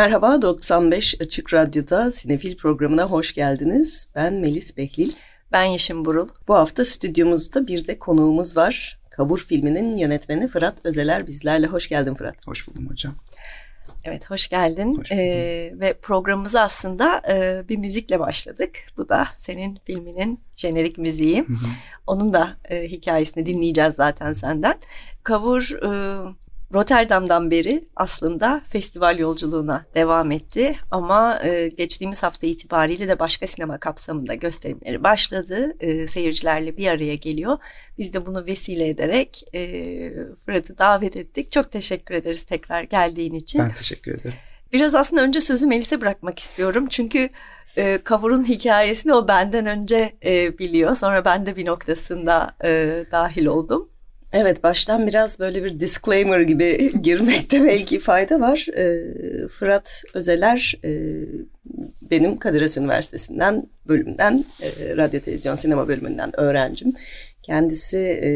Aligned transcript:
Merhaba 0.00 0.42
95 0.42 1.20
Açık 1.20 1.54
Radyo'da 1.54 2.10
Sinefil 2.10 2.56
programına 2.56 3.04
hoş 3.04 3.34
geldiniz. 3.34 4.08
Ben 4.14 4.34
Melis 4.34 4.76
Behlil. 4.76 5.12
Ben 5.52 5.64
Yeşim 5.64 6.04
Burul. 6.04 6.28
Bu 6.48 6.54
hafta 6.54 6.84
stüdyomuzda 6.84 7.66
bir 7.66 7.86
de 7.86 7.98
konuğumuz 7.98 8.56
var. 8.56 9.00
Kavur 9.10 9.38
filminin 9.38 9.96
yönetmeni 9.96 10.48
Fırat 10.48 10.74
Özeler 10.84 11.26
bizlerle. 11.26 11.66
Hoş 11.66 11.88
geldin 11.88 12.14
Fırat. 12.14 12.46
Hoş 12.46 12.68
buldum 12.68 12.88
hocam. 12.90 13.14
Evet 14.04 14.30
hoş 14.30 14.48
geldin 14.48 14.98
hoş 14.98 15.12
ee, 15.12 15.72
ve 15.74 15.94
programımıza 16.02 16.60
aslında 16.60 17.22
e, 17.28 17.64
bir 17.68 17.76
müzikle 17.76 18.20
başladık. 18.20 18.70
Bu 18.96 19.08
da 19.08 19.28
senin 19.38 19.78
filminin 19.84 20.40
jenerik 20.56 20.98
müziği. 20.98 21.44
Onun 22.06 22.32
da 22.32 22.56
e, 22.64 22.88
hikayesini 22.88 23.46
dinleyeceğiz 23.46 23.94
zaten 23.94 24.32
senden. 24.32 24.78
Kavur 25.22 25.70
e, 25.84 26.20
Rotterdam'dan 26.74 27.50
beri 27.50 27.84
aslında 27.96 28.62
festival 28.68 29.18
yolculuğuna 29.18 29.84
devam 29.94 30.32
etti 30.32 30.76
ama 30.90 31.40
e, 31.42 31.68
geçtiğimiz 31.68 32.22
hafta 32.22 32.46
itibariyle 32.46 33.08
de 33.08 33.18
başka 33.18 33.46
sinema 33.46 33.78
kapsamında 33.78 34.34
gösterimleri 34.34 35.04
başladı. 35.04 35.76
E, 35.80 36.08
seyircilerle 36.08 36.76
bir 36.76 36.86
araya 36.86 37.14
geliyor. 37.14 37.58
Biz 37.98 38.14
de 38.14 38.26
bunu 38.26 38.46
vesile 38.46 38.88
ederek 38.88 39.44
e, 39.54 39.60
Fırat'ı 40.46 40.78
davet 40.78 41.16
ettik. 41.16 41.52
Çok 41.52 41.72
teşekkür 41.72 42.14
ederiz 42.14 42.44
tekrar 42.44 42.82
geldiğin 42.82 43.34
için. 43.34 43.60
Ben 43.60 43.74
teşekkür 43.74 44.14
ederim. 44.14 44.38
Biraz 44.72 44.94
aslında 44.94 45.22
önce 45.22 45.40
sözü 45.40 45.66
Melis'e 45.66 46.00
bırakmak 46.00 46.38
istiyorum. 46.38 46.86
Çünkü 46.90 47.28
e, 47.76 47.98
Kavur'un 47.98 48.48
hikayesini 48.48 49.14
o 49.14 49.28
benden 49.28 49.66
önce 49.66 50.16
e, 50.24 50.58
biliyor. 50.58 50.94
Sonra 50.94 51.24
ben 51.24 51.46
de 51.46 51.56
bir 51.56 51.66
noktasında 51.66 52.50
e, 52.64 53.04
dahil 53.12 53.46
oldum. 53.46 53.88
Evet 54.32 54.62
baştan 54.62 55.06
biraz 55.06 55.38
böyle 55.38 55.64
bir 55.64 55.80
disclaimer 55.80 56.40
gibi 56.40 56.92
girmekte 57.02 57.64
belki 57.64 57.98
fayda 57.98 58.40
var. 58.40 58.66
E, 58.76 59.48
Fırat 59.48 60.02
Özeler 60.14 60.74
e, 60.84 60.90
benim 62.10 62.36
Kadir 62.36 62.62
Has 62.62 62.76
Üniversitesi'nden 62.76 63.66
bölümden 63.88 64.44
e, 64.62 64.96
radyo 64.96 65.20
televizyon 65.20 65.54
sinema 65.54 65.88
bölümünden 65.88 66.40
öğrencim. 66.40 66.94
Kendisi 67.42 67.98
e, 67.98 68.30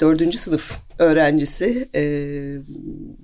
dördüncü 0.00 0.38
sınıf 0.38 0.72
öğrencisi. 0.98 1.88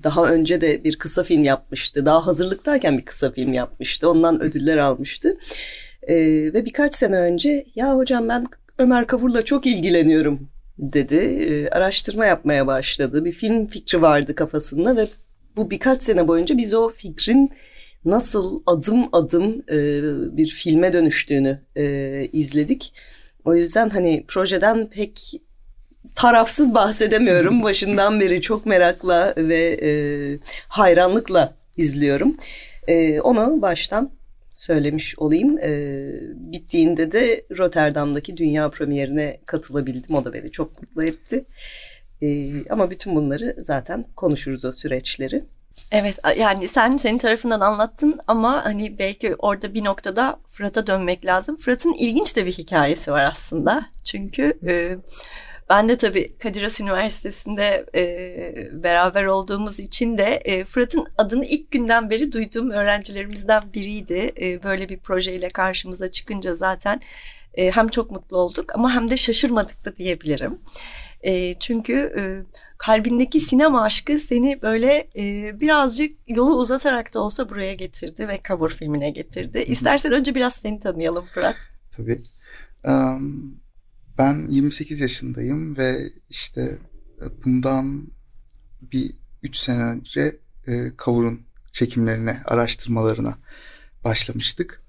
Daha 0.05 0.27
önce 0.27 0.61
de 0.61 0.85
bir 0.85 0.99
kısa 0.99 1.23
film 1.23 1.45
yapmıştı. 1.45 2.07
Daha 2.07 2.27
hazırlıktayken 2.27 2.99
bir 2.99 3.05
kısa 3.05 3.31
film 3.31 3.53
yapmıştı. 3.53 4.11
Ondan 4.11 4.43
ödüller 4.43 4.77
almıştı. 4.77 5.39
Ve 6.09 6.65
birkaç 6.65 6.95
sene 6.95 7.17
önce 7.17 7.65
ya 7.75 7.97
hocam 7.97 8.29
ben 8.29 8.47
Ömer 8.79 9.07
Kavur'la 9.07 9.45
çok 9.45 9.67
ilgileniyorum 9.67 10.49
dedi. 10.81 11.17
E, 11.17 11.69
araştırma 11.69 12.27
yapmaya 12.27 12.67
başladı. 12.67 13.25
Bir 13.25 13.33
film 13.33 13.67
fikri 13.67 14.03
vardı 14.03 14.35
kafasında 14.35 14.97
ve 14.97 15.09
bu 15.57 15.71
birkaç 15.71 16.03
sene 16.03 16.29
boyunca 16.29 16.57
biz 16.59 16.75
o 16.75 16.89
fikrin 16.89 17.51
nasıl 18.05 18.63
adım 18.67 19.09
adım 19.13 19.63
e, 19.71 19.77
bir 20.37 20.49
filme 20.49 20.93
dönüştüğünü 20.93 21.61
e, 21.77 22.25
izledik. 22.33 22.95
O 23.45 23.55
yüzden 23.55 23.91
hani 23.91 24.25
projeden 24.29 24.91
pek 24.91 25.41
tarafsız 26.15 26.75
bahsedemiyorum. 26.75 27.63
Başından 27.63 28.21
beri 28.21 28.41
çok 28.41 28.67
merakla 28.67 29.35
ve 29.37 29.79
e, 29.83 29.91
hayranlıkla 30.69 31.55
izliyorum. 31.77 32.37
E, 32.89 33.21
onu 33.21 33.63
baştan 33.63 34.11
söylemiş 34.61 35.19
olayım. 35.19 35.59
E, 35.59 35.71
bittiğinde 36.35 37.13
de 37.13 37.45
Rotterdam'daki 37.59 38.37
dünya 38.37 38.71
premierine 38.71 39.41
katılabildim. 39.47 40.17
O 40.17 40.25
da 40.25 40.33
beni 40.33 40.51
çok 40.51 40.83
mutlu 40.83 41.05
etti. 41.05 41.45
E, 42.23 42.29
ama 42.71 42.91
bütün 42.91 43.17
bunları 43.17 43.55
zaten 43.59 44.05
konuşuruz 44.17 44.65
o 44.65 44.73
süreçleri. 44.73 45.45
Evet 45.91 46.19
yani 46.37 46.69
sen 46.69 46.97
senin 46.97 47.19
tarafından 47.19 47.61
anlattın 47.61 48.21
ama 48.27 48.65
hani 48.65 48.99
belki 48.99 49.35
orada 49.39 49.75
bir 49.75 49.85
noktada 49.85 50.39
Fırat'a 50.49 50.87
dönmek 50.87 51.27
lazım. 51.27 51.57
Fırat'ın 51.57 51.93
ilginç 51.93 52.37
de 52.37 52.47
bir 52.47 52.53
hikayesi 52.53 53.13
var 53.13 53.25
aslında. 53.25 53.87
Çünkü 54.05 54.59
e, 54.67 54.97
ben 55.71 55.89
de 55.89 55.97
tabii 55.97 56.39
Kadir 56.39 56.63
Has 56.63 56.81
Üniversitesi'nde 56.81 57.87
e, 57.95 58.83
beraber 58.83 59.25
olduğumuz 59.25 59.81
için 59.81 60.19
de 60.19 60.25
e, 60.25 60.65
Fırat'ın 60.65 61.07
adını 61.19 61.45
ilk 61.47 61.71
günden 61.71 62.11
beri 62.11 62.33
duyduğum 62.33 62.71
öğrencilerimizden 62.71 63.73
biriydi. 63.73 64.33
E, 64.41 64.63
böyle 64.63 64.89
bir 64.89 64.99
projeyle 64.99 65.49
karşımıza 65.49 66.11
çıkınca 66.11 66.55
zaten 66.55 67.01
e, 67.55 67.71
hem 67.71 67.89
çok 67.89 68.11
mutlu 68.11 68.37
olduk 68.37 68.75
ama 68.75 68.95
hem 68.95 69.11
de 69.11 69.17
şaşırmadık 69.17 69.85
da 69.85 69.97
diyebilirim. 69.97 70.59
E, 71.21 71.59
çünkü 71.59 71.95
e, 72.19 72.23
kalbindeki 72.79 73.41
sinema 73.41 73.83
aşkı 73.83 74.19
seni 74.19 74.63
böyle 74.63 75.09
e, 75.17 75.61
birazcık 75.61 76.17
yolu 76.27 76.55
uzatarak 76.59 77.15
da 77.15 77.21
olsa 77.21 77.49
buraya 77.49 77.75
getirdi 77.75 78.29
ve 78.29 78.41
cover 78.49 78.71
filmine 78.71 79.11
getirdi. 79.11 79.59
İstersen 79.59 80.13
önce 80.13 80.35
biraz 80.35 80.55
seni 80.55 80.81
tanıyalım 80.81 81.27
Fırat. 81.27 81.57
Tabii. 81.97 82.21
Um, 82.85 83.60
ben 84.21 84.47
28 84.51 85.01
yaşındayım 85.01 85.77
ve 85.77 86.13
işte 86.31 86.79
e, 87.21 87.45
bundan 87.45 88.09
bir 88.83 89.11
3 89.43 89.57
sene 89.57 89.83
önce 89.83 90.39
e, 90.67 90.97
Kavur'un 90.97 91.41
çekimlerine, 91.73 92.43
araştırmalarına 92.45 93.39
başlamıştık. 94.05 94.83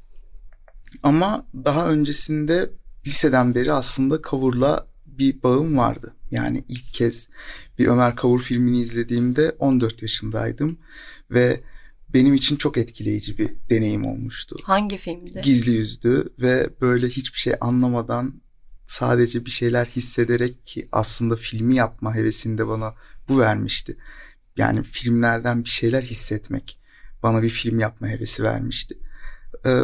Ama 1.03 1.45
daha 1.65 1.89
öncesinde 1.89 2.69
liseden 3.07 3.55
beri 3.55 3.73
aslında 3.73 4.21
Kavur'la 4.21 4.87
bir 5.05 5.43
bağım 5.43 5.77
vardı. 5.77 6.15
Yani 6.31 6.63
ilk 6.69 6.93
kez 6.93 7.29
bir 7.79 7.87
Ömer 7.87 8.15
Kavur 8.15 8.41
filmini 8.41 8.77
izlediğimde 8.77 9.55
14 9.59 10.01
yaşındaydım 10.01 10.77
ve 11.31 11.59
benim 12.09 12.33
için 12.33 12.55
çok 12.55 12.77
etkileyici 12.77 13.37
bir 13.37 13.49
deneyim 13.69 14.05
olmuştu. 14.05 14.55
Hangi 14.63 14.97
filmdi? 14.97 15.41
Gizli 15.43 15.71
Yüzdü 15.71 16.29
ve 16.39 16.69
böyle 16.81 17.07
hiçbir 17.07 17.39
şey 17.39 17.53
anlamadan 17.61 18.40
sadece 18.91 19.45
bir 19.45 19.51
şeyler 19.51 19.85
hissederek 19.85 20.67
ki 20.67 20.89
aslında 20.91 21.35
filmi 21.35 21.75
yapma 21.75 22.15
hevesinde 22.15 22.67
bana 22.67 22.93
bu 23.29 23.39
vermişti. 23.39 23.97
Yani 24.57 24.83
filmlerden 24.83 25.63
bir 25.63 25.69
şeyler 25.69 26.01
hissetmek 26.01 26.79
bana 27.23 27.43
bir 27.43 27.49
film 27.49 27.79
yapma 27.79 28.07
hevesi 28.07 28.43
vermişti. 28.43 28.97
Ee, 29.65 29.81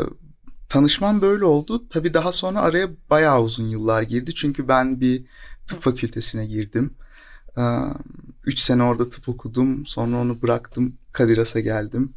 tanışmam 0.70 1.22
böyle 1.22 1.46
oldu. 1.46 1.90
Tabii 1.90 2.14
daha 2.14 2.32
sonra 2.32 2.62
araya 2.62 2.90
bayağı 3.10 3.42
uzun 3.42 3.68
yıllar 3.68 4.02
girdi. 4.02 4.36
Çünkü 4.36 4.68
ben 4.68 5.02
bir 5.02 5.26
tıp 5.68 5.82
fakültesine 5.82 6.46
girdim. 6.46 6.94
Ee, 7.58 7.62
üç 8.46 8.60
sene 8.60 8.84
orada 8.84 9.10
tıp 9.10 9.30
okudum. 9.30 9.86
Sonra 9.86 10.18
onu 10.18 10.42
bıraktım. 10.42 10.98
Kadiras'a 11.12 11.60
geldim. 11.60 12.14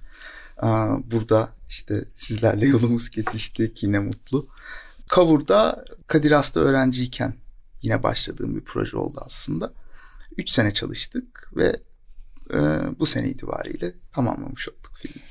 Ee, 0.62 0.66
burada 1.10 1.48
işte 1.68 2.04
sizlerle 2.14 2.66
yolumuz 2.74 3.10
kesişti. 3.10 3.72
Yine 3.80 3.98
mutlu. 3.98 4.48
Kavur'da 5.10 5.84
Kadir 6.06 6.30
Has'ta 6.30 6.60
öğrenciyken 6.60 7.34
yine 7.82 8.02
başladığım 8.02 8.56
bir 8.56 8.64
proje 8.64 8.96
oldu 8.96 9.20
aslında. 9.26 9.72
Üç 10.36 10.50
sene 10.50 10.74
çalıştık 10.74 11.50
ve 11.56 11.76
e, 12.54 12.58
bu 12.98 13.06
sene 13.06 13.28
itibariyle 13.28 13.92
tamamlamış 14.14 14.68
olduk 14.68 14.92
filmi. 15.02 15.22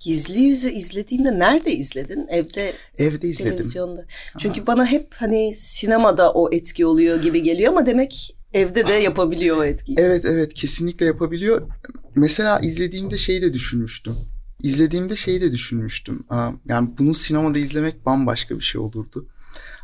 Gizli 0.00 0.40
Yüzü 0.40 0.68
izlediğinde 0.68 1.38
nerede 1.38 1.72
izledin? 1.72 2.26
Evde 2.28 2.72
Evde 2.98 3.28
izledim. 3.28 3.50
Televizyonda. 3.50 4.06
Çünkü 4.38 4.60
ha. 4.60 4.66
bana 4.66 4.86
hep 4.86 5.14
hani 5.14 5.54
sinemada 5.56 6.32
o 6.32 6.52
etki 6.52 6.86
oluyor 6.86 7.22
gibi 7.22 7.42
geliyor 7.42 7.72
ama 7.72 7.86
demek 7.86 8.36
evde 8.52 8.86
de 8.86 8.92
yapabiliyor 8.92 9.56
o 9.56 9.64
etkiyi. 9.64 9.96
Evet 10.00 10.24
evet 10.24 10.54
kesinlikle 10.54 11.06
yapabiliyor. 11.06 11.68
Mesela 12.14 12.60
izlediğimde 12.60 13.16
şey 13.16 13.42
de 13.42 13.52
düşünmüştüm. 13.52 14.16
İzlediğimde 14.62 15.16
şey 15.16 15.40
de 15.40 15.52
düşünmüştüm. 15.52 16.24
Yani 16.68 16.90
bunu 16.98 17.14
sinemada 17.14 17.58
izlemek 17.58 18.06
bambaşka 18.06 18.56
bir 18.56 18.64
şey 18.64 18.80
olurdu. 18.80 19.28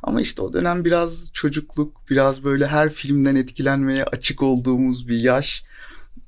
Ama 0.02 0.20
işte 0.20 0.42
o 0.42 0.52
dönem 0.52 0.84
biraz 0.84 1.30
çocukluk, 1.32 2.10
biraz 2.10 2.44
böyle 2.44 2.66
her 2.66 2.90
filmden 2.90 3.36
etkilenmeye 3.36 4.04
açık 4.04 4.42
olduğumuz 4.42 5.08
bir 5.08 5.20
yaş. 5.20 5.64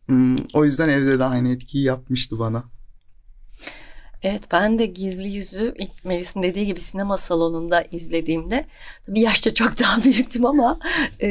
Hmm, 0.07 0.39
o 0.55 0.65
yüzden 0.65 0.89
evde 0.89 1.19
de 1.19 1.25
aynı 1.25 1.53
etkiyi 1.53 1.85
yapmıştı 1.85 2.39
bana. 2.39 2.65
Evet 4.23 4.49
ben 4.53 4.79
de 4.79 4.87
Gizli 4.87 5.29
Yüzü 5.29 5.75
ilk 5.79 6.05
Melis'in 6.05 6.43
dediği 6.43 6.67
gibi 6.67 6.81
sinema 6.81 7.17
salonunda 7.17 7.83
izlediğimde 7.83 8.67
bir 9.09 9.21
yaşta 9.21 9.55
çok 9.55 9.79
daha 9.79 10.05
büyüktüm 10.05 10.47
ama 10.47 10.79
e, 11.23 11.29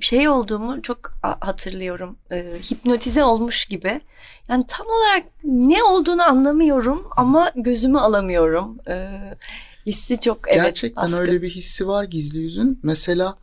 şey 0.00 0.28
olduğumu 0.28 0.82
çok 0.82 1.12
hatırlıyorum. 1.22 2.16
E, 2.30 2.36
hipnotize 2.70 3.24
olmuş 3.24 3.64
gibi. 3.64 4.00
Yani 4.48 4.64
tam 4.68 4.86
olarak 4.86 5.24
ne 5.44 5.82
olduğunu 5.82 6.22
anlamıyorum 6.22 7.06
ama 7.16 7.52
gözümü 7.56 7.98
alamıyorum. 7.98 8.78
E, 8.88 9.20
hissi 9.86 10.20
çok 10.20 10.38
evet 10.48 10.62
Gerçekten 10.64 11.04
baskın. 11.04 11.18
öyle 11.18 11.42
bir 11.42 11.50
hissi 11.50 11.86
var 11.88 12.04
gizli 12.04 12.38
yüzün. 12.38 12.80
Mesela 12.82 13.36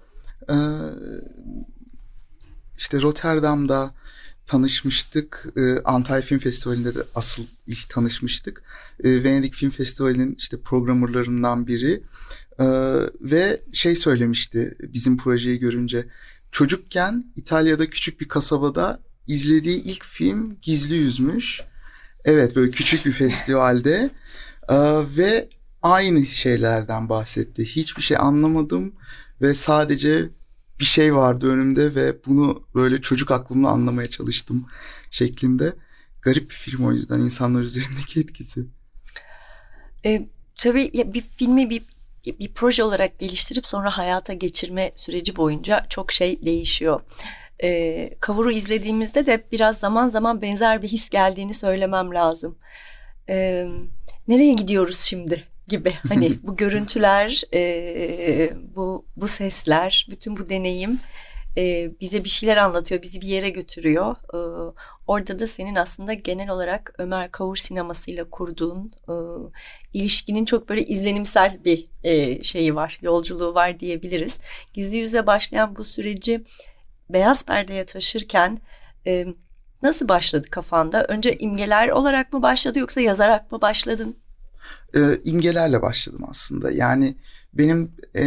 e, 0.50 0.56
işte 2.78 3.02
Rotterdam'da 3.02 3.90
tanışmıştık. 4.46 5.46
E, 5.58 5.84
Antalya 5.86 6.22
Film 6.22 6.40
Festivali'nde 6.40 6.96
de 6.96 7.00
asıl 7.16 7.44
ilk 7.68 7.90
tanışmıştık. 7.90 8.64
E, 9.04 9.24
Venedik 9.24 9.54
Film 9.54 9.72
Festivali'nin 9.72 10.36
işte 10.36 10.62
programlarından 10.62 11.68
biri. 11.68 12.02
E, 12.60 12.66
ve 13.22 13.62
şey 13.74 13.96
söylemişti 13.96 14.78
bizim 14.82 15.18
projeyi 15.18 15.60
görünce. 15.60 16.08
Çocukken 16.52 17.24
İtalya'da 17.36 17.90
küçük 17.90 18.22
bir 18.22 18.28
kasabada 18.28 19.00
izlediği 19.28 19.84
ilk 19.84 20.06
film 20.06 20.58
Gizli 20.62 20.96
Yüzmüş. 20.96 21.62
Evet 22.26 22.56
böyle 22.56 22.72
küçük 22.72 23.06
bir 23.06 23.12
festivalde. 23.12 24.10
E, 24.70 24.76
ve 25.18 25.50
aynı 25.82 26.26
şeylerden 26.26 27.10
bahsetti. 27.10 27.66
Hiçbir 27.66 28.02
şey 28.02 28.18
anlamadım 28.18 28.94
ve 29.42 29.54
sadece 29.54 30.30
bir 30.80 30.86
şey 30.86 31.16
vardı 31.16 31.48
önümde 31.48 31.96
ve 31.96 32.16
bunu 32.26 32.64
böyle 32.76 33.02
çocuk 33.02 33.32
aklımla 33.32 33.70
anlamaya 33.70 34.10
çalıştım 34.10 34.66
şeklinde. 35.12 35.74
Garip 36.22 36.50
bir 36.50 36.56
film 36.56 36.86
o 36.86 36.92
yüzden 36.92 37.20
insanlar 37.20 37.62
üzerindeki 37.62 38.20
etkisi. 38.20 38.66
E, 40.06 40.30
tabii 40.58 40.92
ya 40.94 41.14
bir 41.14 41.22
filmi 41.22 41.70
bir 41.70 41.84
bir 42.26 42.54
proje 42.54 42.84
olarak 42.84 43.20
geliştirip 43.20 43.68
sonra 43.68 43.98
hayata 43.98 44.34
geçirme 44.34 44.92
süreci 44.96 45.36
boyunca 45.36 45.86
çok 45.90 46.12
şey 46.12 46.46
değişiyor. 46.46 47.02
E, 47.64 48.10
Kavur'u 48.20 48.52
izlediğimizde 48.52 49.26
de 49.26 49.44
biraz 49.52 49.78
zaman 49.78 50.10
zaman 50.10 50.42
benzer 50.42 50.82
bir 50.82 50.88
his 50.88 51.10
geldiğini 51.10 51.54
söylemem 51.54 52.14
lazım. 52.14 52.58
E, 53.30 53.66
nereye 54.28 54.54
gidiyoruz 54.54 55.00
şimdi 55.00 55.44
gibi 55.68 55.94
hani 56.10 56.34
bu 56.44 56.58
görüntüler, 56.58 57.44
e, 57.54 58.54
bu 58.76 59.06
bu 59.16 59.28
sesler, 59.28 60.08
bütün 60.10 60.38
bu 60.38 60.50
deneyim 60.50 61.00
e, 61.58 61.92
bize 62.02 62.24
bir 62.24 62.30
şeyler 62.30 62.58
anlatıyor, 62.58 63.02
bizi 63.02 63.22
bir 63.22 63.28
yere 63.28 63.50
götürüyor. 63.50 64.16
E, 64.34 64.40
orada 65.08 65.40
da 65.40 65.48
senin 65.48 65.76
aslında 65.76 66.14
genel 66.14 66.50
olarak 66.50 66.94
Ömer 66.98 67.32
Kavur 67.32 67.56
sinemasıyla 67.56 68.30
kurduğun 68.30 68.92
e, 69.10 69.14
ilişkinin 69.94 70.46
çok 70.46 70.70
böyle 70.70 70.86
izlenimsel 70.86 71.64
bir 71.66 71.90
e, 72.04 72.44
şeyi 72.44 72.76
var, 72.76 73.00
yolculuğu 73.02 73.54
var 73.54 73.80
diyebiliriz. 73.80 74.38
Gizli 74.74 74.98
yüze 74.98 75.28
başlayan 75.28 75.76
bu 75.76 75.84
süreci 75.84 76.44
beyaz 77.10 77.46
perdeye 77.46 77.86
taşırken 77.86 78.62
e, 79.08 79.26
nasıl 79.84 80.08
başladı 80.08 80.48
kafanda? 80.50 81.06
Önce 81.06 81.38
imgeler 81.38 81.90
olarak 81.90 82.34
mı 82.34 82.42
başladı 82.42 82.80
yoksa 82.80 83.02
yazarak 83.02 83.52
mı 83.52 83.62
başladın? 83.62 84.16
e, 84.94 85.00
imgelerle 85.24 85.82
başladım 85.82 86.22
aslında. 86.30 86.72
Yani 86.72 87.16
benim 87.54 87.92
e, 88.16 88.24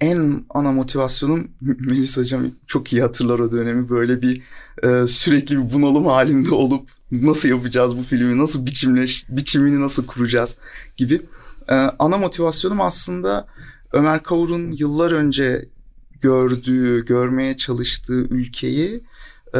en 0.00 0.44
ana 0.50 0.72
motivasyonum 0.72 1.48
Melis 1.60 2.16
Hocam 2.16 2.42
çok 2.66 2.92
iyi 2.92 3.02
hatırlar 3.02 3.38
o 3.38 3.52
dönemi 3.52 3.88
böyle 3.88 4.22
bir 4.22 4.42
e, 4.82 5.06
sürekli 5.06 5.58
bir 5.58 5.72
bunalım 5.72 6.06
halinde 6.06 6.54
olup 6.54 6.90
nasıl 7.12 7.48
yapacağız 7.48 7.98
bu 7.98 8.02
filmi 8.02 8.38
nasıl 8.38 8.66
biçimleş 8.66 9.26
biçimini 9.28 9.80
nasıl 9.80 10.06
kuracağız 10.06 10.56
gibi. 10.96 11.22
E, 11.68 11.74
ana 11.74 12.18
motivasyonum 12.18 12.80
aslında 12.80 13.46
Ömer 13.92 14.22
Kavur'un 14.22 14.72
yıllar 14.72 15.12
önce 15.12 15.68
gördüğü, 16.20 17.04
görmeye 17.04 17.56
çalıştığı 17.56 18.22
ülkeyi 18.22 19.04
e, 19.54 19.58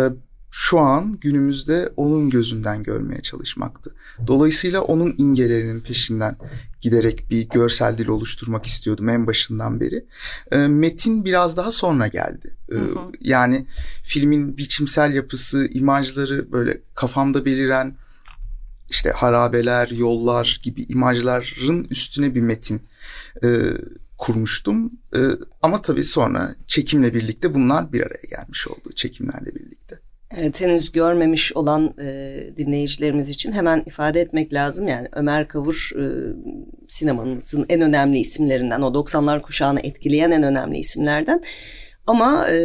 şu 0.51 0.79
an 0.79 1.19
günümüzde 1.21 1.93
onun 1.97 2.31
gözünden 2.31 2.83
görmeye 2.83 3.23
çalışmaktı. 3.23 3.95
Dolayısıyla 4.27 4.81
onun 4.81 5.15
imgelerinin 5.19 5.81
peşinden 5.81 6.37
giderek 6.81 7.31
bir 7.31 7.49
görsel 7.49 7.99
dil 7.99 8.09
oluşturmak 8.09 8.67
istiyordum 8.67 9.09
en 9.09 9.27
başından 9.27 9.81
beri. 9.81 10.05
E, 10.53 10.57
metin 10.57 11.25
biraz 11.25 11.57
daha 11.57 11.73
sonra 11.73 12.09
geldi. 12.09 12.57
E, 12.73 12.75
hı 12.75 12.79
hı. 12.79 13.13
Yani 13.21 13.67
filmin 14.05 14.57
biçimsel 14.57 15.15
yapısı, 15.15 15.69
imajları 15.73 16.53
böyle 16.53 16.81
kafamda 16.95 17.45
beliren 17.45 17.97
işte 18.91 19.11
harabeler, 19.11 19.89
yollar 19.89 20.61
gibi 20.63 20.83
imajların 20.83 21.87
üstüne 21.91 22.35
bir 22.35 22.41
metin 22.41 22.83
e, 23.45 23.49
kurmuştum. 24.19 24.93
E, 25.17 25.21
ama 25.63 25.83
tabii 25.83 26.05
sonra 26.05 26.55
çekimle 26.67 27.15
birlikte 27.15 27.55
bunlar 27.55 27.93
bir 27.93 28.01
araya 28.01 28.29
gelmiş 28.31 28.69
oldu 28.69 28.93
çekimlerle 28.95 29.55
birlikte. 29.55 29.99
Evet, 30.37 30.61
henüz 30.61 30.93
görmemiş 30.93 31.53
olan 31.53 31.95
e, 32.03 32.37
dinleyicilerimiz 32.57 33.29
için 33.29 33.53
hemen 33.53 33.83
ifade 33.87 34.21
etmek 34.21 34.53
lazım. 34.53 34.89
Yani 34.89 35.09
Ömer 35.13 35.49
Kavur 35.49 35.91
e, 35.97 36.05
sinemamızın 36.89 37.67
en 37.69 37.81
önemli 37.81 38.19
isimlerinden, 38.19 38.81
o 38.81 38.89
90'lar 38.89 39.43
kuşağını 39.43 39.81
etkileyen 39.81 40.31
en 40.31 40.43
önemli 40.43 40.79
isimlerden. 40.79 41.43
Ama 42.07 42.49
e, 42.49 42.57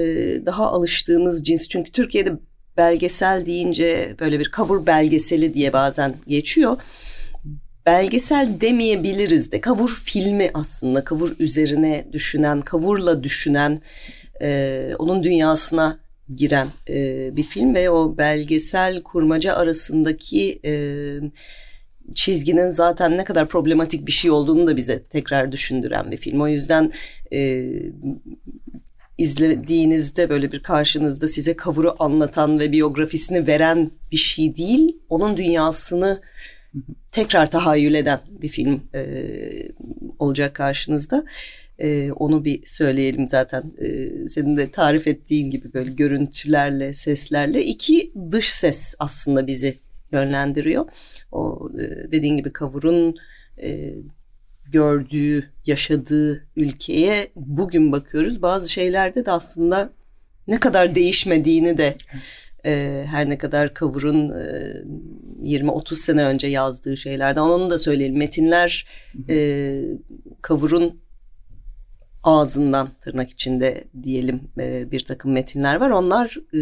daha 0.46 0.68
alıştığımız 0.68 1.44
cins 1.44 1.68
çünkü 1.68 1.92
Türkiye'de 1.92 2.32
belgesel 2.78 3.46
deyince 3.46 4.16
böyle 4.20 4.40
bir 4.40 4.50
kavur 4.50 4.86
belgeseli 4.86 5.54
diye 5.54 5.74
bazen 5.74 6.14
geçiyor. 6.28 6.78
Belgesel 7.86 8.62
demeyebiliriz 8.62 9.52
de 9.52 9.62
kavur 9.62 10.02
filmi 10.06 10.52
aslında 10.54 11.04
kavur 11.04 11.36
üzerine 11.40 12.08
düşünen, 12.12 12.62
kavurla 12.62 13.24
düşünen, 13.24 13.82
e, 14.42 14.92
onun 15.00 15.24
dünyasına 15.24 16.05
giren 16.36 16.68
e, 16.90 17.30
bir 17.36 17.44
film 17.44 17.76
ve 17.76 17.90
o 17.90 18.18
belgesel 18.18 19.04
kurmaca 19.04 19.56
arasındaki 19.56 20.60
e, 20.66 20.74
çizginin 22.14 22.68
zaten 22.68 23.18
ne 23.18 23.24
kadar 23.24 23.48
problematik 23.48 24.08
bir 24.08 24.12
şey 24.12 24.32
olduğunu 24.32 24.68
da 24.68 24.78
bize 24.78 25.04
tekrar 25.04 25.52
düşündüren 25.52 26.12
bir 26.12 26.18
film. 26.18 26.42
O 26.42 26.48
yüzden 26.48 26.92
e, 27.34 27.66
izlediğinizde 29.18 30.30
böyle 30.30 30.52
bir 30.52 30.64
karşınızda 30.64 31.28
size 31.28 31.56
kavuru 31.56 31.96
anlatan 32.00 32.60
ve 32.60 32.72
biyografisini 32.72 33.48
veren 33.48 33.92
bir 34.12 34.18
şey 34.18 34.56
değil. 34.56 34.98
Onun 35.10 35.38
dünyasını 35.38 36.22
tekrar 37.12 37.52
tahayyül 37.52 37.94
eden 37.94 38.20
bir 38.30 38.48
film 38.48 38.82
e, 38.94 39.06
olacak 40.20 40.54
karşınızda. 40.54 41.26
E, 41.80 42.12
onu 42.12 42.46
bir 42.46 42.66
söyleyelim 42.66 43.30
zaten 43.30 43.64
e, 43.78 44.30
senin 44.30 44.58
de 44.58 44.72
tarif 44.72 45.08
ettiğin 45.08 45.50
gibi 45.50 45.74
böyle 45.74 45.92
görüntülerle, 45.92 46.94
seslerle 46.94 47.66
iki 47.66 48.14
dış 48.32 48.50
ses 48.50 48.96
aslında 49.00 49.48
bizi 49.48 49.78
yönlendiriyor. 50.12 50.86
O 51.32 51.70
e, 51.80 52.12
dediğin 52.12 52.38
gibi 52.38 52.54
kavurun 52.54 53.16
e, 53.62 53.94
gördüğü, 54.72 55.52
yaşadığı 55.66 56.48
ülkeye 56.56 57.28
bugün 57.36 57.92
bakıyoruz. 57.92 58.42
Bazı 58.42 58.72
şeylerde 58.72 59.26
de 59.26 59.32
aslında 59.32 59.94
ne 60.48 60.60
kadar 60.60 60.96
değişmediğini 60.96 61.78
de 61.78 61.98
e, 62.66 63.04
her 63.08 63.30
ne 63.30 63.38
kadar 63.38 63.74
Kavur'un 63.74 64.30
e, 64.30 65.56
20-30 65.58 65.96
sene 65.96 66.24
önce 66.26 66.48
yazdığı 66.48 66.98
şeylerden 66.98 67.42
onu 67.42 67.70
da 67.70 67.80
söyleyelim. 67.80 68.18
Metinler 68.18 68.88
e, 69.30 69.82
Kavur'un 70.42 71.00
ağzından 72.26 72.90
tırnak 73.02 73.30
içinde 73.30 73.84
diyelim 74.04 74.42
e, 74.60 74.92
bir 74.92 75.06
takım 75.06 75.32
metinler 75.32 75.76
var. 75.76 75.90
Onlar 75.90 76.38
e, 76.54 76.60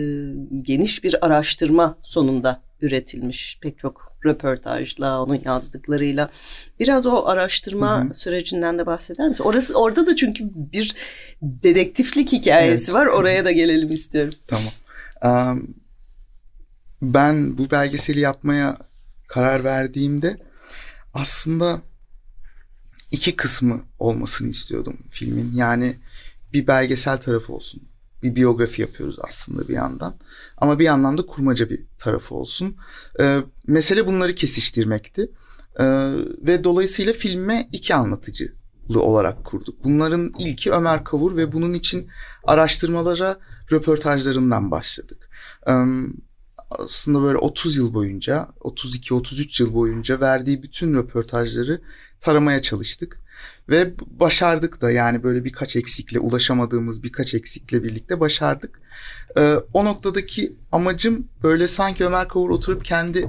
geniş 0.61 1.03
bir 1.03 1.25
araştırma 1.25 1.97
sonunda 2.03 2.61
üretilmiş. 2.81 3.59
Pek 3.61 3.79
çok 3.79 4.13
röportajla, 4.25 5.23
onun 5.23 5.41
yazdıklarıyla. 5.45 6.29
Biraz 6.79 7.05
o 7.05 7.25
araştırma 7.25 8.03
hı 8.03 8.09
hı. 8.09 8.13
sürecinden 8.13 8.79
de 8.79 8.85
bahseder 8.85 9.27
misin? 9.27 9.43
Orası 9.43 9.79
orada 9.79 10.07
da 10.07 10.15
çünkü 10.15 10.43
bir 10.53 10.95
dedektiflik 11.41 12.31
hikayesi 12.31 12.91
evet. 12.91 12.93
var. 12.93 13.05
Oraya 13.05 13.45
da 13.45 13.51
gelelim 13.51 13.91
istiyorum. 13.91 14.33
Tamam. 14.47 14.73
Um, 15.23 15.75
ben 17.01 17.57
bu 17.57 17.71
belgeseli 17.71 18.19
yapmaya 18.19 18.77
karar 19.27 19.63
verdiğimde 19.63 20.37
aslında 21.13 21.81
iki 23.13 23.35
kısmı 23.35 23.81
olmasını 23.99 24.47
istiyordum 24.47 24.97
filmin. 25.09 25.51
Yani 25.53 25.95
bir 26.53 26.67
belgesel 26.67 27.17
tarafı 27.17 27.53
olsun. 27.53 27.83
Bir 28.23 28.35
biyografi 28.35 28.81
yapıyoruz 28.81 29.17
aslında 29.27 29.67
bir 29.67 29.73
yandan. 29.73 30.15
Ama 30.57 30.79
bir 30.79 30.85
yandan 30.85 31.17
da 31.17 31.25
kurmaca 31.25 31.69
bir 31.69 31.85
tarafı 31.99 32.35
olsun. 32.35 32.75
Ee, 33.19 33.39
mesele 33.67 34.07
bunları 34.07 34.35
kesiştirmekti. 34.35 35.31
Ee, 35.79 35.85
ve 36.41 36.63
dolayısıyla 36.63 37.13
filme 37.13 37.69
iki 37.71 37.95
anlatıcı 37.95 38.53
olarak 38.95 39.45
kurduk. 39.45 39.83
Bunların 39.83 40.33
ilki 40.39 40.71
Ömer 40.71 41.03
Kavur 41.03 41.37
ve 41.37 41.51
bunun 41.51 41.73
için 41.73 42.09
araştırmalara 42.43 43.39
röportajlarından 43.71 44.71
başladık. 44.71 45.29
Ee, 45.67 45.73
aslında 46.69 47.21
böyle 47.21 47.37
30 47.37 47.77
yıl 47.77 47.93
boyunca, 47.93 48.47
32-33 48.59 49.63
yıl 49.63 49.73
boyunca 49.73 50.19
verdiği 50.19 50.63
bütün 50.63 50.93
röportajları 50.93 51.81
taramaya 52.23 52.61
çalıştık. 52.61 53.19
Ve 53.69 53.93
başardık 54.07 54.81
da 54.81 54.91
yani 54.91 55.23
böyle 55.23 55.45
birkaç 55.45 55.75
eksikle 55.75 56.19
ulaşamadığımız 56.19 57.03
birkaç 57.03 57.33
eksikle 57.33 57.83
birlikte 57.83 58.19
başardık. 58.19 58.81
Ee, 59.37 59.55
o 59.73 59.85
noktadaki 59.85 60.55
amacım 60.71 61.27
böyle 61.43 61.67
sanki 61.67 62.05
Ömer 62.05 62.27
Kavur 62.27 62.49
oturup 62.49 62.85
kendi 62.85 63.27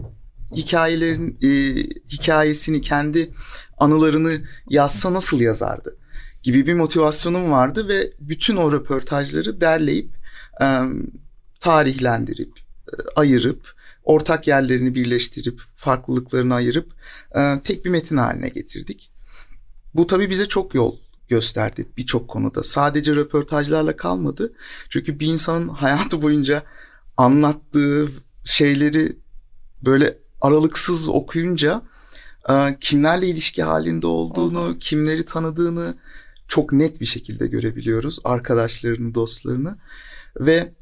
hikayelerin 0.55 1.39
e, 1.43 1.49
hikayesini 2.13 2.81
kendi 2.81 3.31
anılarını 3.79 4.33
yazsa 4.71 5.13
nasıl 5.13 5.41
yazardı 5.41 5.97
gibi 6.43 6.67
bir 6.67 6.75
motivasyonum 6.75 7.51
vardı 7.51 7.89
ve 7.89 8.13
bütün 8.21 8.57
o 8.57 8.73
röportajları 8.73 9.61
derleyip 9.61 10.11
e, 10.63 10.67
tarihlendirip 11.61 12.53
e, 12.89 12.95
ayırıp 13.17 13.75
ortak 14.05 14.47
yerlerini 14.47 14.95
birleştirip 14.95 15.61
farklılıklarını 15.77 16.55
ayırıp 16.55 16.93
e, 17.37 17.61
tek 17.65 17.85
bir 17.85 17.91
metin 17.91 18.17
haline 18.17 18.49
getirdik. 18.49 19.11
Bu 19.95 20.07
tabii 20.07 20.31
bize 20.31 20.47
çok 20.47 20.75
yol 20.75 20.97
gösterdi 21.29 21.89
birçok 21.97 22.29
konuda. 22.29 22.63
Sadece 22.63 23.15
röportajlarla 23.15 23.97
kalmadı. 23.97 24.53
Çünkü 24.91 25.21
bir 25.21 25.27
insanın 25.27 25.69
hayatı 25.83 26.23
boyunca 26.23 26.63
anlattığı 27.17 28.09
şeyleri 28.45 29.17
böyle 29.83 30.19
aralıksız 30.41 31.09
okuyunca 31.09 31.83
e, 32.51 32.77
kimlerle 32.81 33.27
ilişki 33.27 33.63
halinde 33.63 34.07
olduğunu, 34.07 34.79
kimleri 34.81 35.25
tanıdığını 35.25 35.95
çok 36.49 36.73
net 36.73 37.01
bir 37.01 37.07
şekilde 37.07 37.47
görebiliyoruz. 37.47 38.19
Arkadaşlarını, 38.25 39.15
dostlarını 39.15 39.79
ve 40.41 40.73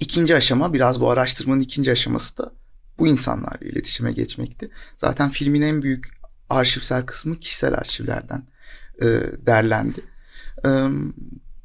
ikinci 0.00 0.36
aşama 0.36 0.72
biraz 0.72 1.00
bu 1.00 1.10
araştırmanın 1.10 1.60
ikinci 1.60 1.92
aşaması 1.92 2.38
da 2.38 2.52
bu 2.98 3.08
insanlarla 3.08 3.66
iletişime 3.66 4.12
geçmekti. 4.12 4.70
Zaten 4.96 5.30
filmin 5.30 5.62
en 5.62 5.82
büyük 5.82 6.08
arşivsel 6.48 7.06
kısmı 7.06 7.40
kişisel 7.40 7.74
arşivlerden 7.74 8.46
e, 9.02 9.06
derlendi. 9.46 10.00
E, 10.64 10.68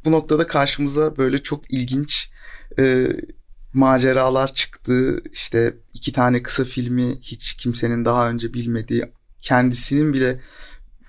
bu 0.05 0.12
noktada 0.12 0.48
karşımıza 0.48 1.17
böyle 1.17 1.43
çok 1.43 1.74
ilginç 1.74 2.29
e, 2.79 3.07
maceralar 3.74 4.53
çıktı. 4.53 5.22
İşte 5.31 5.77
iki 5.93 6.13
tane 6.13 6.43
kısa 6.43 6.63
filmi 6.63 7.15
hiç 7.22 7.53
kimsenin 7.53 8.05
daha 8.05 8.29
önce 8.29 8.53
bilmediği, 8.53 9.03
kendisinin 9.41 10.13
bile 10.13 10.39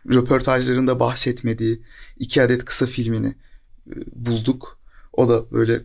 röportajlarında 0.08 1.00
bahsetmediği 1.00 1.82
iki 2.18 2.42
adet 2.42 2.64
kısa 2.64 2.86
filmini 2.86 3.28
e, 3.86 3.92
bulduk. 4.14 4.78
O 5.12 5.28
da 5.28 5.50
böyle 5.50 5.80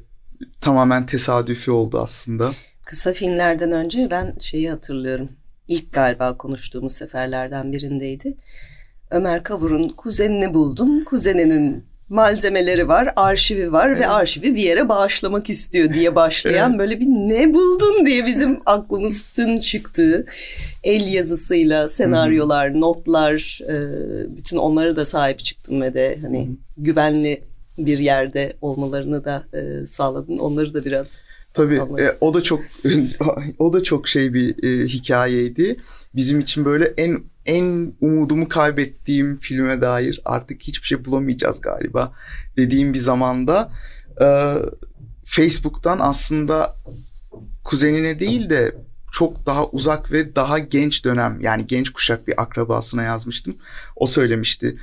tamamen 0.61 1.05
tesadüfi 1.05 1.71
oldu 1.71 1.99
aslında. 1.99 2.51
Kısa 2.85 3.13
filmlerden 3.13 3.71
önce 3.71 4.07
ben 4.11 4.35
şeyi 4.39 4.69
hatırlıyorum. 4.69 5.29
İlk 5.67 5.93
galiba 5.93 6.37
konuştuğumuz 6.37 6.93
seferlerden 6.93 7.71
birindeydi. 7.71 8.37
Ömer 9.11 9.43
Kavur'un 9.43 9.89
kuzenini 9.89 10.53
buldum. 10.53 11.03
Kuzeninin 11.03 11.85
malzemeleri 12.09 12.87
var, 12.87 13.13
arşivi 13.15 13.71
var 13.71 13.89
evet. 13.89 13.99
ve 13.99 14.07
arşivi 14.07 14.55
bir 14.55 14.61
yere 14.61 14.89
bağışlamak 14.89 15.49
istiyor 15.49 15.93
diye 15.93 16.15
başlayan 16.15 16.69
evet. 16.69 16.79
böyle 16.79 16.99
bir 16.99 17.05
ne 17.05 17.53
buldun 17.53 18.05
diye 18.05 18.25
bizim 18.25 18.57
aklımızın 18.65 19.57
çıktığı 19.57 20.25
el 20.83 21.13
yazısıyla 21.13 21.87
senaryolar, 21.87 22.81
notlar, 22.81 23.59
e, 23.69 23.75
bütün 24.37 24.57
onları 24.57 24.95
da 24.95 25.05
sahip 25.05 25.39
çıktım 25.39 25.81
ve 25.81 25.93
de 25.93 26.17
hani 26.21 26.49
güvenli 26.77 27.41
bir 27.77 27.99
yerde 27.99 28.53
olmalarını 28.61 29.25
da 29.25 29.43
e, 29.53 29.85
sağladın. 29.85 30.37
Onları 30.37 30.73
da 30.73 30.85
biraz 30.85 31.23
Tabii 31.53 31.75
e, 31.75 32.13
o 32.21 32.33
da 32.33 32.43
çok 32.43 32.61
o 33.59 33.73
da 33.73 33.83
çok 33.83 34.07
şey 34.07 34.33
bir 34.33 34.63
e, 34.63 34.87
hikayeydi. 34.87 35.75
Bizim 36.15 36.39
için 36.39 36.65
böyle 36.65 36.93
en 36.97 37.23
en 37.45 37.93
umudumu 38.01 38.47
kaybettiğim 38.47 39.39
filme 39.39 39.81
dair 39.81 40.21
artık 40.25 40.61
hiçbir 40.61 40.87
şey 40.87 41.05
bulamayacağız 41.05 41.61
galiba 41.61 42.13
dediğim 42.57 42.93
bir 42.93 42.99
zamanda 42.99 43.71
e, 44.21 44.27
Facebook'tan 45.25 45.99
aslında 45.99 46.75
kuzenine 47.63 48.19
değil 48.19 48.49
de 48.49 48.75
çok 49.11 49.45
daha 49.45 49.67
uzak 49.67 50.11
ve 50.11 50.35
daha 50.35 50.59
genç 50.59 51.05
dönem 51.05 51.39
yani 51.41 51.67
genç 51.67 51.89
kuşak 51.89 52.27
bir 52.27 52.41
akrabasına 52.41 53.03
yazmıştım. 53.03 53.57
O 53.95 54.07
söylemişti. 54.07 54.77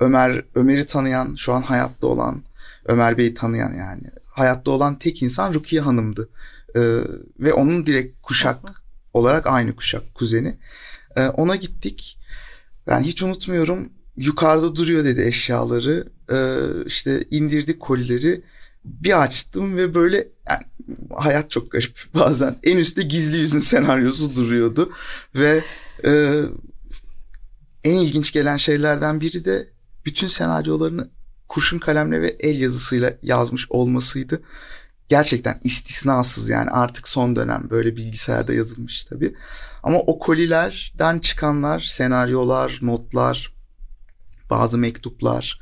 Ömer 0.00 0.42
Ömer'i 0.54 0.86
tanıyan, 0.86 1.34
şu 1.34 1.52
an 1.52 1.62
hayatta 1.62 2.06
olan, 2.06 2.42
Ömer 2.84 3.18
Bey'i 3.18 3.34
tanıyan 3.34 3.72
yani 3.72 4.02
hayatta 4.26 4.70
olan 4.70 4.98
tek 4.98 5.22
insan 5.22 5.54
Rukiye 5.54 5.80
Hanım'dı. 5.80 6.28
Ee, 6.76 6.80
ve 7.40 7.52
onun 7.52 7.86
direkt 7.86 8.22
kuşak 8.22 8.58
olarak 9.14 9.46
aynı 9.46 9.76
kuşak 9.76 10.14
kuzeni. 10.14 10.56
Ee, 11.16 11.26
ona 11.26 11.56
gittik. 11.56 12.18
Ben 12.86 13.00
hiç 13.00 13.22
unutmuyorum. 13.22 13.92
Yukarıda 14.16 14.76
duruyor 14.76 15.04
dedi 15.04 15.22
eşyaları. 15.22 16.08
Ee, 16.32 16.56
işte 16.86 17.24
indirdik 17.30 17.80
kolileri. 17.80 18.42
Bir 18.84 19.22
açtım 19.22 19.76
ve 19.76 19.94
böyle 19.94 20.16
yani, 20.50 20.62
hayat 21.16 21.50
çok 21.50 21.70
garip 21.70 21.98
bazen. 22.14 22.56
En 22.62 22.76
üstte 22.76 23.02
gizli 23.02 23.38
yüzün 23.38 23.58
senaryosu 23.58 24.36
duruyordu. 24.36 24.90
Ve 25.34 25.64
e, 26.04 26.42
en 27.88 27.96
ilginç 27.96 28.32
gelen 28.32 28.56
şeylerden 28.56 29.20
biri 29.20 29.44
de 29.44 29.68
bütün 30.04 30.28
senaryolarını 30.28 31.10
kurşun 31.48 31.78
kalemle 31.78 32.22
ve 32.22 32.36
el 32.40 32.60
yazısıyla 32.60 33.12
yazmış 33.22 33.70
olmasıydı. 33.70 34.42
Gerçekten 35.08 35.60
istisnasız 35.64 36.48
yani 36.48 36.70
artık 36.70 37.08
son 37.08 37.36
dönem 37.36 37.70
böyle 37.70 37.96
bilgisayarda 37.96 38.52
yazılmış 38.52 39.04
tabii. 39.04 39.34
Ama 39.82 39.98
o 39.98 40.18
kolilerden 40.18 41.18
çıkanlar, 41.18 41.80
senaryolar, 41.80 42.78
notlar, 42.82 43.54
bazı 44.50 44.78
mektuplar, 44.78 45.60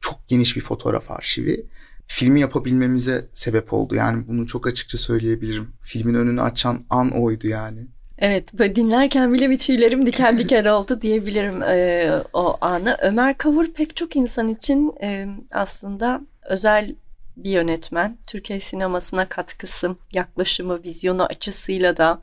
çok 0.00 0.28
geniş 0.28 0.56
bir 0.56 0.60
fotoğraf 0.60 1.10
arşivi 1.10 1.66
filmi 2.06 2.40
yapabilmemize 2.40 3.28
sebep 3.32 3.72
oldu. 3.72 3.94
Yani 3.94 4.28
bunu 4.28 4.46
çok 4.46 4.66
açıkça 4.66 4.98
söyleyebilirim. 4.98 5.72
Filmin 5.82 6.14
önünü 6.14 6.42
açan 6.42 6.82
an 6.90 7.10
oydu 7.10 7.46
yani. 7.46 7.88
Evet 8.18 8.54
böyle 8.54 8.74
dinlerken 8.74 9.32
bile 9.32 9.50
bir 9.50 9.58
tüylerim 9.58 10.06
diken 10.06 10.38
diken 10.38 10.64
oldu 10.64 11.00
diyebilirim 11.00 11.62
e, 11.62 12.10
o 12.32 12.58
anı. 12.60 12.96
Ömer 13.02 13.38
Kavur 13.38 13.66
pek 13.66 13.96
çok 13.96 14.16
insan 14.16 14.48
için 14.48 14.94
e, 15.02 15.26
aslında 15.50 16.20
özel 16.42 16.94
bir 17.36 17.50
yönetmen. 17.50 18.18
Türkiye 18.26 18.60
sinemasına 18.60 19.28
katkısı, 19.28 19.96
yaklaşımı, 20.12 20.82
vizyonu 20.82 21.24
açısıyla 21.24 21.96
da 21.96 22.22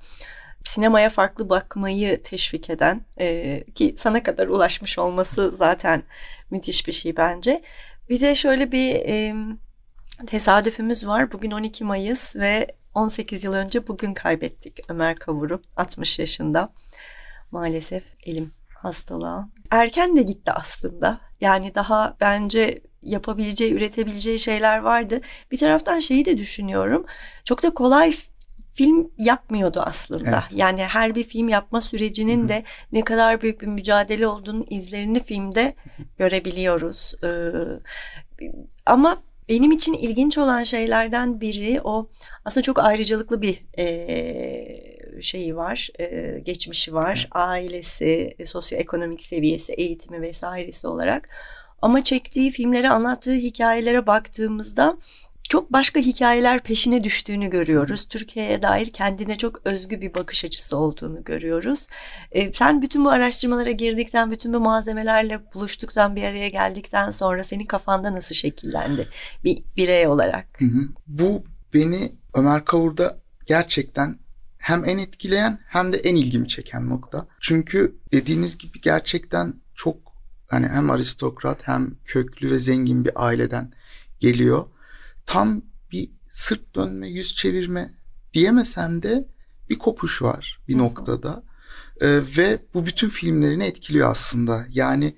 sinemaya 0.63 1.09
farklı 1.09 1.49
bakmayı 1.49 2.23
teşvik 2.23 2.69
eden 2.69 3.01
e, 3.19 3.63
ki 3.75 3.95
sana 3.99 4.23
kadar 4.23 4.47
ulaşmış 4.47 4.99
olması 4.99 5.53
zaten 5.57 6.03
müthiş 6.51 6.87
bir 6.87 6.91
şey 6.91 7.17
bence. 7.17 7.61
Bir 8.09 8.19
de 8.19 8.35
şöyle 8.35 8.71
bir 8.71 8.95
e, 8.95 9.35
tesadüfümüz 10.27 11.07
var. 11.07 11.31
Bugün 11.31 11.51
12 11.51 11.83
Mayıs 11.83 12.35
ve 12.35 12.67
18 12.99 13.43
yıl 13.43 13.53
önce 13.53 13.87
bugün 13.87 14.13
kaybettik 14.13 14.79
Ömer 14.89 15.15
Kavur'u 15.15 15.61
60 15.77 16.19
yaşında. 16.19 16.73
Maalesef 17.51 18.03
elim 18.25 18.51
hastalığa. 18.75 19.49
Erken 19.71 20.15
de 20.15 20.21
gitti 20.21 20.51
aslında. 20.51 21.19
Yani 21.41 21.75
daha 21.75 22.17
bence 22.21 22.81
yapabileceği, 23.01 23.73
üretebileceği 23.73 24.39
şeyler 24.39 24.79
vardı. 24.79 25.21
Bir 25.51 25.57
taraftan 25.57 25.99
şeyi 25.99 26.25
de 26.25 26.37
düşünüyorum. 26.37 27.05
Çok 27.43 27.63
da 27.63 27.73
kolay 27.73 28.13
film 28.73 29.11
yapmıyordu 29.17 29.81
aslında. 29.85 30.43
Evet. 30.49 30.59
Yani 30.59 30.83
her 30.83 31.15
bir 31.15 31.23
film 31.23 31.49
yapma 31.49 31.81
sürecinin 31.81 32.39
Hı-hı. 32.39 32.49
de 32.49 32.63
ne 32.91 33.03
kadar 33.03 33.41
büyük 33.41 33.61
bir 33.61 33.67
mücadele 33.67 34.27
olduğunu 34.27 34.65
izlerini 34.69 35.23
filmde 35.23 35.75
görebiliyoruz. 36.17 37.15
Ee, 37.23 37.51
ama 38.85 39.23
benim 39.49 39.71
için 39.71 39.93
ilginç 39.93 40.37
olan 40.37 40.63
şeylerden 40.63 41.41
biri 41.41 41.81
o 41.83 42.09
aslında 42.45 42.63
çok 42.63 42.79
ayrıcalıklı 42.79 43.41
bir 43.41 43.63
e, 43.77 45.21
şeyi 45.21 45.55
var, 45.55 45.89
e, 45.99 46.39
geçmişi 46.39 46.93
var. 46.93 47.27
Ailesi, 47.31 48.35
e, 48.39 48.45
sosyoekonomik 48.45 49.23
seviyesi, 49.23 49.73
eğitimi 49.73 50.21
vesairesi 50.21 50.87
olarak. 50.87 51.29
Ama 51.81 52.03
çektiği 52.03 52.51
filmlere, 52.51 52.89
anlattığı 52.89 53.33
hikayelere 53.33 54.07
baktığımızda 54.07 54.97
çok 55.49 55.73
başka 55.73 55.99
hikayeler 55.99 56.63
peşine 56.63 57.03
düştüğünü 57.03 57.49
görüyoruz. 57.49 58.07
Türkiye'ye 58.09 58.61
dair 58.61 58.93
kendine 58.93 59.37
çok 59.37 59.61
özgü 59.65 60.01
bir 60.01 60.13
bakış 60.13 60.45
açısı 60.45 60.77
olduğunu 60.77 61.23
görüyoruz. 61.23 61.87
E, 62.31 62.53
sen 62.53 62.81
bütün 62.81 63.05
bu 63.05 63.09
araştırmalara 63.09 63.71
girdikten, 63.71 64.31
bütün 64.31 64.53
bu 64.53 64.59
malzemelerle 64.59 65.41
buluştuktan, 65.53 66.15
bir 66.15 66.23
araya 66.23 66.49
geldikten 66.49 67.11
sonra 67.11 67.43
senin 67.43 67.65
kafanda 67.65 68.13
nasıl 68.13 68.35
şekillendi 68.35 69.07
bir 69.43 69.63
birey 69.77 70.07
olarak? 70.07 70.47
Hı 70.57 70.65
hı. 70.65 70.87
Bu 71.07 71.43
beni 71.73 72.15
Ömer 72.33 72.65
Kavur'da 72.65 73.17
gerçekten 73.45 74.19
hem 74.57 74.85
en 74.85 74.97
etkileyen 74.97 75.59
hem 75.67 75.93
de 75.93 75.97
en 75.97 76.15
ilgimi 76.15 76.47
çeken 76.47 76.89
nokta. 76.89 77.27
Çünkü 77.39 77.95
dediğiniz 78.11 78.57
gibi 78.57 78.81
gerçekten 78.81 79.53
çok 79.75 79.97
hani 80.47 80.67
hem 80.67 80.89
aristokrat 80.89 81.67
hem 81.67 81.95
köklü 82.05 82.51
ve 82.51 82.59
zengin 82.59 83.05
bir 83.05 83.11
aileden 83.15 83.71
geliyor 84.19 84.65
tam 85.29 85.61
bir 85.91 86.11
sırt 86.29 86.75
dönme, 86.75 87.09
yüz 87.09 87.35
çevirme 87.35 87.93
diyemesem 88.33 89.03
de 89.03 89.27
bir 89.69 89.77
kopuş 89.77 90.21
var 90.21 90.59
bir 90.67 90.77
noktada. 90.77 91.43
Ee, 92.01 92.19
ve 92.37 92.59
bu 92.73 92.85
bütün 92.85 93.09
filmlerini 93.09 93.63
etkiliyor 93.63 94.11
aslında. 94.11 94.65
Yani 94.69 95.15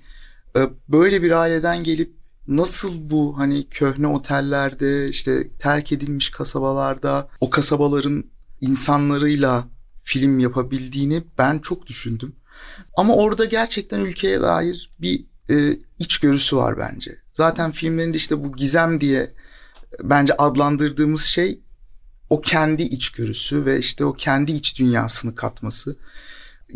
e, 0.56 0.60
böyle 0.88 1.22
bir 1.22 1.30
aileden 1.30 1.84
gelip 1.84 2.16
nasıl 2.48 3.10
bu 3.10 3.38
hani 3.38 3.68
köhne 3.68 4.06
otellerde 4.06 5.08
işte 5.08 5.48
terk 5.58 5.92
edilmiş 5.92 6.30
kasabalarda 6.30 7.28
o 7.40 7.50
kasabaların 7.50 8.24
insanlarıyla 8.60 9.64
film 10.02 10.38
yapabildiğini 10.38 11.22
ben 11.38 11.58
çok 11.58 11.86
düşündüm. 11.86 12.36
Ama 12.96 13.14
orada 13.14 13.44
gerçekten 13.44 14.00
ülkeye 14.00 14.40
dair 14.40 14.90
bir 14.98 15.24
e, 15.50 15.78
içgörüsü 15.98 16.56
var 16.56 16.78
bence. 16.78 17.10
Zaten 17.32 17.72
filmlerinde 17.72 18.16
işte 18.16 18.44
bu 18.44 18.52
gizem 18.52 19.00
diye 19.00 19.34
bence 20.02 20.36
adlandırdığımız 20.36 21.22
şey 21.22 21.60
o 22.30 22.40
kendi 22.40 22.82
içgörüsü 22.82 23.64
ve 23.64 23.78
işte 23.78 24.04
o 24.04 24.12
kendi 24.12 24.52
iç 24.52 24.78
dünyasını 24.78 25.34
katması. 25.34 25.96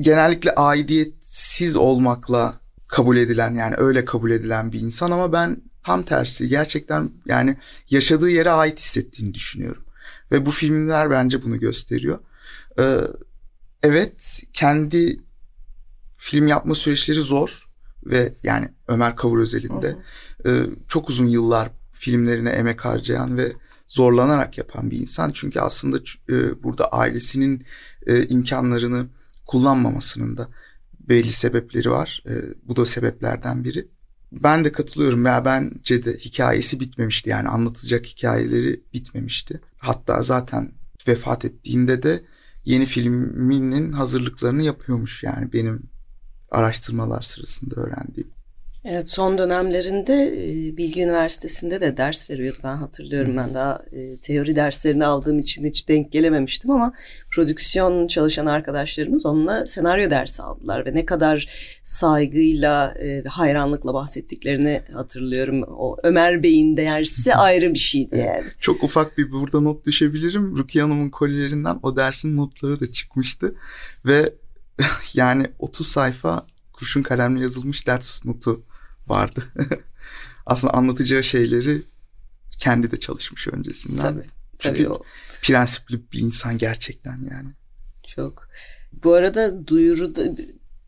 Genellikle 0.01 0.55
aidiyetsiz 0.55 1.77
olmakla 1.77 2.61
kabul 2.89 3.17
edilen 3.17 3.55
yani 3.55 3.75
öyle 3.79 4.05
kabul 4.05 4.31
edilen 4.31 4.73
bir 4.73 4.81
insan 4.81 5.11
ama 5.11 5.33
ben 5.33 5.63
tam 5.83 6.03
tersi 6.03 6.49
gerçekten 6.49 7.11
yani 7.27 7.57
yaşadığı 7.91 8.31
yere 8.31 8.51
ait 8.51 8.79
hissettiğini 8.79 9.35
düşünüyorum. 9.35 9.85
Ve 10.33 10.47
bu 10.47 10.51
filmler 10.51 11.11
bence 11.11 11.43
bunu 11.43 11.61
gösteriyor. 11.61 12.19
Ee, 12.79 12.99
evet 13.83 14.43
kendi 14.53 15.21
film 16.17 16.47
yapma 16.47 16.75
süreçleri 16.75 17.21
zor 17.21 17.69
ve 18.07 18.35
yani 18.43 18.69
Ömer 18.89 19.17
Kavur 19.17 19.39
özelinde 19.39 19.97
e, 20.47 20.51
çok 20.89 21.09
uzun 21.09 21.27
yıllar 21.27 21.71
filmlerine 22.07 22.51
emek 22.51 22.85
harcayan 22.85 23.37
ve 23.37 23.53
zorlanarak 23.87 24.59
yapan 24.59 24.91
bir 24.91 24.99
insan. 24.99 25.33
Çünkü 25.33 25.61
aslında 25.61 25.99
e, 26.29 26.63
burada 26.63 26.93
ailesinin 26.93 27.65
e, 28.07 28.29
imkanlarını 28.29 29.07
kullanmamasının 29.47 30.37
da 30.37 30.49
belli 31.01 31.33
sebepleri 31.33 31.91
var. 31.91 32.23
E, 32.29 32.33
bu 32.69 32.77
da 32.77 32.87
sebeplerden 32.87 33.65
biri. 33.65 33.89
Ben 34.33 34.65
de 34.65 34.73
katılıyorum 34.73 35.25
veya 35.25 35.45
bence 35.45 36.05
de 36.05 36.13
hikayesi 36.13 36.81
bitmemişti 36.81 37.31
yani 37.31 37.49
anlatacak 37.49 38.07
hikayeleri 38.07 38.81
bitmemişti. 38.95 39.61
Hatta 39.79 40.23
zaten 40.23 40.73
vefat 41.09 41.45
ettiğinde 41.45 42.03
de 42.03 42.25
yeni 42.65 42.87
filminin 42.87 43.93
hazırlıklarını 43.93 44.63
yapıyormuş 44.63 45.23
yani 45.23 45.53
benim 45.53 45.83
araştırmalar 46.51 47.23
sırasında 47.23 47.81
öğrendiğim. 47.81 48.36
Evet 48.89 49.11
son 49.11 49.39
dönemlerinde 49.39 50.33
Bilgi 50.77 51.03
Üniversitesi'nde 51.03 51.81
de 51.81 51.97
ders 51.97 52.31
veriyordu 52.31 52.59
ben 52.65 52.77
hatırlıyorum 52.77 53.37
ben 53.37 53.55
daha 53.55 53.83
teori 54.23 54.57
derslerini 54.57 55.05
aldığım 55.05 55.39
için 55.39 55.65
hiç 55.65 55.89
denk 55.89 56.13
gelememiştim 56.13 56.71
ama 56.71 56.93
prodüksiyon 57.31 58.07
çalışan 58.07 58.47
arkadaşlarımız 58.47 59.27
onunla 59.27 59.67
senaryo 59.67 60.11
dersi 60.11 60.43
aldılar 60.43 60.87
ve 60.87 60.95
ne 60.95 61.07
kadar 61.07 61.49
saygıyla 61.83 62.95
ve 63.01 63.29
hayranlıkla 63.29 63.95
bahsettiklerini 63.95 64.83
hatırlıyorum. 64.93 65.63
O 65.63 65.97
Ömer 66.03 66.43
Bey'in 66.43 66.77
dersi 66.77 67.35
ayrı 67.35 67.75
bir 67.75 67.79
şeydi 67.79 68.19
yani. 68.19 68.45
Çok 68.61 68.85
ufak 68.85 69.19
bir 69.19 69.31
burada 69.31 69.61
not 69.61 69.87
düşebilirim. 69.87 70.57
Rukiye 70.57 70.85
Hanım'ın 70.85 71.11
kollerinden 71.11 71.79
o 71.83 71.97
dersin 71.97 72.37
notları 72.37 72.81
da 72.81 72.93
çıkmıştı 72.93 73.55
ve 74.07 74.31
yani 75.15 75.47
30 75.59 75.87
sayfa 75.87 76.47
kurşun 76.73 77.03
kalemle 77.03 77.43
yazılmış 77.43 77.87
ders 77.87 78.25
notu 78.25 78.63
vardı. 79.09 79.45
Aslında 80.47 80.75
anlatacağı 80.75 81.25
şeyleri 81.25 81.83
kendi 82.59 82.91
de 82.91 82.97
çalışmış 83.01 83.49
öncesinden. 83.49 84.03
Tabii. 84.03 84.25
Çünkü 84.59 84.83
tabii 84.85 84.93
o. 84.93 85.03
prensipli 85.43 86.13
bir 86.13 86.19
insan 86.19 86.59
gerçekten 86.59 87.17
yani. 87.31 87.49
Çok. 88.07 88.49
Bu 89.05 89.15
arada 89.15 89.67
duyuruda 89.67 90.23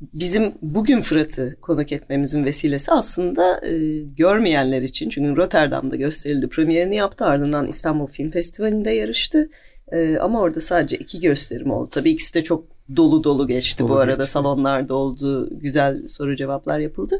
bizim 0.00 0.54
bugün 0.62 1.00
Fırat'ı 1.00 1.56
konuk 1.60 1.92
etmemizin 1.92 2.44
vesilesi 2.44 2.92
aslında 2.92 3.66
e, 3.66 3.98
görmeyenler 4.02 4.82
için. 4.82 5.08
Çünkü 5.10 5.36
Rotterdam'da 5.36 5.96
gösterildi. 5.96 6.48
Premierini 6.48 6.96
yaptı 6.96 7.24
ardından 7.24 7.68
İstanbul 7.68 8.06
Film 8.06 8.30
Festivali'nde 8.30 8.90
yarıştı. 8.90 9.50
E, 9.92 10.16
ama 10.18 10.40
orada 10.40 10.60
sadece 10.60 10.96
iki 10.96 11.20
gösterim 11.20 11.70
oldu. 11.70 11.88
Tabii 11.90 12.10
ikisi 12.10 12.34
de 12.34 12.42
çok 12.42 12.64
dolu 12.96 13.24
dolu 13.24 13.46
geçti 13.46 13.78
Dolu 13.78 13.88
bu 13.88 13.96
arada. 13.96 14.14
geçti. 14.16 14.30
Salonlarda 14.30 14.94
oldu. 14.94 15.48
Güzel 15.60 16.08
soru 16.08 16.36
cevaplar 16.36 16.78
yapıldı. 16.78 17.18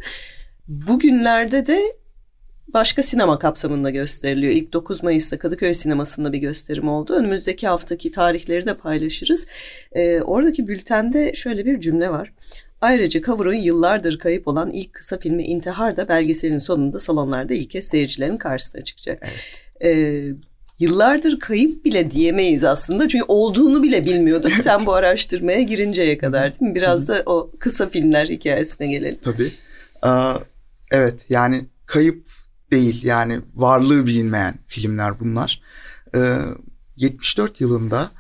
Bugünlerde 0.69 1.67
de 1.67 1.81
başka 2.75 3.03
sinema 3.03 3.39
kapsamında 3.39 3.91
gösteriliyor. 3.91 4.53
İlk 4.53 4.73
9 4.73 5.03
Mayıs'ta 5.03 5.39
Kadıköy 5.39 5.75
Sineması'nda 5.75 6.33
bir 6.33 6.39
gösterim 6.39 6.89
oldu. 6.89 7.15
Önümüzdeki 7.15 7.69
haftaki 7.69 8.13
tarihleri 8.13 8.67
de 8.67 8.75
paylaşırız. 8.75 9.47
Ee, 9.93 10.21
oradaki 10.21 10.69
bültende 10.69 11.35
şöyle 11.35 11.67
bir 11.67 11.81
cümle 11.81 12.11
var. 12.11 12.33
Ayrıca 12.81 13.23
Kavur'un 13.23 13.55
yıllardır 13.55 14.19
kayıp 14.19 14.49
olan 14.49 14.71
ilk 14.71 14.93
kısa 14.93 15.19
filmi 15.19 15.45
İntihar 15.45 15.97
da 15.97 16.09
belgeselin 16.09 16.59
sonunda 16.59 17.01
salonlarda 17.01 17.55
ilk 17.55 17.71
kez 17.71 17.85
seyircilerin 17.85 18.37
karşısına 18.37 18.85
çıkacak. 18.85 19.29
Ee, 19.85 20.25
yıllardır 20.79 21.39
kayıp 21.39 21.85
bile 21.85 22.11
diyemeyiz 22.11 22.65
aslında. 22.65 23.09
Çünkü 23.09 23.25
olduğunu 23.29 23.83
bile 23.83 24.05
bilmiyorduk 24.05 24.53
sen 24.53 24.87
bu 24.87 24.93
araştırmaya 24.93 25.63
girinceye 25.63 26.19
kadar 26.19 26.61
değil 26.61 26.71
mi? 26.71 26.75
Biraz 26.75 27.09
da 27.09 27.23
o 27.27 27.51
kısa 27.59 27.89
filmler 27.89 28.27
hikayesine 28.27 28.87
gelelim. 28.87 29.19
Tabii. 29.23 29.51
Aa, 30.03 30.39
evet 30.91 31.27
yani 31.29 31.67
kayıp 31.87 32.31
değil 32.71 33.05
yani 33.05 33.41
varlığı 33.55 34.07
bilinmeyen 34.07 34.55
filmler 34.67 35.21
bunlar. 35.21 35.63
Ee, 36.15 36.39
74 36.97 37.61
yılında 37.61 38.11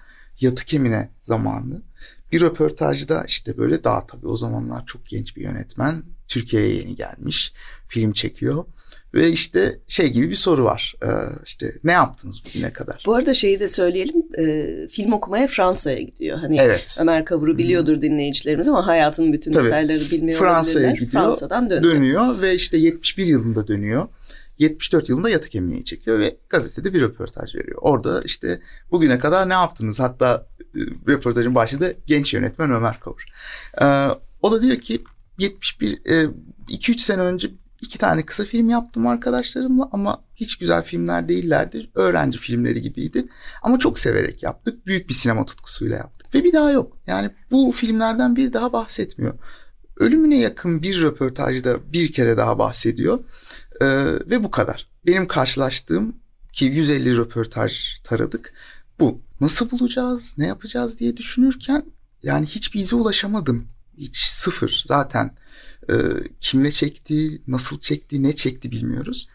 Yatık 0.40 0.74
Emine 0.74 1.10
zamanı 1.20 1.82
bir 2.32 2.40
röportajda 2.40 3.24
işte 3.24 3.58
böyle 3.58 3.84
daha 3.84 4.06
tabii 4.06 4.26
o 4.26 4.36
zamanlar 4.36 4.86
çok 4.86 5.06
genç 5.06 5.36
bir 5.36 5.42
yönetmen 5.42 6.02
Türkiye'ye 6.28 6.74
yeni 6.74 6.94
gelmiş 6.94 7.52
film 7.88 8.12
çekiyor 8.12 8.64
ve 9.14 9.28
işte 9.28 9.80
şey 9.88 10.12
gibi 10.12 10.30
bir 10.30 10.34
soru 10.34 10.64
var 10.64 10.94
Ee, 11.02 11.06
işte 11.44 11.66
ne 11.84 11.92
yaptınız 11.92 12.42
bugüne 12.46 12.72
kadar? 12.72 13.02
Bu 13.06 13.14
arada 13.14 13.34
şeyi 13.34 13.60
de 13.60 13.68
söyleyelim. 13.68 14.22
e, 14.38 14.66
film 14.88 15.12
okumaya 15.12 15.46
Fransa'ya 15.46 16.00
gidiyor. 16.00 16.38
Hani 16.38 16.56
Evet. 16.60 16.96
Ömer 17.00 17.24
Kavur'u 17.24 17.58
biliyordur 17.58 18.00
dinleyicilerimiz 18.00 18.68
ama 18.68 18.86
hayatının 18.86 19.32
bütün 19.32 19.52
Tabii. 19.52 19.66
detayları 19.66 20.00
bilmiyor 20.10 20.38
Fransa'ya 20.38 20.90
gidiyor, 20.90 21.10
Fransa'dan 21.12 21.70
dönüyor. 21.70 21.94
dönüyor 21.94 22.40
ve 22.42 22.54
işte 22.54 22.76
71 22.76 23.26
yılında 23.26 23.68
dönüyor. 23.68 24.08
74 24.58 25.08
yılında 25.08 25.30
Yatık 25.30 25.54
Emine'yi 25.54 25.84
çekiyor 25.84 26.18
ve 26.18 26.36
gazetede 26.48 26.94
bir 26.94 27.00
röportaj 27.00 27.54
veriyor. 27.54 27.78
Orada 27.80 28.22
işte 28.24 28.60
bugüne 28.90 29.18
kadar 29.18 29.48
ne 29.48 29.52
yaptınız? 29.52 30.00
Hatta 30.00 30.46
e, 30.60 30.80
röportajın 31.08 31.54
başlığı 31.54 31.80
da 31.80 31.92
genç 32.06 32.34
yönetmen 32.34 32.70
Ömer 32.70 33.00
Kavur. 33.00 33.24
Ee, 33.82 34.08
o 34.42 34.52
da 34.52 34.62
diyor 34.62 34.76
ki 34.76 35.04
71 35.38 35.98
2-3 36.68 36.98
sene 36.98 37.20
önce 37.22 37.50
iki 37.80 37.98
tane 37.98 38.26
kısa 38.26 38.44
film 38.44 38.70
yaptım 38.70 39.06
arkadaşlarımla 39.06 39.88
ama 39.92 40.24
hiç 40.36 40.56
güzel 40.58 40.82
filmler 40.82 41.28
değillerdi. 41.28 41.90
Öğrenci 41.94 42.38
filmleri 42.38 42.82
gibiydi. 42.82 43.28
Ama 43.62 43.78
çok 43.78 43.98
severek 43.98 44.42
yaptık. 44.42 44.86
Büyük 44.86 45.08
bir 45.08 45.14
sinema 45.14 45.44
tutkusuyla 45.44 45.96
yaptık. 45.96 46.34
Ve 46.34 46.44
bir 46.44 46.52
daha 46.52 46.70
yok. 46.70 46.98
Yani 47.06 47.30
bu 47.50 47.72
filmlerden 47.72 48.36
bir 48.36 48.52
daha 48.52 48.72
bahsetmiyor. 48.72 49.34
Ölümüne 49.96 50.38
yakın 50.38 50.82
bir 50.82 51.00
röportajda 51.00 51.92
bir 51.92 52.12
kere 52.12 52.36
daha 52.36 52.58
bahsediyor. 52.58 53.18
Ee, 53.80 53.86
ve 54.30 54.44
bu 54.44 54.50
kadar. 54.50 54.88
Benim 55.06 55.28
karşılaştığım 55.28 56.16
ki 56.52 56.64
150 56.64 57.16
röportaj 57.16 58.00
taradık. 58.04 58.52
Bu. 59.00 59.20
Nasıl 59.40 59.70
bulacağız, 59.70 60.34
ne 60.38 60.46
yapacağız 60.46 60.98
diye 60.98 61.16
düşünürken 61.16 61.82
yani 62.22 62.46
hiçbir 62.46 62.80
ize 62.80 62.96
ulaşamadım. 62.96 63.68
Hiç 63.98 64.16
sıfır. 64.16 64.82
Zaten 64.86 65.34
e, 65.90 65.94
kimle 66.40 66.70
çekti, 66.70 67.42
nasıl 67.46 67.78
çekti, 67.80 68.22
ne 68.22 68.34
çekti 68.34 68.70
bilmiyoruz. 68.70 69.28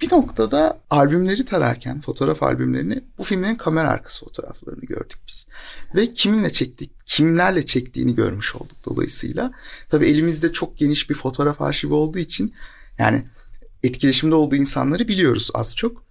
Bir 0.00 0.12
noktada 0.12 0.80
albümleri 0.90 1.44
tararken, 1.44 2.00
fotoğraf 2.00 2.42
albümlerini, 2.42 3.04
bu 3.18 3.24
filmlerin 3.24 3.54
kamera 3.54 3.88
arkası 3.88 4.24
fotoğraflarını 4.24 4.80
gördük 4.80 5.18
biz. 5.28 5.46
Ve 5.94 6.14
kiminle 6.14 6.52
çektik, 6.52 6.90
kimlerle 7.06 7.66
çektiğini 7.66 8.14
görmüş 8.14 8.54
olduk 8.54 8.76
dolayısıyla. 8.84 9.52
Tabii 9.88 10.06
elimizde 10.06 10.52
çok 10.52 10.78
geniş 10.78 11.10
bir 11.10 11.14
fotoğraf 11.14 11.60
arşivi 11.60 11.92
olduğu 11.92 12.18
için 12.18 12.54
yani 12.98 13.24
etkileşimde 13.82 14.34
olduğu 14.34 14.56
insanları 14.56 15.08
biliyoruz 15.08 15.50
az 15.54 15.76
çok. 15.76 16.04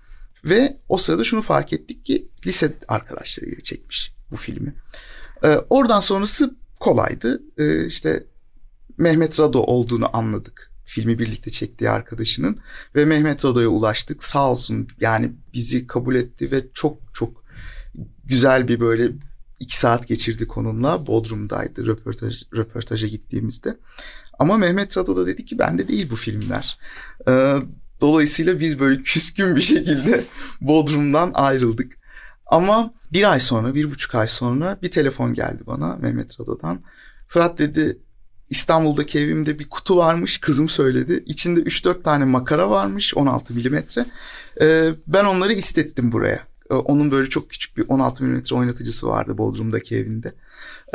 Ve 0.45 0.77
o 0.89 0.97
sırada 0.97 1.23
şunu 1.23 1.41
fark 1.41 1.73
ettik 1.73 2.05
ki 2.05 2.27
lise 2.45 2.73
arkadaşlarıyla 2.87 3.61
çekmiş 3.61 4.13
bu 4.31 4.35
filmi. 4.35 4.75
Ee, 5.43 5.47
oradan 5.69 5.99
sonrası 5.99 6.55
kolaydı. 6.79 7.43
Ee, 7.57 7.85
işte 7.85 8.23
Mehmet 8.99 9.39
Rado 9.39 9.59
olduğunu 9.59 10.17
anladık. 10.17 10.71
Filmi 10.85 11.19
birlikte 11.19 11.51
çektiği 11.51 11.89
arkadaşının 11.89 12.59
ve 12.95 13.05
Mehmet 13.05 13.45
Rado'ya 13.45 13.67
ulaştık. 13.67 14.23
Sağ 14.23 14.51
olsun 14.51 14.87
yani 14.99 15.31
bizi 15.53 15.87
kabul 15.87 16.15
etti 16.15 16.51
ve 16.51 16.63
çok 16.73 16.97
çok 17.13 17.43
güzel 18.25 18.67
bir 18.67 18.79
böyle 18.79 19.11
iki 19.59 19.79
saat 19.79 20.07
geçirdik 20.07 20.57
onunla. 20.57 21.07
Bodrum'daydı 21.07 21.87
röportaj, 21.87 22.43
röportaja 22.55 23.07
gittiğimizde. 23.07 23.77
Ama 24.39 24.57
Mehmet 24.57 24.97
Rado 24.97 25.17
da 25.17 25.27
dedi 25.27 25.45
ki 25.45 25.59
bende 25.59 25.87
değil 25.87 26.09
bu 26.11 26.15
filmler. 26.15 26.79
Ee, 27.27 27.55
dolayısıyla 28.01 28.59
biz 28.59 28.79
böyle 28.79 29.01
küskün 29.03 29.55
bir 29.55 29.61
şekilde 29.61 30.23
Bodrum'dan 30.61 31.31
ayrıldık. 31.33 31.99
Ama 32.45 32.93
Bir 33.13 33.31
ay 33.31 33.39
sonra, 33.39 33.75
bir 33.75 33.91
buçuk 33.91 34.15
ay 34.15 34.27
sonra 34.27 34.77
bir 34.81 34.91
telefon 34.91 35.33
geldi 35.33 35.63
bana 35.67 35.95
Mehmet 35.95 36.39
Rado'dan. 36.39 36.81
Fırat 37.27 37.57
dedi 37.57 37.97
İstanbul'daki 38.49 39.19
evimde 39.19 39.59
bir 39.59 39.69
kutu 39.69 39.97
varmış 39.97 40.37
kızım 40.37 40.69
söyledi. 40.69 41.23
İçinde 41.25 41.59
3-4 41.59 42.03
tane 42.03 42.25
makara 42.25 42.69
varmış 42.69 43.13
16 43.15 43.53
milimetre. 43.53 44.05
Ee, 44.61 44.89
ben 45.07 45.25
onları 45.25 45.53
istettim 45.53 46.11
buraya. 46.11 46.39
Ee, 46.71 46.73
onun 46.73 47.11
böyle 47.11 47.29
çok 47.29 47.49
küçük 47.49 47.77
bir 47.77 47.85
16 47.87 48.23
milimetre 48.23 48.55
oynatıcısı 48.55 49.07
vardı 49.07 49.37
Bodrum'daki 49.37 49.95
evinde. 49.95 50.33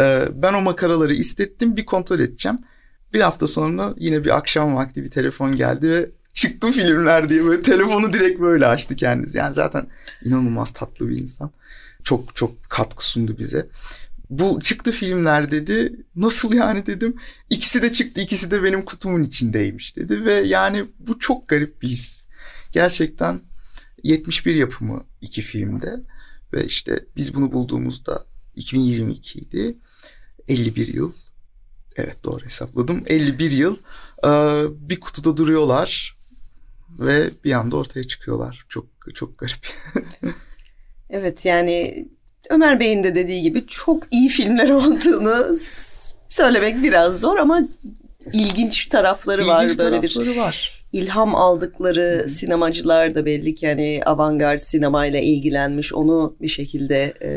Ee, 0.01 0.23
ben 0.35 0.55
o 0.55 0.63
makaraları 0.63 1.15
istettim 1.15 1.77
bir 1.77 1.87
kontrol 1.87 2.19
edeceğim. 2.19 2.59
Bir 3.13 3.21
hafta 3.21 3.47
sonra 3.47 3.95
yine 3.99 4.25
bir 4.25 4.37
akşam 4.37 4.75
vakti 4.75 5.03
bir 5.03 5.11
telefon 5.11 5.57
geldi 5.57 5.91
ve 5.91 6.11
çıktı 6.35 6.71
filmler 6.71 7.29
diye 7.29 7.45
böyle 7.45 7.63
telefonu 7.63 8.13
direkt 8.13 8.41
böyle 8.41 8.67
açtı 8.67 8.97
kendisi. 8.97 9.39
Yani 9.39 9.55
zaten 9.55 9.87
inanılmaz 10.25 10.73
tatlı 10.73 11.09
bir 11.09 11.17
insan. 11.19 11.51
Çok 12.05 12.37
çok 12.37 12.71
katkı 12.71 13.07
sundu 13.07 13.39
bize. 13.39 13.69
Bu 14.31 14.61
çıktı 14.61 14.93
filmler 14.93 15.51
dedi. 15.51 16.07
Nasıl 16.17 16.55
yani 16.55 16.87
dedim. 16.87 17.17
İkisi 17.51 17.83
de 17.83 17.93
çıktı. 17.93 18.21
ikisi 18.21 18.51
de 18.51 18.63
benim 18.63 18.85
kutumun 18.85 19.23
içindeymiş 19.23 19.97
dedi. 19.97 20.25
Ve 20.25 20.33
yani 20.33 20.85
bu 20.99 21.19
çok 21.19 21.49
garip 21.49 21.83
bir 21.83 21.89
his. 21.89 22.25
Gerçekten 22.73 23.41
71 24.03 24.55
yapımı 24.55 25.05
iki 25.21 25.43
filmde. 25.43 26.01
Ve 26.53 26.65
işte 26.65 27.07
biz 27.17 27.35
bunu 27.35 27.53
bulduğumuzda 27.53 28.25
2022 28.57 29.39
idi. 29.39 29.79
51 30.49 30.95
yıl. 30.95 31.13
Evet 31.97 32.25
doğru 32.25 32.45
hesapladım. 32.45 33.03
51 33.07 33.51
yıl 33.51 33.77
bir 34.71 35.01
kutuda 35.01 35.37
duruyorlar 35.37 36.19
ve 36.99 37.31
bir 37.45 37.53
anda 37.53 37.77
ortaya 37.77 38.07
çıkıyorlar. 38.07 38.67
Çok 38.69 38.87
çok 39.15 39.39
garip. 39.39 39.67
evet 41.11 41.45
yani 41.45 42.09
Ömer 42.51 42.81
Bey'in 42.81 43.05
de 43.05 43.15
dediği 43.15 43.43
gibi 43.43 43.67
çok 43.67 44.03
iyi 44.11 44.29
filmler 44.29 44.71
olduğunu 44.71 45.55
söylemek 46.29 46.83
biraz 46.83 47.21
zor 47.21 47.39
ama 47.39 47.61
ilginç 48.33 48.87
tarafları 48.87 49.41
ilginç 49.41 49.53
var. 49.53 49.63
Böyle 49.63 49.77
tarafları 49.77 50.33
bir 50.33 50.37
var. 50.37 50.85
ilham 50.93 51.35
aldıkları 51.35 52.19
Hı-hı. 52.21 52.29
sinemacılar 52.29 53.15
da 53.15 53.27
belli 53.27 53.55
ki 53.55 53.69
hani 53.69 54.01
avantgard 54.07 54.61
sinemayla 54.61 55.21
ilgilenmiş. 55.21 55.95
Onu 55.95 56.37
bir 56.41 56.49
şekilde 56.49 57.15
e, 57.23 57.31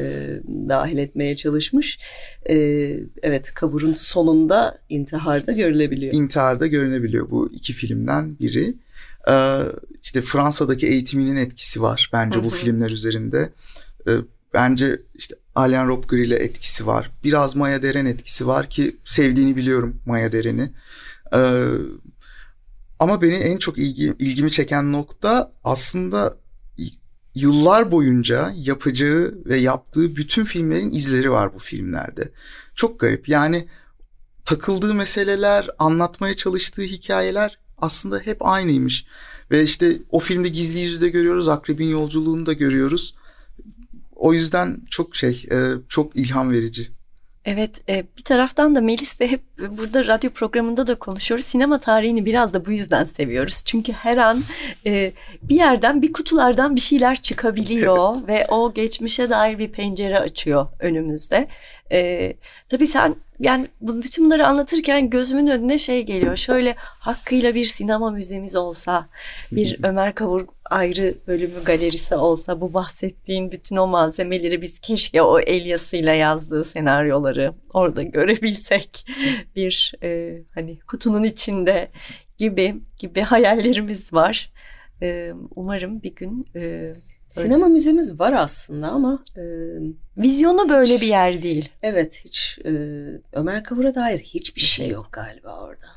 dahil 0.70 0.98
etmeye 0.98 1.36
çalışmış. 1.36 2.00
E, 2.50 2.56
evet 3.22 3.54
Kavur'un 3.54 3.94
sonunda 3.94 4.78
intiharda 4.90 5.52
görülebiliyor. 5.52 6.14
İntiharda 6.14 6.68
görünebiliyor 6.68 7.32
bu 7.32 7.50
iki 7.52 7.74
filmden 7.74 8.40
biri. 8.40 8.74
Ee, 9.30 9.60
işte 10.04 10.22
Fransa'daki 10.22 10.88
eğitiminin 10.88 11.36
etkisi 11.36 11.82
var 11.82 12.10
bence 12.14 12.36
Hı-hı. 12.36 12.46
bu 12.46 12.50
filmler 12.50 12.92
üzerinde. 12.92 13.50
Ee, 14.08 14.12
bence 14.54 15.02
işte 15.14 15.36
Alain 15.56 15.88
Robbe 15.88 16.22
ile 16.22 16.36
etkisi 16.36 16.88
var. 16.88 17.12
Biraz 17.24 17.56
Maya 17.56 17.82
Deren 17.82 18.06
etkisi 18.06 18.48
var 18.48 18.70
ki 18.70 18.98
sevdiğini 19.06 19.56
biliyorum 19.56 20.02
Maya 20.06 20.32
Deren'i. 20.32 20.72
Ee, 21.34 21.64
ama 23.00 23.22
beni 23.22 23.34
en 23.34 23.58
çok 23.58 23.78
ilgi, 23.78 24.14
ilgimi 24.20 24.52
çeken 24.52 24.92
nokta 24.92 25.52
aslında 25.64 26.38
yıllar 27.36 27.92
boyunca 27.92 28.54
yapacağı 28.56 29.34
ve 29.46 29.58
yaptığı 29.58 30.16
bütün 30.16 30.46
filmlerin 30.46 30.92
izleri 30.92 31.32
var 31.32 31.54
bu 31.54 31.60
filmlerde. 31.60 32.32
Çok 32.76 33.00
garip. 33.00 33.30
Yani 33.30 33.68
takıldığı 34.46 34.94
meseleler, 34.94 35.70
anlatmaya 35.80 36.36
çalıştığı 36.36 36.82
hikayeler 36.82 37.60
aslında 37.78 38.20
hep 38.20 38.46
aynıymış. 38.46 39.06
Ve 39.52 39.64
işte 39.64 39.98
o 40.10 40.20
filmde 40.20 40.48
gizli 40.48 40.80
yüzde 40.80 41.10
görüyoruz, 41.10 41.48
Akrebin 41.48 41.88
yolculuğunu 41.88 42.46
da 42.46 42.54
görüyoruz. 42.54 43.16
O 44.28 44.34
yüzden 44.34 44.78
çok 44.90 45.16
şey, 45.16 45.46
e, 45.52 45.58
çok 45.90 46.16
ilham 46.16 46.52
verici. 46.52 46.88
Evet 47.46 47.90
e, 47.90 48.06
bir 48.18 48.24
taraftan 48.24 48.76
da 48.76 48.82
Melis 48.82 49.20
de 49.20 49.32
hep 49.32 49.42
burada 49.78 50.08
radyo 50.08 50.30
programında 50.30 50.88
da 50.88 50.96
konuşuyoruz. 50.96 51.46
Sinema 51.46 51.80
tarihini 51.80 52.26
biraz 52.26 52.54
da 52.54 52.66
bu 52.66 52.72
yüzden 52.72 53.04
seviyoruz. 53.04 53.62
Çünkü 53.66 53.92
her 53.94 54.18
an 54.18 54.44
e, 54.86 55.12
bir 55.42 55.56
yerden 55.56 56.02
bir 56.02 56.14
kutulardan 56.14 56.76
bir 56.76 56.82
şeyler 56.82 57.22
çıkabiliyor 57.22 58.16
evet. 58.18 58.28
ve 58.28 58.46
o 58.50 58.74
geçmişe 58.74 59.30
dair 59.30 59.60
bir 59.60 59.72
pencere 59.72 60.20
açıyor 60.20 60.68
önümüzde. 60.80 61.48
Tabii 62.70 62.88
sen 62.88 63.16
yani 63.40 63.68
bütün 63.82 64.26
bunları 64.26 64.48
anlatırken 64.48 65.10
gözümün 65.10 65.48
önüne 65.48 65.78
şey 65.78 66.04
geliyor. 66.04 66.36
Şöyle 66.36 66.76
hakkıyla 66.78 67.56
bir 67.56 67.66
sinema 67.66 68.12
müzemiz 68.12 68.56
olsa, 68.56 69.10
bir 69.52 69.80
Ömer 69.84 70.16
Kavur 70.16 70.46
ayrı 70.66 71.16
bölümü 71.28 71.64
galerisi 71.66 72.16
olsa, 72.16 72.62
bu 72.62 72.74
bahsettiğin 72.74 73.52
bütün 73.52 73.76
o 73.76 73.88
malzemeleri 73.88 74.62
biz 74.62 74.80
keşke 74.80 75.22
o 75.22 75.40
el 75.40 75.66
yazısıyla 75.66 76.14
yazdığı 76.14 76.66
senaryoları 76.66 77.54
orada 77.74 78.04
görebilsek. 78.04 79.06
bir 79.56 79.94
e, 80.04 80.42
hani 80.54 80.80
kutunun 80.80 81.24
içinde 81.24 81.90
gibi 82.38 82.76
gibi 83.00 83.22
hayallerimiz 83.22 84.14
var. 84.14 84.50
E, 85.02 85.34
umarım 85.56 86.04
bir 86.04 86.16
gün 86.16 86.48
e, 86.56 86.94
Sinema 87.30 87.68
müzemiz 87.68 88.20
var 88.20 88.34
aslında 88.34 88.88
ama 88.88 89.24
e, 89.38 89.44
vizyonu 90.18 90.70
böyle 90.70 91.02
bir 91.02 91.08
yer 91.08 91.44
değil. 91.44 91.70
Evet 91.82 92.22
hiç 92.26 92.60
e, 92.66 92.72
Ömer 93.34 93.64
Kavur'a 93.64 93.96
dair 93.96 94.20
hiçbir 94.20 94.62
şey 94.62 94.90
yok 94.90 95.10
galiba 95.12 95.60
orada. 95.60 95.88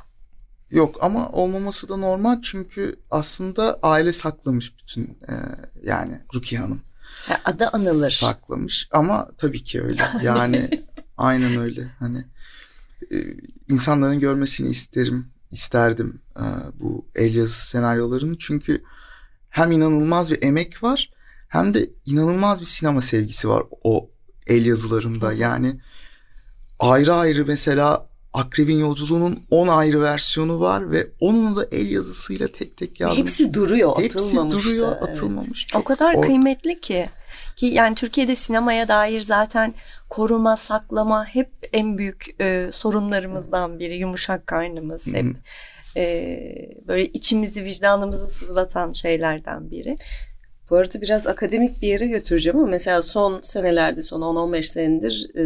Yok 0.71 0.97
ama 1.01 1.29
olmaması 1.29 1.89
da 1.89 1.97
normal 1.97 2.43
çünkü 2.43 2.97
aslında 3.11 3.79
aile 3.83 4.13
saklamış 4.13 4.73
bütün 4.79 5.05
e, 5.05 5.35
yani 5.83 6.21
Rukiye 6.35 6.61
Hanım. 6.61 6.81
Ha, 7.27 7.41
adı 7.45 7.67
anılır. 7.67 8.11
Saklamış 8.11 8.89
ama 8.91 9.31
tabii 9.39 9.65
ki 9.65 9.83
öyle. 9.83 10.03
Yani 10.23 10.71
aynen 11.17 11.57
öyle. 11.57 11.91
Hani 11.99 12.25
e, 13.13 13.17
insanların 13.69 14.21
görmesini 14.21 14.69
isterim, 14.69 15.27
isterdim 15.51 16.21
e, 16.37 16.45
bu 16.81 17.07
el 17.15 17.35
yazı 17.35 17.67
senaryolarını 17.67 18.39
çünkü 18.39 18.83
hem 19.51 19.73
inanılmaz 19.73 20.31
bir 20.31 20.43
emek 20.43 20.83
var 20.83 21.11
hem 21.51 21.75
de 21.75 21.91
inanılmaz 22.07 22.61
bir 22.61 22.67
sinema 22.67 23.01
sevgisi 23.01 23.49
var 23.49 23.63
o 23.85 24.11
el 24.47 24.67
yazılarında. 24.67 25.33
Yani 25.33 25.73
ayrı 26.79 27.15
ayrı 27.15 27.45
mesela 27.47 28.07
Akrebin 28.33 28.79
Yolculuğu'nun 28.79 29.43
10 29.51 29.69
ayrı 29.69 30.03
versiyonu 30.03 30.61
var 30.61 30.91
ve 30.91 31.07
onun 31.21 31.57
da 31.57 31.67
el 31.73 31.91
yazısıyla 31.91 32.49
tek 32.49 32.77
tek 32.77 33.01
yazmış. 33.01 33.19
Hepsi 33.19 33.55
duruyor, 33.55 34.03
Hepsi 34.03 34.37
duruyor, 34.37 34.97
evet. 34.99 35.09
atılmamış. 35.09 35.67
o 35.75 35.85
kadar 35.85 36.15
or- 36.15 36.27
kıymetli 36.27 36.81
ki. 36.81 37.09
Ki 37.57 37.67
yani 37.67 37.95
Türkiye'de 37.95 38.37
sinemaya 38.37 38.89
dair 38.89 39.21
zaten 39.21 39.75
koruma, 40.09 40.57
saklama 40.57 41.25
hep 41.25 41.51
en 41.73 41.99
büyük 41.99 42.41
e, 42.41 42.71
sorunlarımızdan 42.73 43.79
biri. 43.79 43.97
Yumuşak 43.97 44.47
karnımız 44.47 45.07
hep 45.07 45.27
e, 45.97 46.03
böyle 46.89 47.07
içimizi, 47.07 47.65
vicdanımızı 47.65 48.27
sızlatan 48.27 48.93
şeylerden 48.93 49.71
biri. 49.71 49.97
Bu 50.71 50.77
arada 50.77 51.01
biraz 51.01 51.27
akademik 51.27 51.83
bir 51.83 51.89
yere 51.89 52.07
götüreceğim 52.07 52.59
ama 52.59 52.67
mesela 52.69 53.03
son 53.03 53.41
senelerde, 53.41 54.03
son 54.03 54.21
10-15 54.21 54.63
senedir 54.63 55.31
e, 55.37 55.45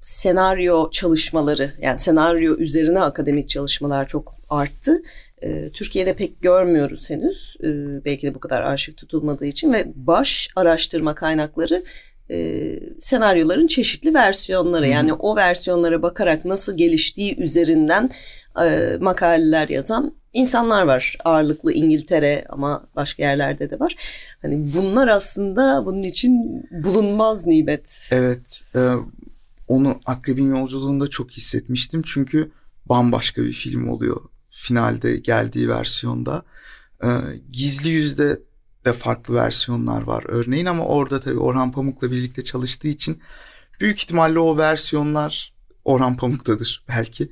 senaryo 0.00 0.90
çalışmaları, 0.90 1.72
yani 1.78 1.98
senaryo 1.98 2.56
üzerine 2.56 3.00
akademik 3.00 3.48
çalışmalar 3.48 4.08
çok 4.08 4.34
arttı. 4.50 5.02
E, 5.42 5.70
Türkiye'de 5.70 6.12
pek 6.12 6.42
görmüyoruz 6.42 7.10
henüz. 7.10 7.56
E, 7.60 7.68
belki 8.04 8.26
de 8.26 8.34
bu 8.34 8.40
kadar 8.40 8.60
arşiv 8.60 8.92
tutulmadığı 8.92 9.46
için 9.46 9.72
ve 9.72 9.84
baş 9.94 10.48
araştırma 10.56 11.14
kaynakları 11.14 11.82
e, 12.30 12.70
senaryoların 13.00 13.66
çeşitli 13.66 14.14
versiyonları. 14.14 14.88
Yani 14.88 15.12
o 15.12 15.36
versiyonlara 15.36 16.02
bakarak 16.02 16.44
nasıl 16.44 16.76
geliştiği 16.76 17.36
üzerinden 17.36 18.10
e, 18.64 18.96
makaleler 19.00 19.68
yazan 19.68 20.14
insanlar 20.34 20.82
var. 20.82 21.16
Ağırlıklı 21.24 21.72
İngiltere 21.72 22.44
ama 22.48 22.86
başka 22.96 23.22
yerlerde 23.22 23.70
de 23.70 23.80
var. 23.80 23.96
Hani 24.42 24.74
bunlar 24.74 25.08
aslında 25.08 25.86
bunun 25.86 26.02
için 26.02 26.62
bulunmaz 26.70 27.46
nimet. 27.46 28.08
Evet. 28.10 28.62
E, 28.76 28.80
onu 29.68 30.00
Akrebin 30.06 30.50
Yolculuğu'nda 30.50 31.08
çok 31.08 31.30
hissetmiştim. 31.30 32.02
Çünkü 32.02 32.50
bambaşka 32.86 33.42
bir 33.42 33.52
film 33.52 33.88
oluyor. 33.88 34.20
Finalde 34.50 35.16
geldiği 35.16 35.68
versiyonda. 35.68 36.42
E, 37.04 37.08
Gizli 37.52 37.88
Yüzde 37.88 38.38
de 38.84 38.92
farklı 38.92 39.34
versiyonlar 39.34 40.02
var 40.02 40.24
örneğin 40.28 40.66
ama 40.66 40.84
orada 40.84 41.20
tabii 41.20 41.38
Orhan 41.38 41.72
Pamuk'la 41.72 42.10
birlikte 42.10 42.44
çalıştığı 42.44 42.88
için 42.88 43.20
büyük 43.80 43.98
ihtimalle 43.98 44.38
o 44.38 44.58
versiyonlar 44.58 45.54
Orhan 45.84 46.16
Pamuk'tadır 46.16 46.84
belki. 46.88 47.28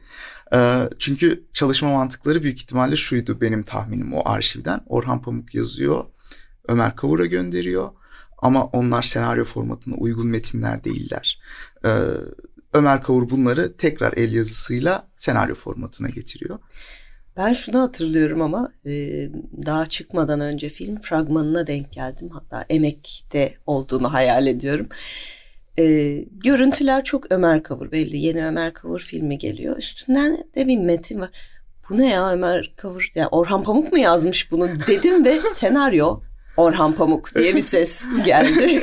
Ee, 0.55 0.89
çünkü 0.99 1.45
çalışma 1.53 1.93
mantıkları 1.93 2.43
büyük 2.43 2.59
ihtimalle 2.59 2.97
şuydu 2.97 3.41
benim 3.41 3.63
tahminim 3.63 4.15
o 4.15 4.23
arşivden. 4.25 4.81
Orhan 4.87 5.23
Pamuk 5.23 5.55
yazıyor, 5.55 6.05
Ömer 6.69 6.97
Kavur'a 6.97 7.27
gönderiyor 7.27 7.91
ama 8.39 8.65
onlar 8.65 9.03
senaryo 9.03 9.45
formatına 9.45 9.95
uygun 9.95 10.27
metinler 10.27 10.85
değiller. 10.85 11.41
Ee, 11.85 11.89
Ömer 12.73 13.03
Kavur 13.03 13.31
bunları 13.31 13.77
tekrar 13.77 14.13
el 14.13 14.33
yazısıyla 14.33 15.09
senaryo 15.17 15.55
formatına 15.55 16.09
getiriyor. 16.09 16.59
Ben 17.37 17.53
şunu 17.53 17.81
hatırlıyorum 17.81 18.43
ama 18.43 18.69
e, 18.87 18.93
daha 19.67 19.87
çıkmadan 19.87 20.41
önce 20.41 20.69
film 20.69 21.01
fragmanına 21.01 21.67
denk 21.67 21.93
geldim. 21.93 22.31
Hatta 22.31 22.65
emekte 22.69 23.55
olduğunu 23.67 24.13
hayal 24.13 24.47
ediyorum. 24.47 24.89
E, 25.79 26.17
görüntüler 26.45 27.05
çok 27.05 27.33
Ömer 27.33 27.63
Kavur 27.63 27.93
belli. 27.93 28.17
Yeni 28.17 28.47
Ömer 28.47 28.75
Kavur 28.75 29.01
filmi 29.01 29.39
geliyor. 29.39 29.79
Üstünden 29.79 30.39
de 30.57 30.67
bir 30.67 30.79
metin 30.79 31.21
var. 31.21 31.31
Bu 31.91 31.99
ne 31.99 32.09
ya 32.09 32.31
Ömer 32.33 32.73
Kavur? 32.77 33.11
Ya 33.15 33.29
Orhan 33.29 33.63
Pamuk 33.63 33.93
mu 33.93 33.99
yazmış 33.99 34.51
bunu 34.51 34.69
dedim 34.87 35.25
ve 35.25 35.41
senaryo 35.55 36.21
Orhan 36.57 36.95
Pamuk 36.95 37.35
diye 37.35 37.57
bir 37.57 37.63
ses 37.63 38.05
geldi. 38.25 38.83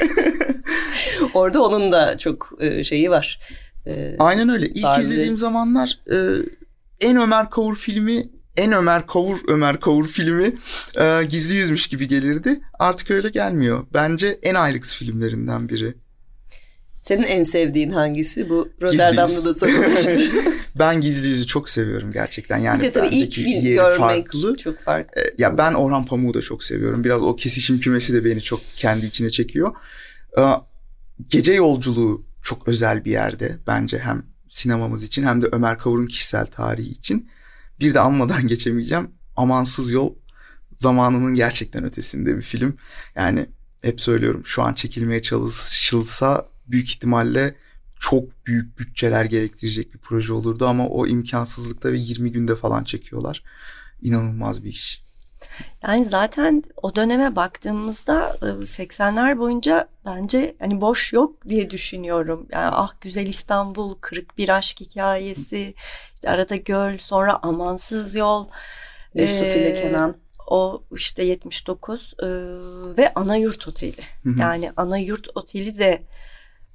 Orada 1.34 1.63
onun 1.63 1.91
da 1.91 2.17
çok 2.17 2.52
e, 2.60 2.84
şeyi 2.84 3.10
var. 3.10 3.39
E, 3.88 4.15
Aynen 4.19 4.49
öyle. 4.49 4.65
İlk 4.65 4.82
tarzı. 4.82 5.02
izlediğim 5.02 5.38
zamanlar 5.38 5.99
e, 6.12 6.17
en 7.08 7.17
Ömer 7.17 7.49
Kavur 7.49 7.75
filmi 7.75 8.30
en 8.58 8.71
Ömer 8.71 9.08
Kavur 9.08 9.38
Ömer 9.47 9.80
Kavur 9.80 10.08
filmi 10.08 10.54
e, 11.02 11.23
gizli 11.30 11.54
yüzmüş 11.54 11.88
gibi 11.88 12.08
gelirdi. 12.08 12.60
Artık 12.80 13.12
öyle 13.12 13.30
gelmiyor. 13.30 13.86
Bence 13.93 14.39
en 14.43 14.56
ayrıks 14.56 14.93
filmlerinden 14.93 15.69
biri. 15.69 15.93
Senin 16.99 17.23
en 17.23 17.43
sevdiğin 17.43 17.89
hangisi? 17.89 18.49
Bu 18.49 18.69
Rotterdam'da 18.81 19.45
da 19.45 19.55
sorulmuştu. 19.55 20.41
ben 20.79 21.01
Gizli 21.01 21.27
Yüz'ü 21.27 21.47
çok 21.47 21.69
seviyorum 21.69 22.12
gerçekten. 22.12 22.57
Yani 22.57 22.81
bir 22.81 22.88
de 22.88 22.91
tabii 22.91 23.07
ilk 23.07 23.33
film 23.33 23.62
görmek 23.62 23.99
farklı. 23.99 24.57
çok 24.57 24.79
farklı. 24.79 25.21
E, 25.21 25.23
ya 25.38 25.57
ben 25.57 25.73
Orhan 25.73 26.05
Pamuk'u 26.05 26.33
da 26.33 26.41
çok 26.41 26.63
seviyorum. 26.63 27.03
Biraz 27.03 27.21
o 27.21 27.35
kesişim 27.35 27.79
kümesi 27.79 28.13
de 28.13 28.25
beni 28.25 28.41
çok 28.41 28.62
kendi 28.75 29.05
içine 29.05 29.29
çekiyor. 29.29 29.75
E, 30.38 30.43
gece 31.29 31.53
yolculuğu 31.53 32.25
çok 32.41 32.67
özel 32.67 33.05
bir 33.05 33.12
yerde 33.12 33.57
bence 33.67 33.99
hem 33.99 34.23
sinemamız 34.47 35.03
için 35.03 35.23
hem 35.23 35.41
de 35.41 35.47
Ömer 35.51 35.77
Kavur'un 35.77 36.07
kişisel 36.07 36.45
tarihi 36.45 36.89
için. 36.89 37.29
Bir 37.79 37.93
de 37.93 37.99
anmadan 37.99 38.47
geçemeyeceğim. 38.47 39.12
Amansız 39.35 39.91
Yol 39.91 40.13
zamanının 40.75 41.35
gerçekten 41.35 41.83
ötesinde 41.83 42.38
bir 42.38 42.41
film. 42.41 42.77
Yani 43.15 43.45
hep 43.83 44.01
söylüyorum 44.01 44.41
şu 44.45 44.62
an 44.63 44.73
çekilmeye 44.73 45.21
çalışılsa 45.21 46.45
büyük 46.71 46.89
ihtimalle 46.89 47.55
çok 47.99 48.45
büyük 48.45 48.79
bütçeler 48.79 49.25
gerektirecek 49.25 49.93
bir 49.93 49.99
proje 49.99 50.34
olurdu 50.34 50.67
ama 50.67 50.88
o 50.88 51.08
imkansızlıkta 51.08 51.91
ve 51.91 51.97
20 51.97 52.32
günde 52.32 52.55
falan 52.55 52.84
çekiyorlar. 52.84 53.43
İnanılmaz 54.01 54.63
bir 54.63 54.69
iş. 54.69 55.03
Yani 55.84 56.05
zaten 56.05 56.63
o 56.82 56.95
döneme 56.95 57.36
baktığımızda 57.36 58.38
80'ler 58.41 59.32
ıı, 59.32 59.39
boyunca 59.39 59.88
bence 60.05 60.55
hani 60.60 60.82
boş 60.82 61.13
yok 61.13 61.47
diye 61.47 61.69
düşünüyorum. 61.69 62.47
Yani 62.51 62.67
ah 62.75 62.93
güzel 63.01 63.27
İstanbul, 63.27 63.95
kırık 64.01 64.38
bir 64.38 64.49
aşk 64.49 64.79
hikayesi, 64.79 65.73
işte 66.13 66.29
arada 66.29 66.55
göl, 66.55 66.97
sonra 66.97 67.39
amansız 67.41 68.15
yol. 68.15 68.47
Yusuf 69.15 69.47
ee, 69.47 69.60
ile 69.62 69.73
Kenan. 69.73 70.15
O 70.47 70.84
işte 70.95 71.23
79 71.23 72.13
e, 72.19 72.25
ve 72.97 73.13
ana 73.15 73.36
yurt 73.36 73.67
oteli. 73.67 74.01
Hı 74.23 74.29
hı. 74.29 74.39
Yani 74.39 74.71
ana 74.77 74.97
yurt 74.97 75.27
oteli 75.36 75.77
de 75.77 76.03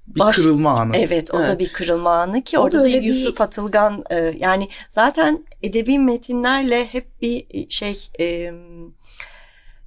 bir 0.07 0.21
baş, 0.21 0.37
kırılma 0.37 0.71
anı. 0.71 0.97
Evet 0.97 1.35
o 1.35 1.39
evet. 1.39 1.49
da 1.49 1.59
bir 1.59 1.73
kırılma 1.73 2.11
anı 2.11 2.43
ki 2.43 2.59
o 2.59 2.63
orada 2.63 2.83
da 2.83 2.89
Yusuf 2.89 3.37
bir... 3.37 3.45
Atılgan 3.45 4.05
e, 4.11 4.17
yani 4.17 4.69
zaten 4.91 5.47
edebi 5.63 5.99
metinlerle 5.99 6.87
hep 6.87 7.23
bir 7.23 7.47
e, 7.51 7.71
şey 7.71 8.09
e, 8.21 8.53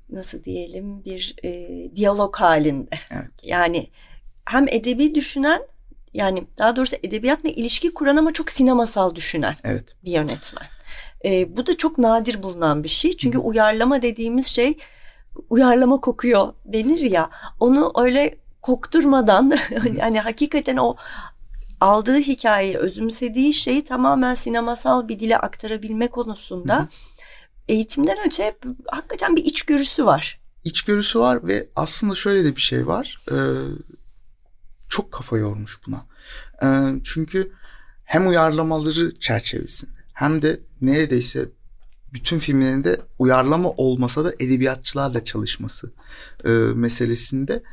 nasıl 0.10 0.44
diyelim 0.44 1.06
bir 1.06 1.36
e, 1.44 1.70
diyalog 1.96 2.36
halinde. 2.36 2.96
Evet. 3.12 3.32
Yani 3.44 3.90
hem 4.46 4.68
edebi 4.68 5.16
düşünen 5.16 5.62
yani 6.14 6.44
daha 6.58 6.76
doğrusu 6.76 6.96
edebiyatla 7.04 7.50
ilişki 7.50 7.94
kuran 7.94 8.16
ama 8.16 8.34
çok 8.34 8.52
sinemasal 8.52 9.16
düşünen 9.16 9.56
evet. 9.64 9.96
bir 10.06 10.12
yönetmen. 10.12 10.68
E, 11.26 11.58
bu 11.58 11.68
da 11.68 11.78
çok 11.78 11.98
nadir 11.98 12.44
bulunan 12.44 12.84
bir 12.84 12.90
şey. 12.90 13.18
Çünkü 13.18 13.38
Hı. 13.38 13.42
uyarlama 13.42 14.02
dediğimiz 14.02 14.46
şey 14.46 14.78
uyarlama 15.50 16.02
kokuyor 16.02 16.54
denir 16.66 17.12
ya. 17.12 17.30
Onu 17.60 17.92
öyle 17.96 18.36
kokturmadan 18.68 19.58
yani 19.98 20.20
hakikaten 20.30 20.78
o 20.78 20.96
aldığı 21.82 22.18
hikayeyi, 22.18 22.78
özümsediği 22.78 23.54
şeyi 23.54 23.84
tamamen 23.84 24.36
sinemasal 24.36 25.08
bir 25.08 25.20
dile 25.20 25.38
aktarabilme 25.38 26.08
konusunda 26.08 26.88
eğitimden 27.68 28.18
önce 28.26 28.58
hakikaten 28.88 29.36
bir 29.36 29.46
içgörüsü 29.46 30.06
var. 30.06 30.40
İçgörüsü 30.64 31.20
var 31.20 31.48
ve 31.48 31.70
aslında 31.76 32.16
şöyle 32.16 32.46
de 32.46 32.56
bir 32.56 32.62
şey 32.62 32.88
var. 32.88 33.22
Ee, 33.32 33.36
çok 34.90 35.12
kafa 35.12 35.38
yormuş 35.38 35.80
buna. 35.88 36.06
Ee, 36.64 37.00
çünkü 37.04 37.52
hem 38.06 38.28
uyarlamaları 38.28 39.20
çerçevesinde 39.20 40.00
hem 40.14 40.42
de 40.42 40.60
neredeyse 40.82 41.50
bütün 42.14 42.40
filmlerinde 42.40 43.02
uyarlama 43.20 43.70
olmasa 43.70 44.26
da 44.26 44.34
edebiyatçılarla 44.40 45.24
çalışması 45.24 45.92
e, 46.46 46.50
meselesinde 46.76 47.64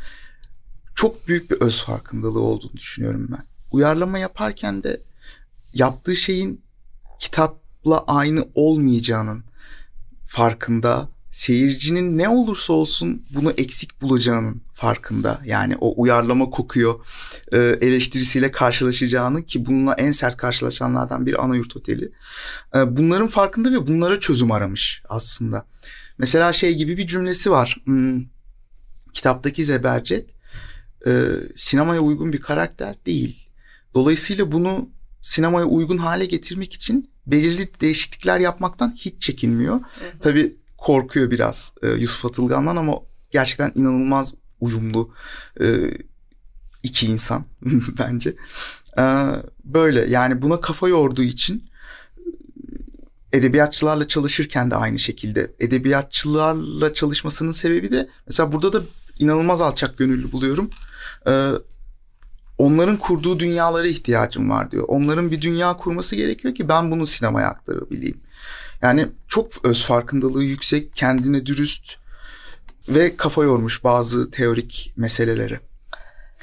çok 0.94 1.28
büyük 1.28 1.50
bir 1.50 1.61
öz 1.61 1.83
farkındalığı 1.83 2.40
olduğunu 2.40 2.72
düşünüyorum 2.72 3.28
ben. 3.30 3.44
Uyarlama 3.70 4.18
yaparken 4.18 4.83
de 4.83 5.00
yaptığı 5.74 6.16
şeyin 6.16 6.64
kitapla 7.20 8.04
aynı 8.07 8.48
olmayacağının 8.54 9.44
farkında. 10.26 11.09
Seyircinin 11.30 12.18
ne 12.18 12.28
olursa 12.28 12.72
olsun 12.72 13.26
bunu 13.30 13.50
eksik 13.50 14.02
bulacağının 14.02 14.62
farkında. 14.74 15.40
Yani 15.44 15.76
o 15.80 16.02
uyarlama 16.02 16.50
kokuyor 16.50 17.07
e, 17.52 17.59
eleştirisiyle 17.59 18.50
karşılaşacağını 18.50 19.46
ki 19.46 19.66
bununla 19.66 19.94
en 19.94 20.12
sert 20.12 20.37
karşılaşanlardan 20.37 21.26
bir 21.26 21.44
Anayurt 21.44 21.76
Oteli. 21.76 22.12
E, 22.76 22.96
bunların 22.96 23.28
farkında 23.28 23.72
ve 23.72 23.87
bunlara 23.87 24.20
çözüm 24.20 24.52
aramış 24.52 25.02
aslında. 25.09 25.66
Mesela 26.18 26.52
şey 26.52 26.74
gibi 26.74 26.96
bir 26.96 27.07
cümlesi 27.07 27.50
var. 27.50 27.83
Hmm, 27.85 28.22
kitaptaki 29.12 29.64
Zebercet 29.64 30.34
e, 31.07 31.11
sinemaya 31.57 32.01
uygun 32.01 32.33
bir 32.33 32.40
karakter 32.40 32.97
değil. 33.07 33.49
Dolayısıyla 33.95 34.53
bunu 34.53 34.88
sinemaya 35.23 35.67
uygun 35.67 35.99
hale 35.99 36.25
getirmek 36.25 36.73
için 36.73 37.11
belirli 37.27 37.81
değişiklikler 37.81 38.38
yapmaktan 38.40 38.95
hiç 38.97 39.23
çekinmiyor. 39.23 39.75
Hı 39.75 39.85
Tabii 40.21 40.57
korkuyor 40.77 41.31
biraz 41.31 41.75
e, 41.83 41.88
Yusuf 41.88 42.25
Atılgan'dan 42.25 42.77
ama 42.77 42.95
gerçekten 43.31 43.73
inanılmaz 43.75 44.35
uyumlu 44.61 45.14
e, 45.61 45.67
iki 46.83 47.07
insan 47.07 47.45
bence. 47.99 48.37
E, 48.99 49.05
böyle 49.64 50.01
yani 50.01 50.43
buna 50.43 50.61
kafa 50.61 50.88
yorduğu 50.88 51.23
için 51.23 51.64
edebiyatçılarla 53.33 54.09
çalışırken 54.09 54.71
de 54.71 54.77
aynı 54.77 54.99
şekilde. 54.99 55.55
Edebiyatçılarla 55.61 56.95
çalışmasının 56.95 57.53
sebebi 57.53 57.93
de 57.93 58.09
mesela 58.27 58.53
burada 58.53 58.73
da 58.73 58.83
inanılmaz 59.19 59.61
alçak 59.61 59.99
gönüllü 59.99 60.33
buluyorum 60.33 60.71
e, 61.26 61.32
onların 62.58 62.96
kurduğu 62.96 63.38
dünyalara 63.40 63.87
ihtiyacım 63.87 64.50
var 64.50 64.70
diyor. 64.70 64.84
Onların 64.88 65.30
bir 65.30 65.40
dünya 65.40 65.76
kurması 65.76 66.16
gerekiyor 66.16 66.54
ki 66.54 66.68
ben 66.68 66.90
bunu 66.90 67.06
sinemaya 67.06 67.48
aktarabileyim. 67.48 68.20
Yani 68.82 69.06
çok 69.28 69.64
öz 69.64 69.84
farkındalığı 69.84 70.44
yüksek, 70.44 70.96
kendine 70.96 71.46
dürüst 71.46 71.96
ve 72.88 73.16
kafa 73.16 73.44
yormuş 73.44 73.84
bazı 73.84 74.30
teorik 74.30 74.92
meseleleri. 74.96 75.60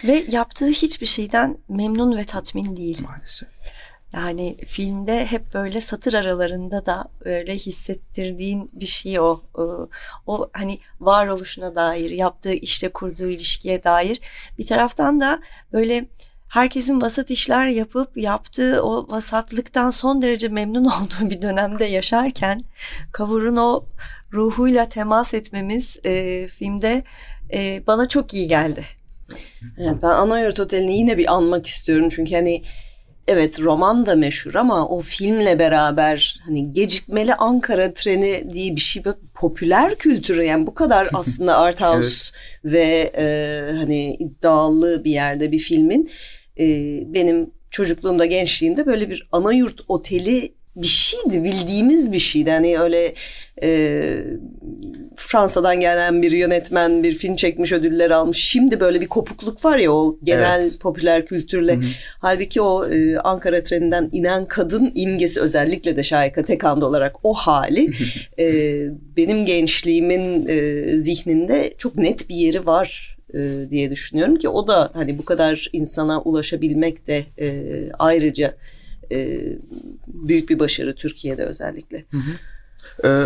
Ve 0.04 0.26
yaptığı 0.30 0.68
hiçbir 0.68 1.06
şeyden 1.06 1.58
memnun 1.70 2.18
ve 2.18 2.24
tatmin 2.24 2.78
değil. 2.78 3.02
Maalesef. 3.02 3.50
Yani 4.14 4.58
filmde 4.68 5.26
hep 5.26 5.54
böyle 5.54 5.82
satır 5.82 6.14
aralarında 6.14 6.86
da 6.86 7.06
öyle 7.26 7.56
hissettirdiğin 7.56 8.70
bir 8.74 8.86
şey 8.86 9.20
o. 9.20 9.42
O 10.28 10.50
hani 10.54 10.80
varoluşuna 11.00 11.76
dair, 11.76 12.12
yaptığı 12.12 12.54
işte 12.54 12.90
kurduğu 12.90 13.30
ilişkiye 13.30 13.84
dair. 13.84 14.22
Bir 14.58 14.66
taraftan 14.68 15.20
da 15.22 15.42
böyle 15.74 16.06
herkesin 16.48 17.02
vasat 17.02 17.32
işler 17.32 17.66
yapıp 17.66 18.18
yaptığı 18.18 18.84
o 18.84 19.08
vasatlıktan 19.12 19.90
son 19.90 20.22
derece 20.22 20.48
memnun 20.48 20.86
olduğu 20.86 21.30
bir 21.30 21.42
dönemde 21.42 21.86
yaşarken 21.86 22.62
Kavur'un 23.12 23.56
o 23.56 23.86
ruhuyla 24.34 24.90
temas 24.90 25.34
etmemiz 25.34 25.98
e, 26.04 26.48
filmde 26.48 27.04
e, 27.54 27.84
bana 27.88 28.08
çok 28.08 28.34
iyi 28.34 28.48
geldi. 28.48 28.86
Evet, 29.78 29.96
ben 30.02 30.10
Anayurt 30.10 30.60
Oteli'ni 30.60 30.98
yine 30.98 31.18
bir 31.18 31.34
anmak 31.34 31.68
istiyorum 31.68 32.10
çünkü 32.10 32.36
hani 32.36 32.64
evet 33.28 33.60
roman 33.60 34.06
da 34.06 34.16
meşhur 34.16 34.56
ama 34.56 34.88
o 34.88 35.00
filmle 35.00 35.60
beraber 35.60 36.40
hani 36.46 36.74
gecikmeli 36.74 37.36
Ankara 37.36 37.94
treni 37.94 38.54
diye 38.54 38.76
bir 38.76 38.82
şey 38.82 39.06
böyle 39.06 39.18
popüler 39.34 39.96
kültürü 39.96 40.44
yani 40.44 40.68
bu 40.68 40.74
kadar 40.74 41.08
aslında 41.14 41.58
art 41.58 41.82
house 41.82 42.36
evet. 42.64 42.74
ve 42.74 43.12
e, 43.18 43.26
hani 43.78 44.16
iddialı 44.16 45.04
bir 45.04 45.12
yerde 45.12 45.52
bir 45.52 45.60
filmin 45.60 46.10
e, 46.60 46.66
benim 47.14 47.52
çocukluğumda 47.72 48.26
gençliğimde 48.26 48.86
böyle 48.86 49.10
bir 49.10 49.30
ana 49.32 49.54
yurt 49.54 49.82
oteli 49.88 50.54
bir 50.76 50.88
şeydi 50.88 51.44
bildiğimiz 51.44 52.12
bir 52.12 52.20
şeydi 52.20 52.52
hani 52.52 52.80
öyle 52.80 53.14
e, 53.64 54.02
Fransa'dan 55.16 55.80
gelen 55.80 56.22
bir 56.22 56.32
yönetmen 56.32 57.04
bir 57.04 57.16
film 57.16 57.36
çekmiş 57.36 57.72
ödüller 57.72 58.12
almış 58.12 58.38
şimdi 58.38 58.80
böyle 58.80 59.02
bir 59.02 59.08
kopukluk 59.08 59.66
var 59.66 59.78
ya 59.78 59.92
o 59.92 60.18
genel 60.24 60.62
evet. 60.62 60.80
popüler 60.80 61.26
kültürle 61.26 61.76
Hı-hı. 61.76 61.86
halbuki 62.20 62.62
o 62.62 62.86
e, 62.86 63.18
Ankara 63.18 63.64
treninden 63.64 64.10
inen 64.12 64.46
kadın 64.46 64.92
imgesi 64.96 65.42
özellikle 65.42 65.98
de 65.98 66.04
Şahika 66.04 66.42
Tekanda 66.42 66.86
olarak 66.86 67.16
o 67.24 67.34
hali 67.34 67.92
e, 68.40 68.46
benim 69.18 69.46
gençliğimin 69.46 70.48
e, 70.48 70.88
zihninde 70.98 71.74
çok 71.78 71.98
net 71.98 72.30
bir 72.30 72.36
yeri 72.36 72.66
var 72.66 73.18
e, 73.34 73.40
diye 73.70 73.92
düşünüyorum 73.92 74.36
ki 74.36 74.50
o 74.50 74.68
da 74.68 74.90
hani 74.94 75.18
bu 75.18 75.26
kadar 75.26 75.70
insana 75.74 76.22
ulaşabilmek 76.22 77.08
de 77.08 77.24
e, 77.40 77.64
ayrıca 78.00 78.56
e, 79.12 79.42
büyük 80.08 80.50
bir 80.50 80.60
başarı 80.60 80.96
Türkiye'de 80.96 81.46
özellikle. 81.46 82.06
Hı 82.12 82.18
hı. 82.18 82.32
Ee, 83.04 83.24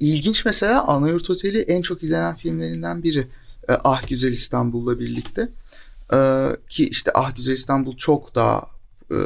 ilginç 0.00 0.44
mesela 0.44 0.86
Anayurt 0.86 1.30
Oteli 1.30 1.60
en 1.60 1.82
çok 1.82 2.02
izlenen 2.02 2.36
filmlerinden 2.36 3.02
biri. 3.02 3.26
Ee, 3.68 3.72
ah 3.84 4.08
Güzel 4.08 4.32
İstanbul'la 4.32 4.98
birlikte. 4.98 5.48
Ee, 6.12 6.48
ki 6.68 6.88
işte 6.88 7.10
Ah 7.14 7.36
Güzel 7.36 7.52
İstanbul 7.52 7.96
çok 7.96 8.34
daha 8.34 8.66
e, 9.10 9.16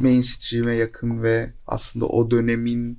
mainstream'e 0.00 0.74
yakın 0.74 1.22
ve 1.22 1.50
aslında 1.66 2.06
o 2.06 2.30
dönemin 2.30 2.98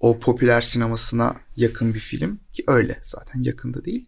o 0.00 0.18
popüler 0.18 0.60
sinemasına 0.60 1.36
yakın 1.56 1.94
bir 1.94 1.98
film 1.98 2.38
ki 2.52 2.64
öyle 2.66 3.00
zaten 3.02 3.40
yakında 3.40 3.84
değil. 3.84 4.06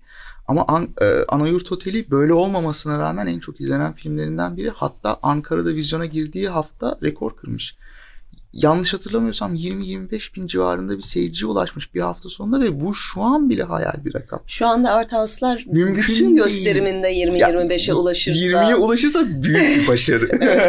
Ama 0.48 0.64
An 0.68 0.88
e, 1.00 1.06
Anayurt 1.28 1.72
Oteli 1.72 2.11
böyle 2.11 2.32
olmamasına 2.32 2.98
rağmen 2.98 3.26
en 3.26 3.38
çok 3.38 3.61
izlenen 3.61 3.92
filmlerinden 3.92 4.56
biri. 4.56 4.70
Hatta 4.70 5.18
Ankara'da 5.22 5.74
vizyona 5.74 6.06
girdiği 6.06 6.48
hafta 6.48 6.98
rekor 7.02 7.37
kırmış. 7.37 7.76
Yanlış 8.52 8.94
hatırlamıyorsam 8.94 9.54
20-25 9.54 10.37
bin 10.37 10.46
civarında 10.46 10.96
bir 10.96 11.02
seyirciye 11.02 11.50
ulaşmış 11.50 11.94
bir 11.94 12.00
hafta 12.00 12.28
sonunda 12.28 12.61
ve 12.61 12.80
bu 12.80 12.94
şu 12.94 13.22
an 13.22 13.50
bile 13.50 13.62
hayal 13.62 14.04
bir 14.04 14.14
rakam. 14.14 14.40
Şu 14.46 14.66
anda 14.66 14.90
Art 14.90 15.12
House'lar 15.12 15.64
Mümkün 15.66 15.96
bütün 15.96 16.37
gösteriminde 16.37 17.14
20-25'e 17.14 17.94
ulaşırsa... 17.94 18.40
20'ye 18.40 18.76
ulaşırsa 18.76 19.26
büyük 19.42 19.82
bir 19.82 19.88
başarı. 19.88 20.28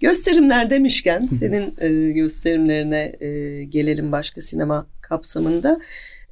Gösterimler 0.00 0.70
demişken 0.70 1.28
senin 1.32 1.74
e, 1.78 2.12
gösterimlerine 2.12 3.16
e, 3.20 3.64
gelelim 3.64 4.12
başka 4.12 4.40
sinema 4.40 4.86
kapsamında. 5.00 5.80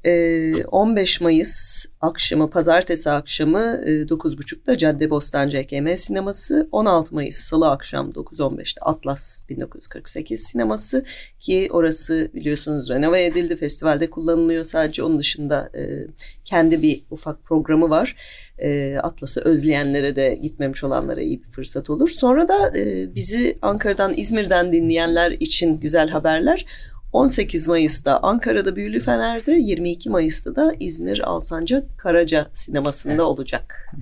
15 0.04 1.20
ee, 1.20 1.24
Mayıs 1.24 1.86
akşamı, 2.00 2.50
pazartesi 2.50 3.10
akşamı 3.10 3.58
9.30'da 3.58 4.72
e, 4.72 4.78
Cadde 4.78 5.10
Bostancı 5.10 5.56
EKM 5.56 5.94
sineması. 5.96 6.68
16 6.72 7.14
Mayıs 7.14 7.36
salı 7.36 7.70
akşam 7.70 8.10
9.15'te 8.10 8.80
Atlas 8.80 9.48
1948 9.48 10.40
sineması 10.42 11.04
ki 11.40 11.68
orası 11.70 12.30
biliyorsunuz 12.34 12.90
renove 12.90 13.24
edildi. 13.24 13.56
Festivalde 13.56 14.10
kullanılıyor 14.10 14.64
sadece 14.64 15.02
onun 15.02 15.18
dışında 15.18 15.70
e, 15.76 16.06
kendi 16.44 16.82
bir 16.82 17.02
ufak 17.10 17.44
programı 17.44 17.90
var. 17.90 18.16
E, 18.58 18.98
Atlas'ı 19.02 19.40
özleyenlere 19.40 20.16
de 20.16 20.34
gitmemiş 20.42 20.84
olanlara 20.84 21.20
iyi 21.20 21.42
bir 21.42 21.50
fırsat 21.50 21.90
olur. 21.90 22.08
Sonra 22.08 22.48
da 22.48 22.72
bizi 23.14 23.58
Ankara'dan, 23.62 24.14
İzmir'den 24.16 24.72
dinleyenler 24.72 25.30
için 25.30 25.80
güzel 25.80 26.08
haberler. 26.08 26.66
18 27.14 27.68
Mayıs'ta 27.68 28.18
Ankara'da 28.18 28.76
Büyülü 28.76 29.00
Fener'de, 29.00 29.52
22 29.52 30.10
Mayıs'ta 30.10 30.56
da 30.56 30.72
İzmir 30.80 31.18
Alsancak 31.18 31.98
Karaca 31.98 32.50
sinemasında 32.52 33.24
olacak. 33.24 33.92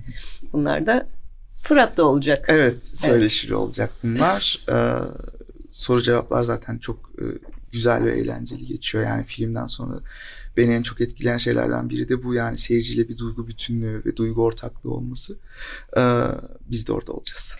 Bunlar 0.53 0.85
da 0.85 1.07
Fırat'ta 1.63 2.03
olacak. 2.03 2.45
Evet, 2.49 2.85
söyleşili 2.85 3.51
evet. 3.51 3.59
olacak 3.59 3.89
bunlar. 4.03 4.65
Ee, 4.69 4.93
soru 5.71 6.01
cevaplar 6.01 6.43
zaten 6.43 6.77
çok 6.77 7.11
e, 7.19 7.25
güzel 7.71 8.05
ve 8.05 8.11
eğlenceli 8.11 8.65
geçiyor. 8.65 9.03
Yani 9.03 9.25
filmden 9.25 9.67
sonra 9.67 9.99
beni 10.57 10.73
en 10.73 10.83
çok 10.83 11.01
etkileyen 11.01 11.37
şeylerden 11.37 11.89
biri 11.89 12.09
de 12.09 12.23
bu 12.23 12.33
yani 12.33 12.57
seyirciyle 12.57 13.09
bir 13.09 13.17
duygu 13.17 13.47
bütünlüğü 13.47 14.05
ve 14.05 14.15
duygu 14.15 14.43
ortaklığı 14.43 14.91
olması. 14.91 15.37
Ee, 15.97 16.01
biz 16.67 16.87
de 16.87 16.93
orada 16.93 17.11
olacağız 17.11 17.55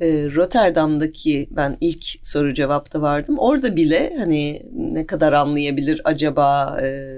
e, 0.00 0.06
Rotterdam'daki 0.34 1.48
ben 1.50 1.76
ilk 1.80 2.04
soru 2.22 2.54
cevapta 2.54 3.02
vardım. 3.02 3.38
Orada 3.38 3.76
bile 3.76 4.14
hani 4.18 4.66
ne 4.74 5.06
kadar 5.06 5.32
anlayabilir 5.32 6.00
acaba 6.04 6.78
e, 6.82 7.08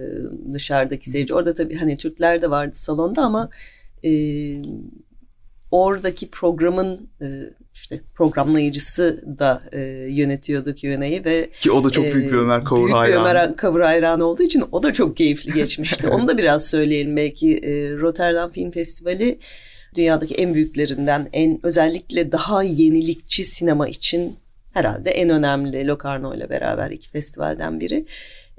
dışarıdaki 0.53 1.11
seyirci. 1.11 1.35
Orada 1.35 1.55
tabii 1.55 1.77
hani 1.77 1.97
Türkler 1.97 2.43
de 2.43 2.51
vardı 2.51 2.75
salonda 2.75 3.23
ama 3.23 3.51
e, 4.05 4.11
oradaki 5.71 6.31
programın 6.31 7.11
e, 7.21 7.27
işte 7.75 8.01
programlayıcısı 8.15 9.25
da 9.39 9.63
e, 9.73 9.81
yönetiyordu 10.11 10.75
Q&A'yı 10.75 11.25
ve 11.25 11.51
ki 11.61 11.73
o 11.73 11.85
da 11.85 11.91
çok 11.91 12.05
büyük 12.05 12.33
bir 12.33 12.37
Ömer 12.37 12.65
Kavur 12.65 12.91
hayranı. 12.91 13.25
Büyük 13.25 13.25
bir 13.25 13.31
Ömer 13.31 13.57
Kavur 13.57 13.81
hayranı 13.81 14.25
olduğu 14.25 14.43
için 14.43 14.65
o 14.73 14.83
da 14.83 14.93
çok 14.93 15.17
keyifli 15.17 15.53
geçmişti. 15.55 16.09
Onu 16.09 16.29
da 16.29 16.39
biraz 16.39 16.67
söyleyelim 16.67 17.17
belki 17.17 17.57
e, 17.59 17.97
Rotterdam 17.97 18.51
Film 18.51 18.71
Festivali 18.71 19.39
dünyadaki 19.95 20.35
en 20.35 20.55
büyüklerinden, 20.55 21.29
en 21.33 21.61
özellikle 21.63 22.33
daha 22.33 22.63
yenilikçi 22.63 23.45
sinema 23.45 23.89
için 23.89 24.37
herhalde 24.73 25.11
en 25.11 25.31
önemli 25.31 25.87
Locarno 25.87 26.35
ile 26.35 26.51
beraber 26.51 26.91
iki 26.91 27.11
festivalden 27.11 27.81
biri. 27.81 28.07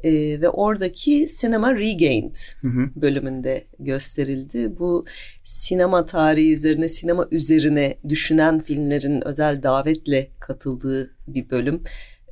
Ee, 0.03 0.41
ve 0.41 0.49
oradaki 0.49 1.27
Sinema 1.27 1.75
Regained 1.75 2.35
hı 2.61 2.67
hı. 2.67 2.89
bölümünde 2.95 3.63
gösterildi. 3.79 4.79
Bu 4.79 5.05
sinema 5.43 6.05
tarihi 6.05 6.53
üzerine, 6.53 6.89
sinema 6.89 7.27
üzerine 7.31 7.97
düşünen 8.09 8.59
filmlerin 8.59 9.27
özel 9.27 9.63
davetle 9.63 10.29
katıldığı 10.39 11.15
bir 11.27 11.49
bölüm. 11.49 11.83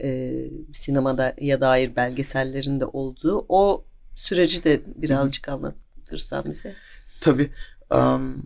Ee, 0.04 0.32
sinemada 0.74 1.36
ya 1.42 1.62
dair 1.62 1.96
belgesellerinde 1.96 2.86
olduğu. 2.86 3.46
O 3.50 3.86
süreci 4.16 4.64
de 4.64 4.82
birazcık 4.96 5.48
hı 5.48 5.52
hı. 5.52 5.56
anlatırsan 5.56 6.46
bize. 6.50 6.74
Tabii. 7.22 7.50
Um, 7.92 8.44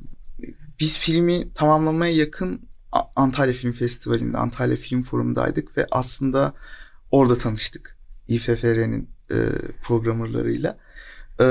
biz 0.80 1.00
filmi 1.00 1.54
tamamlamaya 1.54 2.14
yakın 2.14 2.68
Antalya 3.16 3.54
Film 3.54 3.74
Festivali'nde, 3.74 4.38
Antalya 4.38 4.78
Film 4.78 5.04
Forum'daydık 5.04 5.78
ve 5.78 5.88
aslında 5.92 6.54
orada 7.12 7.38
tanıştık. 7.38 7.98
İFFR'nin 8.28 9.10
e, 9.32 9.36
programırlarıyla. 9.84 10.78
E, 11.40 11.46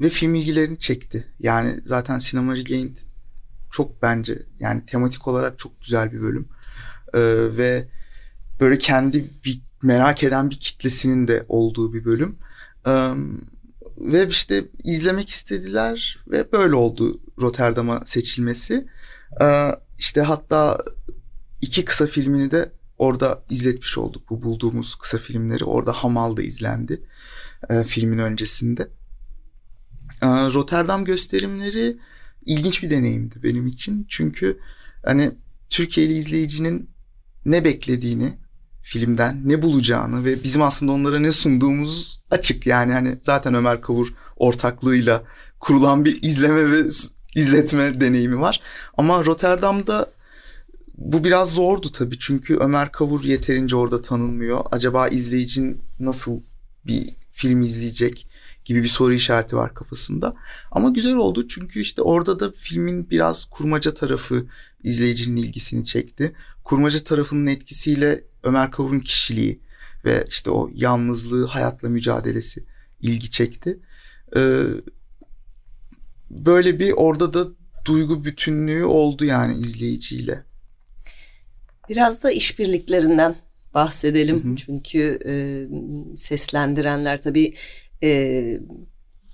ve 0.00 0.08
film 0.08 0.34
ilgilerini 0.34 0.78
çekti. 0.78 1.26
Yani 1.38 1.80
zaten 1.84 2.18
Cinema 2.18 2.56
Regained 2.56 2.96
çok 3.70 4.02
bence 4.02 4.42
yani 4.60 4.86
tematik 4.86 5.28
olarak 5.28 5.58
çok 5.58 5.80
güzel 5.80 6.12
bir 6.12 6.20
bölüm. 6.20 6.48
E, 7.14 7.20
ve 7.56 7.88
böyle 8.60 8.78
kendi 8.78 9.30
bir 9.44 9.62
merak 9.82 10.22
eden 10.22 10.50
bir 10.50 10.56
kitlesinin 10.56 11.28
de 11.28 11.44
olduğu 11.48 11.94
bir 11.94 12.04
bölüm. 12.04 12.38
E, 12.86 12.92
ve 14.00 14.28
işte 14.28 14.64
izlemek 14.84 15.28
istediler 15.28 16.24
ve 16.30 16.52
böyle 16.52 16.74
oldu 16.74 17.20
Rotterdam'a 17.40 18.02
seçilmesi. 18.06 18.86
Ee, 19.40 19.70
işte 19.98 20.20
hatta 20.20 20.78
iki 21.62 21.84
kısa 21.84 22.06
filmini 22.06 22.50
de 22.50 22.72
orada 22.98 23.44
izletmiş 23.50 23.98
olduk. 23.98 24.30
Bu 24.30 24.42
bulduğumuz 24.42 24.94
kısa 24.94 25.18
filmleri 25.18 25.64
orada 25.64 25.92
Hamal'da 25.92 26.42
izlendi 26.42 27.02
e, 27.70 27.84
filmin 27.84 28.18
öncesinde. 28.18 28.82
Ee, 30.22 30.26
Rotterdam 30.26 31.04
gösterimleri 31.04 31.98
ilginç 32.46 32.82
bir 32.82 32.90
deneyimdi 32.90 33.42
benim 33.42 33.66
için. 33.66 34.06
Çünkü 34.08 34.60
hani 35.04 35.30
Türkiye'li 35.70 36.12
izleyicinin 36.12 36.90
ne 37.44 37.64
beklediğini 37.64 38.38
filmden 38.90 39.40
ne 39.44 39.62
bulacağını 39.62 40.24
ve 40.24 40.42
bizim 40.44 40.62
aslında 40.62 40.92
onlara 40.92 41.18
ne 41.18 41.32
sunduğumuz 41.32 42.20
açık. 42.30 42.66
Yani 42.66 42.92
hani 42.92 43.18
zaten 43.22 43.54
Ömer 43.54 43.80
Kavur 43.80 44.14
ortaklığıyla 44.36 45.22
kurulan 45.60 46.04
bir 46.04 46.22
izleme 46.22 46.70
ve 46.70 46.88
izletme 47.34 48.00
deneyimi 48.00 48.40
var. 48.40 48.60
Ama 48.96 49.24
Rotterdam'da 49.24 50.10
bu 50.98 51.24
biraz 51.24 51.50
zordu 51.50 51.92
tabii 51.92 52.18
çünkü 52.18 52.56
Ömer 52.56 52.92
Kavur 52.92 53.24
yeterince 53.24 53.76
orada 53.76 54.02
tanınmıyor. 54.02 54.64
Acaba 54.70 55.08
izleyicin 55.08 55.82
nasıl 56.00 56.40
bir 56.86 57.10
film 57.32 57.62
izleyecek 57.62 58.26
gibi 58.64 58.82
bir 58.82 58.88
soru 58.88 59.12
işareti 59.12 59.56
var 59.56 59.74
kafasında. 59.74 60.34
Ama 60.70 60.90
güzel 60.90 61.14
oldu 61.14 61.48
çünkü 61.48 61.80
işte 61.80 62.02
orada 62.02 62.40
da 62.40 62.52
filmin 62.52 63.10
biraz 63.10 63.44
kurmaca 63.44 63.94
tarafı 63.94 64.46
izleyicinin 64.82 65.36
ilgisini 65.36 65.84
çekti. 65.84 66.32
Kurmaca 66.64 67.04
tarafının 67.04 67.46
etkisiyle 67.46 68.29
Ömer 68.42 68.70
Kavur'un 68.70 69.00
kişiliği 69.00 69.60
ve 70.04 70.24
işte 70.28 70.50
o 70.50 70.70
yalnızlığı, 70.74 71.46
hayatla 71.46 71.88
mücadelesi 71.88 72.64
ilgi 73.00 73.30
çekti. 73.30 73.78
Ee, 74.36 74.62
böyle 76.30 76.78
bir 76.78 76.92
orada 76.92 77.34
da 77.34 77.48
duygu 77.84 78.24
bütünlüğü 78.24 78.84
oldu 78.84 79.24
yani 79.24 79.54
izleyiciyle. 79.54 80.44
Biraz 81.88 82.22
da 82.22 82.30
işbirliklerinden 82.30 83.36
bahsedelim. 83.74 84.44
Hı 84.44 84.48
hı. 84.48 84.56
Çünkü 84.56 85.18
e, 85.26 85.34
seslendirenler 86.16 87.20
tabii 87.20 87.54
e, 88.02 88.60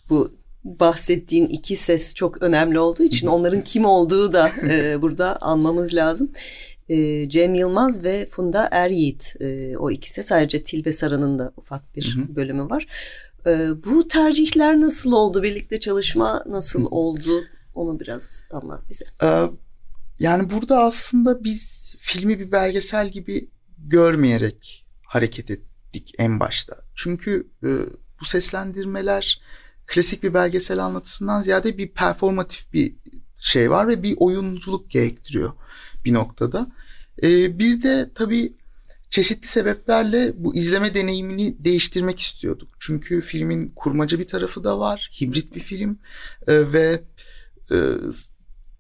bu 0.09 0.33
bahsettiğin 0.64 1.47
iki 1.47 1.76
ses 1.76 2.14
çok 2.14 2.43
önemli 2.43 2.78
olduğu 2.78 3.03
için 3.03 3.26
onların 3.26 3.64
kim 3.64 3.85
olduğu 3.85 4.33
da 4.33 4.51
e, 4.68 5.03
burada 5.03 5.37
anmamız 5.43 5.95
lazım. 5.95 6.31
E, 6.89 7.28
Cem 7.28 7.55
Yılmaz 7.55 8.05
ve 8.05 8.28
Funda 8.30 8.68
Er 8.70 8.91
Yiğit 8.91 9.34
e, 9.41 9.76
o 9.76 9.91
ikisi 9.91 10.22
sadece 10.22 10.62
Tilbe 10.62 10.93
Sarı'nın 10.93 11.39
da 11.39 11.53
ufak 11.57 11.97
bir 11.97 12.16
hı 12.16 12.20
hı. 12.20 12.37
bölümü 12.37 12.70
var. 12.70 12.87
E, 13.47 13.51
bu 13.84 14.09
tercihler 14.09 14.80
nasıl 14.80 15.12
oldu? 15.12 15.43
Birlikte 15.43 15.80
çalışma 15.80 16.45
nasıl 16.47 16.84
hı. 16.84 16.89
oldu? 16.89 17.45
Onu 17.76 18.01
biraz 18.01 18.45
anlat 18.51 18.82
bize. 18.91 19.05
Ee, 19.22 19.47
yani 20.18 20.51
burada 20.51 20.78
aslında 20.78 21.45
biz 21.45 21.95
filmi 21.99 22.39
bir 22.39 22.53
belgesel 22.53 23.09
gibi 23.09 23.51
görmeyerek 23.78 24.87
hareket 25.03 25.51
ettik 25.51 26.14
en 26.18 26.41
başta. 26.41 26.76
Çünkü 26.95 27.51
e, 27.62 27.68
bu 28.20 28.24
seslendirmeler 28.24 29.43
klasik 29.87 30.22
bir 30.22 30.34
belgesel 30.34 30.78
anlatısından 30.78 31.43
ziyade 31.43 31.78
bir 31.78 31.93
performatif 31.93 32.72
bir 32.72 32.97
şey 33.41 33.70
var 33.70 33.89
ve 33.89 34.03
bir 34.03 34.14
oyunculuk 34.18 34.91
gerektiriyor 34.91 35.53
bir 36.07 36.15
noktada. 36.15 36.73
E, 37.23 37.59
bir 37.59 37.83
de 37.83 38.11
tabii 38.15 38.53
çeşitli 39.11 39.49
sebeplerle 39.49 40.33
bu 40.37 40.55
izleme 40.55 40.95
deneyimini 40.95 41.65
değiştirmek 41.65 42.21
istiyorduk. 42.21 42.69
Çünkü 42.81 43.21
filmin 43.21 43.73
kurmaca 43.77 44.19
bir 44.19 44.27
tarafı 44.27 44.65
da 44.65 44.79
var, 44.79 45.11
hibrit 45.21 45.55
bir 45.55 45.61
film 45.61 45.99
e, 46.47 46.73
ve 46.73 47.03
e, 47.71 47.77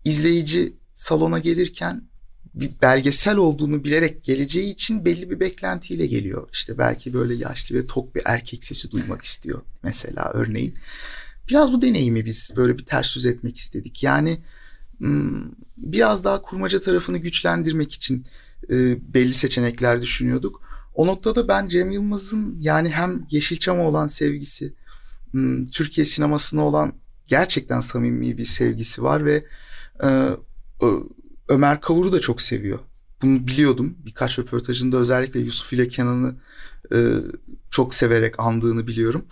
izleyici 0.04 0.76
salona 0.94 1.38
gelirken 1.38 2.02
bir 2.54 2.70
belgesel 2.82 3.36
olduğunu 3.36 3.84
bilerek 3.84 4.24
geleceği 4.24 4.72
için 4.72 5.04
belli 5.04 5.30
bir 5.30 5.40
beklentiyle 5.40 6.06
geliyor. 6.06 6.48
İşte 6.52 6.78
belki 6.78 7.14
böyle 7.14 7.34
yaşlı 7.34 7.76
ve 7.76 7.86
tok 7.86 8.14
bir 8.14 8.22
erkek 8.24 8.64
sesi 8.64 8.90
duymak 8.90 9.22
istiyor 9.22 9.62
mesela 9.82 10.30
örneğin. 10.34 10.74
Biraz 11.48 11.72
bu 11.72 11.82
deneyimi 11.82 12.24
biz 12.24 12.52
böyle 12.56 12.78
bir 12.78 12.84
ters 12.84 13.16
yüz 13.16 13.26
etmek 13.26 13.56
istedik. 13.56 14.02
Yani 14.02 14.38
biraz 15.76 16.24
daha 16.24 16.42
kurmaca 16.42 16.80
tarafını 16.80 17.18
güçlendirmek 17.18 17.92
için 17.92 18.26
e, 18.70 18.98
belli 19.14 19.34
seçenekler 19.34 20.02
düşünüyorduk. 20.02 20.62
O 20.94 21.06
noktada 21.06 21.48
ben 21.48 21.68
Cem 21.68 21.90
Yılmaz'ın 21.90 22.56
yani 22.60 22.88
hem 22.88 23.26
Yeşilçam'a 23.30 23.82
olan 23.82 24.06
sevgisi, 24.06 24.74
hmm, 25.30 25.66
Türkiye 25.66 26.04
sinemasına 26.04 26.64
olan 26.64 26.92
gerçekten 27.26 27.80
samimi 27.80 28.38
bir 28.38 28.44
sevgisi 28.44 29.02
var 29.02 29.24
ve 29.24 29.44
e, 30.02 30.28
Ömer 31.48 31.80
Kavur'u 31.80 32.12
da 32.12 32.20
çok 32.20 32.42
seviyor. 32.42 32.78
Bunu 33.22 33.46
biliyordum. 33.46 33.96
Birkaç 34.06 34.38
röportajında 34.38 34.96
özellikle 34.96 35.40
Yusuf 35.40 35.72
ile 35.72 35.88
Kenan'ı 35.88 36.34
e, 36.92 36.98
çok 37.70 37.94
severek 37.94 38.40
andığını 38.40 38.86
biliyorum. 38.86 39.24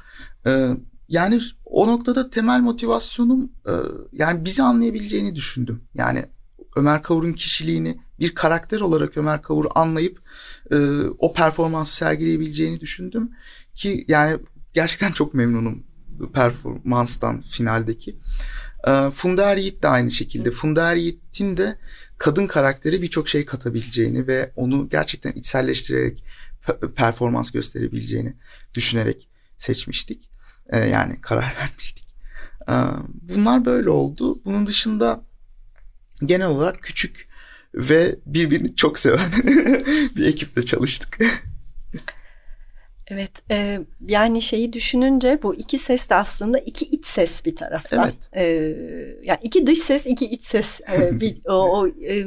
E, 0.46 0.70
yani 1.08 1.40
o 1.64 1.86
noktada 1.86 2.30
temel 2.30 2.60
motivasyonum 2.60 3.52
e, 3.66 3.72
yani 4.12 4.44
bizi 4.44 4.62
anlayabileceğini 4.62 5.36
düşündüm. 5.36 5.82
Yani 5.94 6.24
Ömer 6.76 7.02
Kavur'un 7.02 7.32
kişiliğini 7.32 7.98
bir 8.20 8.34
karakter 8.34 8.80
olarak 8.80 9.16
Ömer 9.16 9.42
Kavur'u 9.42 9.68
anlayıp 9.74 10.20
e, 10.70 10.76
o 11.18 11.32
performansı 11.32 11.96
sergileyebileceğini 11.96 12.80
düşündüm. 12.80 13.30
Ki 13.74 14.04
yani 14.08 14.38
gerçekten 14.74 15.12
çok 15.12 15.34
memnunum 15.34 15.86
performanstan 16.32 17.42
finaldeki. 17.42 18.18
E, 18.88 19.10
Funda 19.10 19.52
Er 19.52 19.56
Yiğit 19.56 19.82
de 19.82 19.88
aynı 19.88 20.10
şekilde. 20.10 20.50
Funda 20.50 20.92
Er 20.92 20.96
Yiğit'in 20.96 21.56
de 21.56 21.78
kadın 22.18 22.46
karakteri 22.46 23.02
birçok 23.02 23.28
şey 23.28 23.44
katabileceğini 23.44 24.26
ve 24.26 24.52
onu 24.56 24.88
gerçekten 24.88 25.32
içselleştirerek 25.32 26.24
performans 26.96 27.50
gösterebileceğini 27.50 28.36
düşünerek 28.74 29.28
seçmiştik. 29.58 30.33
Ee, 30.70 30.78
yani 30.78 31.20
karar 31.20 31.54
vermiştik. 31.60 32.06
Ee, 32.68 32.72
bunlar 33.22 33.64
böyle 33.64 33.90
oldu. 33.90 34.44
Bunun 34.44 34.66
dışında 34.66 35.20
genel 36.24 36.46
olarak 36.46 36.82
küçük 36.82 37.28
ve 37.74 38.16
birbirini 38.26 38.76
çok 38.76 38.98
seven 38.98 39.32
bir 40.16 40.26
ekiple 40.26 40.64
çalıştık. 40.64 41.18
Evet 43.06 43.42
e, 43.50 43.80
yani 44.00 44.42
şeyi 44.42 44.72
düşününce 44.72 45.38
bu 45.42 45.54
iki 45.54 45.78
ses 45.78 46.08
de 46.10 46.14
aslında 46.14 46.58
iki 46.58 46.84
iç 46.84 47.06
ses 47.06 47.44
bir 47.44 47.56
taraftan. 47.56 48.04
Evet. 48.04 48.36
E, 48.36 48.44
yani 49.24 49.38
iki 49.42 49.66
dış 49.66 49.78
ses 49.78 50.06
iki 50.06 50.26
iç 50.26 50.44
ses 50.44 50.80
e, 50.92 51.20
bir, 51.20 51.40
o, 51.44 51.52
o 51.52 51.88
e, 51.88 52.24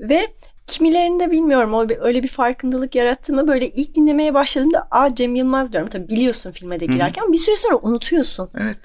ve 0.00 0.26
kimilerinde 0.68 1.30
bilmiyorum 1.30 1.74
o 1.74 1.86
öyle 2.00 2.22
bir 2.22 2.28
farkındalık 2.28 2.94
yarattı 2.94 3.32
mı 3.32 3.48
böyle 3.48 3.68
ilk 3.68 3.94
dinlemeye 3.94 4.34
başladığımda 4.34 4.88
aa 4.90 5.14
Cem 5.14 5.34
Yılmaz 5.34 5.72
diyorum 5.72 5.88
tabii 5.88 6.08
biliyorsun 6.08 6.52
filme 6.52 6.80
de 6.80 6.86
girerken 6.86 7.22
Hı-hı. 7.22 7.32
bir 7.32 7.38
süre 7.38 7.56
sonra 7.56 7.76
unutuyorsun. 7.82 8.48
Evet. 8.58 8.78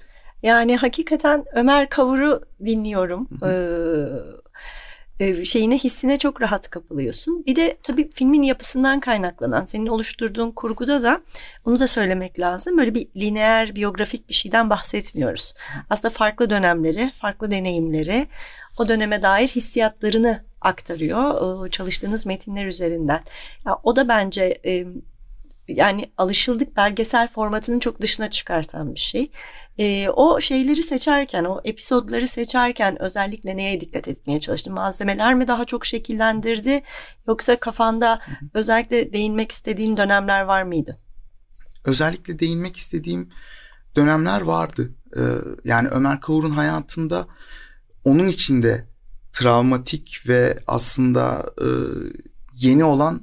Yani 0.44 0.78
hakikaten 0.78 1.46
Ömer 1.56 1.90
Kavur'u 1.90 2.42
dinliyorum. 2.66 3.30
Ee, 3.46 5.26
e, 5.26 5.46
şeyine 5.46 5.78
hissine 5.78 6.18
çok 6.18 6.42
rahat 6.42 6.70
kapılıyorsun. 6.70 7.46
Bir 7.46 7.56
de 7.56 7.78
tabii 7.84 8.10
filmin 8.16 8.42
yapısından 8.42 9.00
kaynaklanan 9.00 9.66
senin 9.66 9.88
oluşturduğun 9.88 10.52
kurguda 10.52 11.04
da 11.04 11.22
onu 11.66 11.80
da 11.80 11.88
söylemek 11.88 12.40
lazım. 12.40 12.78
Böyle 12.78 12.94
bir 12.94 13.08
lineer 13.16 13.76
biyografik 13.76 14.30
bir 14.30 14.34
şeyden 14.34 14.70
bahsetmiyoruz. 14.70 15.54
Aslında 15.90 16.14
farklı 16.14 16.50
dönemleri, 16.50 17.12
farklı 17.16 17.52
deneyimleri, 17.52 18.28
o 18.80 18.88
döneme 18.88 19.22
dair 19.22 19.48
hissiyatlarını 19.48 20.44
aktarıyor 20.64 21.70
çalıştığınız 21.70 22.26
metinler 22.26 22.66
üzerinden. 22.66 23.24
Ya, 23.66 23.80
o 23.84 23.96
da 23.96 24.08
bence 24.08 24.62
e, 24.66 24.86
yani 25.68 26.12
alışıldık 26.18 26.78
belgesel 26.78 27.28
formatının 27.28 27.80
çok 27.80 28.02
dışına 28.02 28.30
çıkartan 28.30 28.96
bir 28.96 29.00
şey. 29.00 29.32
E, 29.78 30.10
o 30.10 30.42
şeyleri 30.42 30.84
seçerken, 30.84 31.44
o 31.44 31.62
episodları 31.64 32.28
seçerken 32.28 33.02
özellikle 33.02 33.58
neye 33.58 33.82
dikkat 33.82 34.08
etmeye 34.08 34.40
çalıştın? 34.40 34.74
Malzemeler 34.74 35.36
mi 35.36 35.48
daha 35.48 35.66
çok 35.66 35.86
şekillendirdi? 35.86 36.84
Yoksa 37.28 37.56
kafanda 37.56 38.22
özellikle 38.54 39.14
değinmek 39.14 39.52
istediğin 39.52 39.98
dönemler 39.98 40.42
var 40.42 40.64
mıydı? 40.64 41.00
Özellikle 41.86 42.40
değinmek 42.40 42.78
istediğim 42.78 43.30
dönemler 43.96 44.42
vardı. 44.42 44.94
Ee, 45.18 45.22
yani 45.64 45.88
Ömer 45.88 46.22
Kavur'un 46.22 46.52
hayatında 46.52 47.28
onun 48.04 48.28
içinde 48.28 48.88
travmatik 49.34 50.24
ve 50.28 50.60
aslında 50.68 51.54
e, 51.62 51.68
yeni 52.56 52.84
olan 52.84 53.22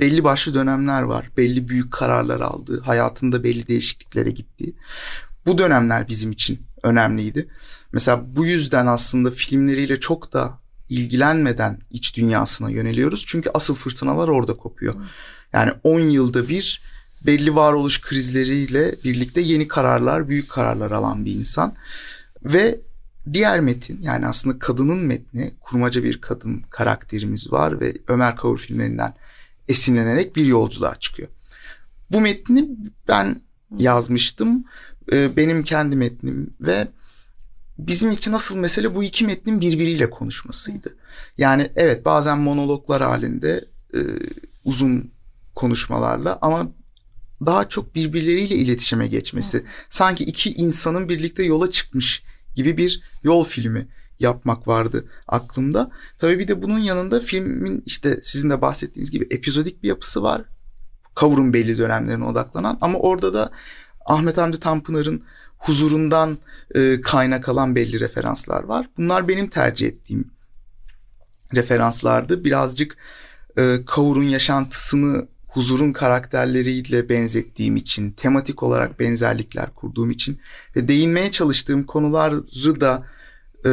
belli 0.00 0.24
başlı 0.24 0.54
dönemler 0.54 1.02
var. 1.02 1.30
Belli 1.36 1.68
büyük 1.68 1.92
kararlar 1.92 2.40
aldığı, 2.40 2.80
hayatında 2.80 3.44
belli 3.44 3.68
değişikliklere 3.68 4.30
gittiği. 4.30 4.76
Bu 5.46 5.58
dönemler 5.58 6.08
bizim 6.08 6.32
için 6.32 6.66
önemliydi. 6.82 7.48
Mesela 7.92 8.36
bu 8.36 8.46
yüzden 8.46 8.86
aslında 8.86 9.30
filmleriyle 9.30 10.00
çok 10.00 10.32
da 10.32 10.60
ilgilenmeden 10.88 11.80
iç 11.90 12.16
dünyasına 12.16 12.70
yöneliyoruz. 12.70 13.24
Çünkü 13.26 13.50
asıl 13.54 13.74
fırtınalar 13.74 14.28
orada 14.28 14.56
kopuyor. 14.56 14.94
Yani 15.52 15.72
10 15.84 16.00
yılda 16.00 16.48
bir 16.48 16.82
belli 17.26 17.54
varoluş 17.54 18.00
krizleriyle 18.00 18.94
birlikte 19.04 19.40
yeni 19.40 19.68
kararlar, 19.68 20.28
büyük 20.28 20.48
kararlar 20.48 20.90
alan 20.90 21.24
bir 21.24 21.32
insan. 21.32 21.74
Ve 22.44 22.80
diğer 23.32 23.60
metin 23.60 24.02
yani 24.02 24.26
aslında 24.26 24.58
kadının 24.58 24.98
metni, 24.98 25.50
kurmaca 25.60 26.04
bir 26.04 26.20
kadın 26.20 26.62
karakterimiz 26.70 27.52
var 27.52 27.80
ve 27.80 27.94
Ömer 28.08 28.36
Kavur 28.36 28.58
filmlerinden 28.58 29.14
esinlenerek 29.68 30.36
bir 30.36 30.44
yolculuğa 30.44 30.94
çıkıyor. 30.94 31.28
Bu 32.10 32.20
metni 32.20 32.68
ben 33.08 33.40
yazmıştım. 33.78 34.64
Ee, 35.12 35.36
benim 35.36 35.64
kendi 35.64 35.96
metnim 35.96 36.54
ve 36.60 36.88
bizim 37.78 38.10
için 38.10 38.32
asıl 38.32 38.56
mesele 38.56 38.94
bu 38.94 39.04
iki 39.04 39.24
metnin 39.24 39.60
birbiriyle 39.60 40.10
konuşmasıydı. 40.10 40.96
Yani 41.38 41.70
evet 41.76 42.04
bazen 42.04 42.38
monologlar 42.38 43.02
halinde 43.02 43.64
e, 43.94 44.00
uzun 44.64 45.10
konuşmalarla 45.54 46.38
ama 46.42 46.68
daha 47.46 47.68
çok 47.68 47.94
birbirleriyle 47.94 48.54
iletişime 48.54 49.06
geçmesi. 49.06 49.64
Sanki 49.88 50.24
iki 50.24 50.54
insanın 50.54 51.08
birlikte 51.08 51.44
yola 51.44 51.70
çıkmış 51.70 52.22
gibi 52.56 52.76
bir 52.76 53.02
yol 53.22 53.44
filmi 53.44 53.88
yapmak 54.20 54.68
vardı 54.68 55.04
aklımda. 55.28 55.90
Tabii 56.18 56.38
bir 56.38 56.48
de 56.48 56.62
bunun 56.62 56.78
yanında 56.78 57.20
filmin 57.20 57.82
işte 57.86 58.20
sizin 58.22 58.50
de 58.50 58.60
bahsettiğiniz 58.60 59.10
gibi 59.10 59.26
epizodik 59.30 59.82
bir 59.82 59.88
yapısı 59.88 60.22
var. 60.22 60.42
Kavurun 61.14 61.52
belli 61.52 61.78
dönemlerine 61.78 62.24
odaklanan 62.24 62.78
ama 62.80 62.98
orada 62.98 63.34
da 63.34 63.50
Ahmet 64.06 64.36
Hamdi 64.36 64.60
Tanpınar'ın 64.60 65.22
huzurundan 65.58 66.38
e, 66.74 67.00
kaynak 67.00 67.48
alan 67.48 67.76
belli 67.76 68.00
referanslar 68.00 68.64
var. 68.64 68.90
Bunlar 68.96 69.28
benim 69.28 69.48
tercih 69.48 69.86
ettiğim 69.86 70.30
referanslardı. 71.54 72.44
Birazcık 72.44 72.96
e, 73.58 73.78
Kavur'un 73.86 74.22
yaşantısını 74.22 75.28
huzurun 75.56 75.92
karakterleriyle 75.92 77.08
benzettiğim 77.08 77.76
için, 77.76 78.10
tematik 78.10 78.62
olarak 78.62 79.00
benzerlikler 79.00 79.74
kurduğum 79.74 80.10
için 80.10 80.40
ve 80.76 80.88
değinmeye 80.88 81.30
çalıştığım 81.30 81.84
konuları 81.84 82.80
da 82.80 83.02
e, 83.66 83.70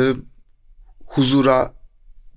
huzura 1.06 1.74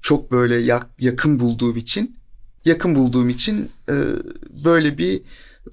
çok 0.02 0.30
böyle 0.32 0.56
yak, 0.56 0.86
yakın 0.98 1.40
bulduğum 1.40 1.76
için, 1.76 2.16
yakın 2.64 2.94
bulduğum 2.94 3.28
için 3.28 3.70
e, 3.88 3.94
böyle 4.64 4.98
bir 4.98 5.22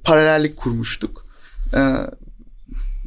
paralellik 0.03 0.57
kurmuştuk. 0.57 1.25
E, 1.75 1.81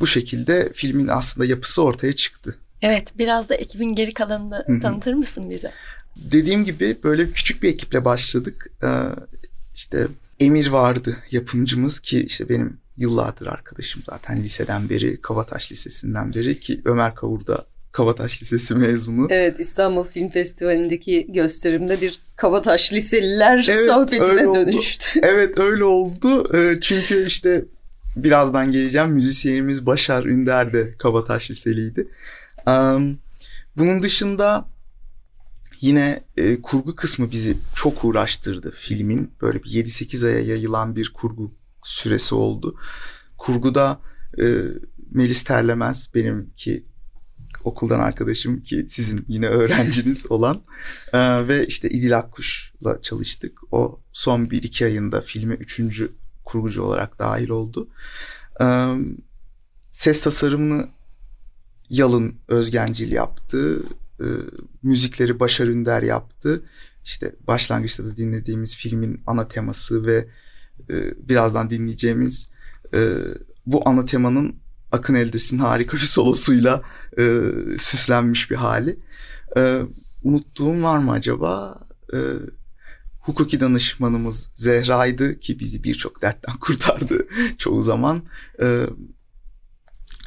bu 0.01 0.07
şekilde 0.07 0.73
filmin 0.75 1.09
aslında 1.09 1.47
yapısı 1.47 1.83
ortaya 1.83 2.12
çıktı. 2.12 2.59
Evet, 2.83 3.19
biraz 3.19 3.49
da 3.49 3.55
ekibin 3.55 3.95
geri 3.95 4.14
kalanını 4.14 4.64
Hı-hı. 4.67 4.81
tanıtır 4.81 5.14
mısın 5.14 5.51
bize? 5.51 5.73
dediğim 6.17 6.64
gibi 6.64 6.97
böyle 7.05 7.31
küçük 7.31 7.62
bir 7.62 7.69
ekiple 7.69 8.05
başladık. 8.05 8.71
Ee, 8.83 8.89
işte 9.75 10.07
Emir 10.41 10.66
vardı 10.66 11.16
yapımcımız 11.30 12.01
ki 12.01 12.24
işte 12.24 12.49
benim 12.49 12.78
yıllardır 12.97 13.47
arkadaşım 13.47 14.03
zaten 14.11 14.43
liseden 14.43 14.91
beri 14.91 15.20
Kavataş 15.20 15.72
Lisesi'nden 15.72 16.34
beri 16.34 16.61
ki 16.61 16.82
Ömer 16.84 17.14
Kavur 17.14 17.47
da 17.47 17.66
Kavataş 17.93 18.43
Lisesi 18.43 18.74
mezunu. 18.74 19.26
Evet 19.30 19.61
İstanbul 19.61 20.05
Film 20.05 20.28
Festivali'ndeki 20.28 21.32
gösterimde 21.32 22.01
bir 22.01 22.18
Kavataş 22.37 22.93
Liseliler 22.93 23.66
evet, 23.70 23.87
sohbetine 23.87 24.55
dönüştü. 24.55 25.20
evet 25.22 25.59
öyle 25.59 25.84
oldu. 25.84 26.57
Ee, 26.57 26.80
çünkü 26.80 27.26
işte 27.26 27.64
birazdan 28.16 28.72
geleceğim 28.72 29.11
müzisyenimiz 29.11 29.87
Başar 29.87 30.24
Ünder 30.24 30.72
de 30.72 30.95
Kavataş 30.99 31.51
Liseliydi. 31.51 32.09
Bunun 33.76 34.03
dışında 34.03 34.68
yine 35.87 36.24
e, 36.37 36.62
kurgu 36.62 36.97
kısmı 36.97 37.30
bizi 37.30 37.57
çok 37.74 38.05
uğraştırdı 38.05 38.74
filmin. 38.78 39.30
Böyle 39.43 39.62
bir 39.62 39.70
7-8 39.70 40.26
aya 40.26 40.41
yayılan 40.41 40.97
bir 40.97 41.12
kurgu 41.12 41.55
süresi 41.82 42.34
oldu. 42.34 42.78
Kurguda 43.39 44.01
e, 44.43 44.45
Melis 45.11 45.45
Terlemez 45.45 46.11
benim 46.14 46.51
ki 46.57 46.84
okuldan 47.64 48.01
arkadaşım 48.01 48.62
ki 48.62 48.84
sizin 48.89 49.24
yine 49.28 49.49
öğrenciniz 49.49 50.26
olan 50.30 50.62
e, 51.12 51.49
ve 51.49 51.66
işte 51.66 51.89
İdil 51.89 52.18
Akkuş'la 52.18 53.03
çalıştık. 53.03 53.59
O 53.72 54.01
son 54.12 54.51
bir 54.51 54.62
iki 54.62 54.84
ayında 54.84 55.20
filme 55.20 55.55
üçüncü 55.55 56.12
kurgucu 56.45 56.82
olarak 56.82 57.18
dahil 57.18 57.49
oldu. 57.49 57.89
E, 58.61 58.66
ses 59.93 60.20
tasarımını 60.20 60.89
Yalın 61.91 62.34
Özgencil 62.49 63.12
yaptı. 63.12 63.82
E, 64.21 64.27
müzikleri 64.83 65.41
Başar 65.41 65.67
Ünder 65.67 66.03
yaptı. 66.03 66.62
İşte 67.05 67.37
başlangıçta 67.47 68.05
da 68.05 68.17
dinlediğimiz 68.17 68.77
filmin 68.77 69.23
ana 69.27 69.49
teması 69.49 70.07
ve 70.07 70.29
e, 70.91 70.95
birazdan 71.29 71.71
dinleyeceğimiz 71.71 72.49
e, 72.95 73.12
bu 73.67 73.89
ana 73.89 74.05
temanın 74.05 74.57
Akın 74.93 75.14
Eldes'in 75.14 75.59
harika 75.59 75.97
bir 75.97 76.03
solosuyla 76.03 76.83
e, 77.19 77.41
süslenmiş 77.79 78.51
bir 78.51 78.57
hali. 78.57 78.99
E, 79.57 79.81
unuttuğum 80.23 80.83
var 80.83 80.99
mı 80.99 81.12
acaba? 81.12 81.81
E, 82.12 82.19
hukuki 83.21 83.61
danışmanımız 83.61 84.53
Zehra'ydı 84.55 85.41
ki 85.41 85.59
bizi 85.59 85.85
birçok 85.85 86.23
dertten 86.23 86.57
kurtardı 86.61 87.27
çoğu 87.59 87.83
zaman. 87.83 88.23
E, 88.62 88.87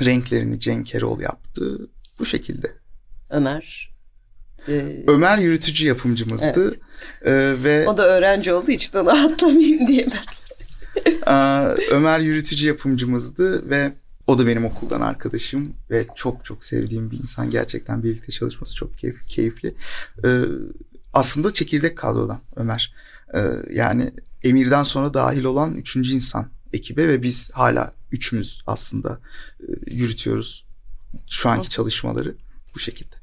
renklerini 0.02 0.60
Cenk 0.60 0.96
Erol 0.96 1.20
yaptı. 1.20 1.90
Bu 2.20 2.26
şekilde. 2.26 2.79
Ömer. 3.30 3.96
E... 4.68 5.04
Ömer 5.08 5.38
yürütücü 5.38 5.88
yapımcımızdı. 5.88 6.78
Evet. 7.24 7.60
E, 7.60 7.64
ve 7.64 7.88
O 7.88 7.98
da 7.98 8.08
öğrenci 8.08 8.54
olduğu 8.54 8.72
için 8.72 8.98
onu 8.98 9.10
atlamayayım 9.26 9.88
diye 9.88 10.08
ben. 10.08 10.26
Ömer 11.92 12.20
yürütücü 12.20 12.68
yapımcımızdı 12.68 13.70
ve 13.70 13.94
o 14.28 14.40
da 14.40 14.48
benim 14.48 14.66
okuldan 14.66 15.02
arkadaşım 15.02 15.74
ve 15.92 16.08
çok 16.16 16.46
çok 16.46 16.64
sevdiğim 16.64 17.12
bir 17.12 17.20
insan. 17.20 17.50
Gerçekten 17.50 18.04
birlikte 18.04 18.32
çalışması 18.32 18.76
çok 18.76 18.98
keyif, 18.98 19.28
keyifli. 19.28 19.76
Ee, 20.26 20.42
aslında 21.14 21.54
çekirdek 21.54 21.98
kadrodan 21.98 22.40
Ömer. 22.56 22.94
Ee, 23.36 23.40
yani 23.74 24.12
Emir'den 24.44 24.84
sonra 24.84 25.14
dahil 25.14 25.44
olan 25.44 25.76
üçüncü 25.76 26.14
insan 26.14 26.50
ekibe 26.74 27.08
ve 27.08 27.24
biz 27.24 27.50
hala 27.54 27.94
üçümüz 28.12 28.62
aslında 28.68 29.20
e, 29.60 29.96
yürütüyoruz 29.96 30.66
şu 31.30 31.50
anki 31.50 31.70
çalışmaları 31.70 32.36
bu 32.76 32.80
şekilde. 32.80 33.16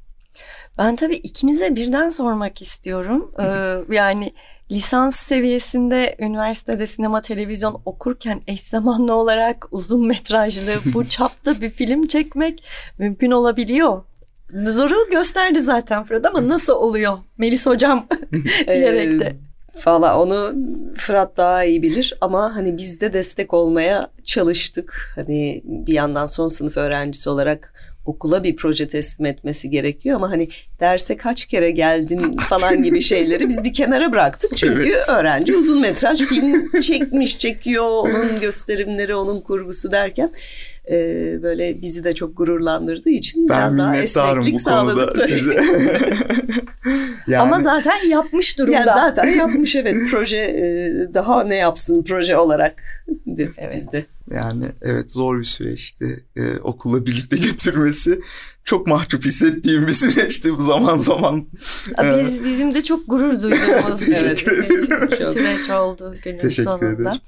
Ben 0.77 0.95
tabii 0.95 1.15
ikinize 1.15 1.75
birden 1.75 2.09
sormak 2.09 2.61
istiyorum. 2.61 3.31
Ee, 3.39 3.95
yani 3.95 4.33
lisans 4.71 5.15
seviyesinde 5.15 6.15
üniversitede 6.19 6.87
sinema 6.87 7.21
televizyon 7.21 7.81
okurken 7.85 8.41
eş 8.47 8.61
zamanlı 8.61 9.13
olarak 9.13 9.67
uzun 9.71 10.07
metrajlı 10.07 10.71
bu 10.93 11.05
çapta 11.09 11.61
bir 11.61 11.69
film 11.69 12.07
çekmek 12.07 12.63
mümkün 12.97 13.31
olabiliyor. 13.31 14.03
Zoru 14.63 15.09
gösterdi 15.11 15.61
zaten 15.61 16.03
Fırat 16.03 16.25
ama 16.25 16.47
nasıl 16.47 16.73
oluyor 16.73 17.17
Melis 17.37 17.65
hocam 17.65 18.07
diyerek 18.67 19.19
de. 19.19 19.37
Valla 19.85 20.21
onu 20.21 20.55
Fırat 20.97 21.37
daha 21.37 21.63
iyi 21.63 21.83
bilir 21.83 22.17
ama 22.21 22.55
hani 22.55 22.77
biz 22.77 23.01
de 23.01 23.13
destek 23.13 23.53
olmaya 23.53 24.11
çalıştık. 24.23 25.11
Hani 25.15 25.61
bir 25.65 25.93
yandan 25.93 26.27
son 26.27 26.47
sınıf 26.47 26.77
öğrencisi 26.77 27.29
olarak 27.29 27.73
okula 28.07 28.43
bir 28.43 28.55
proje 28.55 28.87
teslim 28.87 29.25
etmesi 29.25 29.69
gerekiyor 29.69 30.15
ama 30.15 30.31
hani 30.31 30.49
derse 30.79 31.17
kaç 31.17 31.45
kere 31.45 31.71
geldin 31.71 32.37
falan 32.37 32.83
gibi 32.83 33.01
şeyleri 33.01 33.49
biz 33.49 33.63
bir 33.63 33.73
kenara 33.73 34.11
bıraktık. 34.11 34.51
Çünkü 34.57 34.89
evet. 34.89 35.09
öğrenci 35.09 35.55
uzun 35.55 35.81
metraj 35.81 36.21
film 36.21 36.81
çekmiş, 36.81 37.39
çekiyor. 37.39 37.89
Onun 37.89 38.39
gösterimleri, 38.41 39.15
onun 39.15 39.39
kurgusu 39.39 39.91
derken 39.91 40.31
e, 40.89 40.95
böyle 41.43 41.81
bizi 41.81 42.03
de 42.03 42.15
çok 42.15 42.37
gururlandırdığı 42.37 43.09
için 43.09 43.49
ben 43.49 43.57
biraz 43.57 43.77
daha 43.77 43.97
esneklik 43.97 44.61
sağladık. 44.61 45.17
Size. 45.17 45.53
yani, 47.27 47.41
Ama 47.41 47.61
zaten 47.61 48.09
yapmış 48.09 48.59
durumda. 48.59 48.77
Yani 48.77 48.85
zaten 48.85 49.27
yapmış 49.27 49.75
evet. 49.75 49.95
Proje 50.11 50.37
e, 50.37 51.13
daha 51.13 51.43
ne 51.43 51.55
yapsın 51.55 52.03
proje 52.03 52.37
olarak 52.37 52.75
dedik 53.25 53.53
evet. 53.57 53.73
biz 53.75 53.91
de. 53.91 54.05
Yani 54.31 54.65
evet 54.81 55.11
zor 55.11 55.39
bir 55.39 55.43
süreçti. 55.43 56.25
Ee, 56.35 56.57
okulla 56.57 57.05
birlikte 57.05 57.37
götürmesi 57.47 58.21
çok 58.63 58.87
mahcup 58.87 59.25
hissettiğim 59.25 59.87
bir 59.87 59.91
süreçti 59.91 60.57
bu 60.57 60.61
zaman 60.61 60.97
zaman. 60.97 61.47
Biz 62.03 62.43
bizim 62.43 62.73
de 62.73 62.83
çok 62.83 63.07
gurur 63.07 63.41
duyduğumuz 63.41 64.09
evet, 64.09 64.39
süreç 65.33 65.69
oldu 65.69 66.15
günün 66.23 66.37
Teşekkür 66.37 66.63
sonunda. 66.63 67.09
Ederim. 67.09 67.21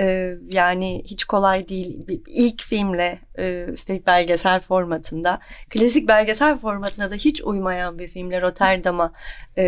Ee, 0.00 0.38
yani 0.52 1.02
hiç 1.04 1.24
kolay 1.24 1.68
değil. 1.68 1.98
İlk 2.26 2.62
filmle 2.62 3.18
e, 3.38 3.66
üstelik 3.72 4.06
belgesel 4.06 4.60
formatında, 4.60 5.40
klasik 5.70 6.08
belgesel 6.08 6.58
formatına 6.58 7.10
da 7.10 7.14
hiç 7.14 7.42
uymayan 7.42 7.98
bir 7.98 8.08
filmle 8.08 8.40
Rotterdam'a 8.40 9.12
e, 9.58 9.64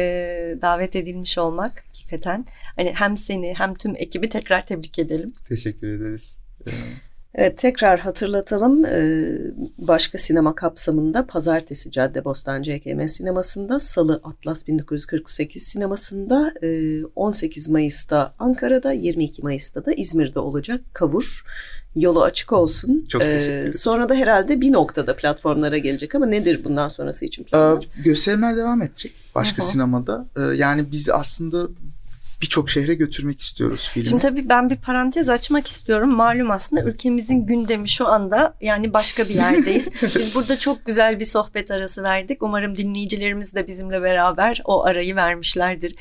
davet 0.62 0.97
edilmiş 0.97 1.39
olmak 1.39 1.85
hakikaten. 1.87 2.45
Hani 2.76 2.93
hem 2.95 3.16
seni 3.16 3.55
hem 3.55 3.74
tüm 3.74 3.97
ekibi 3.97 4.28
tekrar 4.28 4.66
tebrik 4.66 4.99
edelim. 4.99 5.33
Teşekkür 5.49 5.89
ederiz. 5.89 6.41
Evet 7.35 7.59
tekrar 7.59 8.01
hatırlatalım 8.01 8.85
ee, 8.85 9.39
başka 9.79 10.19
sinema 10.19 10.55
kapsamında 10.55 11.27
Pazartesi 11.27 11.91
Caddebostan 11.91 12.63
CKM 12.63 13.07
sinemasında 13.07 13.81
Salı 13.81 14.21
Atlas 14.25 14.67
1948 14.67 15.63
sinemasında 15.63 16.53
18 17.17 17.69
e, 17.69 17.73
Mayıs'ta 17.73 18.35
Ankara'da 18.39 18.93
22 18.93 19.43
Mayıs'ta 19.43 19.87
da 19.87 19.93
İzmir'de 19.93 20.39
olacak 20.39 20.81
Kavur 20.93 21.45
yolu 21.97 22.23
açık 22.23 22.53
olsun. 22.53 23.07
Çok 23.09 23.23
teşekkür 23.23 23.51
ee, 23.51 23.59
ederim. 23.59 23.73
Sonra 23.73 24.09
da 24.09 24.15
herhalde 24.15 24.61
bir 24.61 24.73
noktada 24.73 25.17
platformlara 25.17 25.79
gelecek 25.79 26.15
ama 26.15 26.27
nedir 26.27 26.65
bundan 26.65 26.89
sonrası 26.89 27.25
için 27.25 27.45
planlar? 27.45 27.85
Ee, 27.85 28.03
gösterimler 28.03 28.57
devam 28.57 28.83
edecek 28.83 29.13
başka 29.35 29.63
Aha. 29.63 29.71
sinemada. 29.71 30.27
Ee, 30.37 30.57
yani 30.57 30.93
biz 30.93 31.11
aslında 31.11 31.69
birçok 32.43 32.70
şehre 32.70 32.95
götürmek 32.95 33.41
istiyoruz 33.41 33.91
filmi. 33.95 34.07
Şimdi 34.07 34.22
tabii 34.22 34.49
ben 34.49 34.70
bir 34.70 34.76
parantez 34.76 35.28
açmak 35.28 35.66
istiyorum. 35.66 36.11
Malum 36.11 36.51
aslında 36.51 36.82
ülkemizin 36.82 37.47
gündemi 37.47 37.88
şu 37.88 38.09
anda 38.09 38.55
yani 38.61 38.93
başka 38.93 39.28
bir 39.28 39.34
yerdeyiz. 39.34 39.91
Biz 40.16 40.34
burada 40.34 40.59
çok 40.59 40.86
güzel 40.86 41.20
bir 41.20 41.24
sohbet 41.24 41.70
arası 41.70 42.03
verdik. 42.03 42.43
Umarım 42.43 42.74
dinleyicilerimiz 42.74 43.55
de 43.55 43.66
bizimle 43.66 44.03
beraber 44.03 44.62
o 44.64 44.84
arayı 44.84 45.16
vermişlerdir 45.16 45.95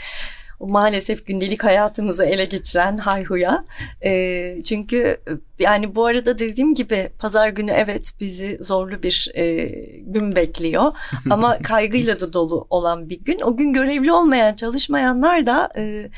maalesef 0.59 1.25
gündelik 1.25 1.63
hayatımızı 1.63 2.25
ele 2.25 2.43
geçiren 2.43 2.97
hayhuya. 2.97 3.65
E, 4.05 4.63
çünkü 4.63 5.21
yani 5.59 5.95
bu 5.95 6.05
arada 6.05 6.39
dediğim 6.39 6.73
gibi 6.73 7.09
pazar 7.19 7.49
günü 7.49 7.71
evet 7.71 8.11
bizi 8.19 8.57
zorlu 8.61 9.03
bir 9.03 9.31
e, 9.35 9.65
gün 9.99 10.35
bekliyor. 10.35 10.91
Ama 11.29 11.57
kaygıyla 11.57 12.19
da 12.19 12.33
dolu 12.33 12.67
olan 12.69 13.09
bir 13.09 13.19
gün. 13.19 13.39
O 13.43 13.57
gün 13.57 13.73
görevli 13.73 14.11
olmayan 14.11 14.53
çalışmayanlar 14.53 15.45
da 15.45 15.69
e, 15.77 16.09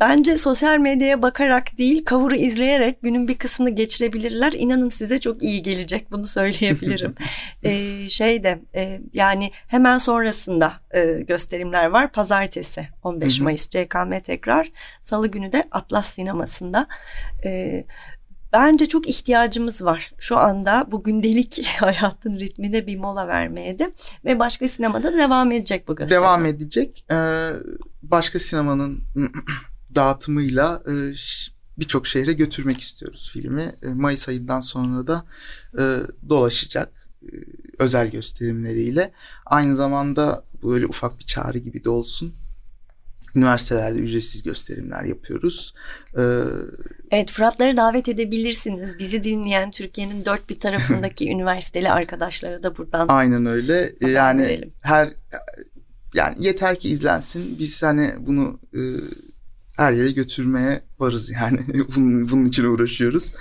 Bence 0.00 0.36
sosyal 0.36 0.78
medyaya 0.78 1.22
bakarak 1.22 1.78
değil 1.78 2.04
kavuru 2.04 2.34
izleyerek 2.34 3.02
günün 3.02 3.28
bir 3.28 3.38
kısmını 3.38 3.70
geçirebilirler. 3.70 4.52
İnanın 4.52 4.88
size 4.88 5.18
çok 5.18 5.42
iyi 5.42 5.62
gelecek 5.62 6.12
bunu 6.12 6.26
söyleyebilirim. 6.26 7.14
ee, 7.62 8.08
şey 8.08 8.42
de 8.42 8.60
e, 8.74 9.00
yani 9.12 9.50
hemen 9.66 9.98
sonrasında 9.98 10.72
e, 10.94 11.04
gösterimler 11.28 11.86
var. 11.86 12.12
Pazartesi 12.12 12.88
15 13.02 13.40
Mayıs 13.40 13.68
CKM 13.68 14.20
tekrar. 14.24 14.72
Salı 15.02 15.28
günü 15.28 15.52
de 15.52 15.64
Atlas 15.70 16.06
Sineması'nda. 16.06 16.86
E, 17.44 17.84
bence 18.52 18.86
çok 18.86 19.08
ihtiyacımız 19.08 19.84
var. 19.84 20.12
Şu 20.18 20.38
anda 20.38 20.86
bu 20.90 21.02
gündelik 21.02 21.66
hayatın 21.80 22.38
ritmine 22.38 22.86
bir 22.86 22.96
mola 22.96 23.28
vermeye 23.28 23.78
de 23.78 23.92
ve 24.24 24.38
başka 24.38 24.68
sinemada 24.68 25.12
devam 25.12 25.52
edecek 25.52 25.88
bu 25.88 25.96
gösterim. 25.96 26.22
Devam 26.22 26.46
edecek. 26.46 27.04
Ee, 27.10 27.50
başka 28.02 28.38
sinemanın 28.38 29.00
dağıtımıyla 29.94 30.82
e, 30.88 30.92
birçok 31.78 32.06
şehre 32.06 32.32
götürmek 32.32 32.80
istiyoruz 32.80 33.30
filmi. 33.32 33.72
E, 33.82 33.88
Mayıs 33.88 34.28
ayından 34.28 34.60
sonra 34.60 35.06
da 35.06 35.24
e, 35.78 35.82
dolaşacak 36.28 37.04
özel 37.78 38.10
gösterimleriyle. 38.10 39.12
Aynı 39.46 39.74
zamanda 39.74 40.44
böyle 40.62 40.86
ufak 40.86 41.18
bir 41.18 41.24
çağrı 41.24 41.58
gibi 41.58 41.84
de 41.84 41.90
olsun. 41.90 42.34
Üniversitelerde 43.34 43.98
ücretsiz 43.98 44.42
gösterimler 44.42 45.04
yapıyoruz. 45.04 45.74
Ee, 46.18 46.22
evet 47.10 47.30
Fıratları 47.30 47.76
davet 47.76 48.08
edebilirsiniz. 48.08 48.98
Bizi 48.98 49.24
dinleyen 49.24 49.70
Türkiye'nin 49.70 50.24
dört 50.24 50.50
bir 50.50 50.60
tarafındaki 50.60 51.30
üniversiteli 51.30 51.90
arkadaşlara 51.90 52.62
da 52.62 52.76
buradan. 52.76 53.08
Aynen 53.08 53.46
öyle. 53.46 53.92
Yani 54.00 54.42
edelim. 54.42 54.72
her 54.80 55.12
yani 56.14 56.34
yeter 56.38 56.78
ki 56.78 56.88
izlensin. 56.88 57.58
Biz 57.58 57.82
hani 57.82 58.14
bunu 58.18 58.60
e, 58.74 58.80
her 59.76 59.92
yere 59.92 60.10
götürmeye 60.10 60.80
varız 60.98 61.30
yani. 61.30 61.58
bunun, 61.96 62.30
bunun 62.30 62.44
için 62.44 62.64
uğraşıyoruz. 62.64 63.32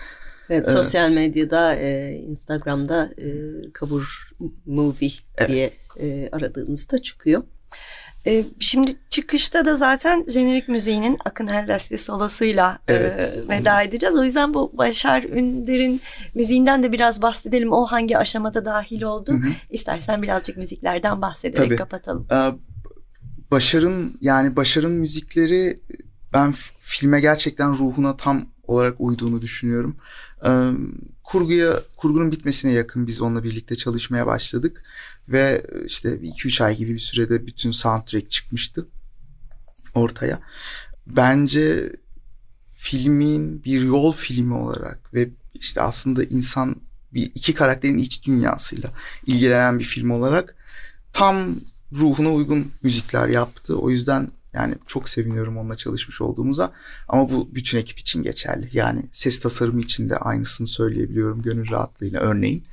Evet, 0.49 0.69
sosyal 0.69 1.11
medyada, 1.11 1.75
e, 1.75 2.13
Instagram'da 2.13 3.09
e, 3.17 3.27
Kavur 3.73 4.31
Movie 4.65 5.11
evet. 5.37 5.49
diye 5.49 5.71
e, 5.99 6.29
aradığınızda 6.31 7.01
çıkıyor. 7.01 7.43
E, 8.27 8.45
şimdi 8.59 8.95
çıkışta 9.09 9.65
da 9.65 9.75
zaten 9.75 10.25
jenerik 10.27 10.69
müziğinin 10.69 11.17
Akın 11.25 11.47
Eldesli 11.47 11.97
solosuyla 11.97 12.79
e, 12.87 12.93
evet. 12.93 13.33
e, 13.37 13.49
veda 13.49 13.83
edeceğiz. 13.83 14.15
O 14.15 14.23
yüzden 14.23 14.53
bu 14.53 14.77
Başar 14.77 15.23
Ünder'in 15.23 16.01
müziğinden 16.35 16.83
de 16.83 16.91
biraz 16.91 17.21
bahsedelim. 17.21 17.73
O 17.73 17.85
hangi 17.85 18.17
aşamada 18.17 18.65
dahil 18.65 19.01
oldu? 19.01 19.31
Hı 19.31 19.37
hı. 19.37 19.51
İstersen 19.69 20.21
birazcık 20.21 20.57
müziklerden 20.57 21.21
bahsederek 21.21 21.69
Tabii. 21.69 21.75
kapatalım. 21.75 22.27
Ee, 22.31 22.51
Başar'ın 23.51 24.17
yani 24.21 24.55
Başar'ın 24.55 24.91
müzikleri 24.91 25.79
ben 26.33 26.53
filme 26.79 27.21
gerçekten 27.21 27.77
ruhuna 27.77 28.17
tam 28.17 28.45
olarak 28.63 28.95
uyduğunu 28.99 29.41
düşünüyorum. 29.41 29.97
Ee, 30.45 30.71
kurguya 31.23 31.81
kurgunun 31.97 32.31
bitmesine 32.31 32.71
yakın 32.71 33.07
biz 33.07 33.21
onunla 33.21 33.43
birlikte 33.43 33.75
çalışmaya 33.75 34.27
başladık 34.27 34.83
ve 35.27 35.65
işte 35.85 36.09
2-3 36.09 36.63
ay 36.63 36.77
gibi 36.77 36.93
bir 36.93 36.99
sürede 36.99 37.47
bütün 37.47 37.71
soundtrack 37.71 38.31
çıkmıştı 38.31 38.87
ortaya. 39.93 40.39
Bence 41.07 41.91
filmin 42.75 43.63
bir 43.63 43.81
yol 43.81 44.13
filmi 44.13 44.53
olarak 44.53 45.13
ve 45.13 45.29
işte 45.53 45.81
aslında 45.81 46.23
insan 46.23 46.75
bir 47.13 47.31
iki 47.35 47.53
karakterin 47.53 47.97
iç 47.97 48.25
dünyasıyla 48.25 48.91
ilgilenen 49.25 49.79
bir 49.79 49.83
film 49.83 50.11
olarak 50.11 50.55
tam 51.13 51.55
ruhuna 51.91 52.29
uygun 52.33 52.71
müzikler 52.81 53.27
yaptı. 53.27 53.77
O 53.77 53.89
yüzden 53.89 54.27
yani 54.53 54.75
çok 54.87 55.09
seviniyorum 55.09 55.57
onunla 55.57 55.75
çalışmış 55.75 56.21
olduğumuza. 56.21 56.73
Ama 57.07 57.29
bu 57.29 57.49
bütün 57.55 57.77
ekip 57.77 57.99
için 57.99 58.23
geçerli. 58.23 58.69
Yani 58.73 59.05
ses 59.11 59.39
tasarımı 59.39 59.81
için 59.81 60.09
de 60.09 60.17
aynısını 60.17 60.67
söyleyebiliyorum 60.67 61.41
gönül 61.41 61.71
rahatlığıyla 61.71 62.19
örneğin. 62.19 62.63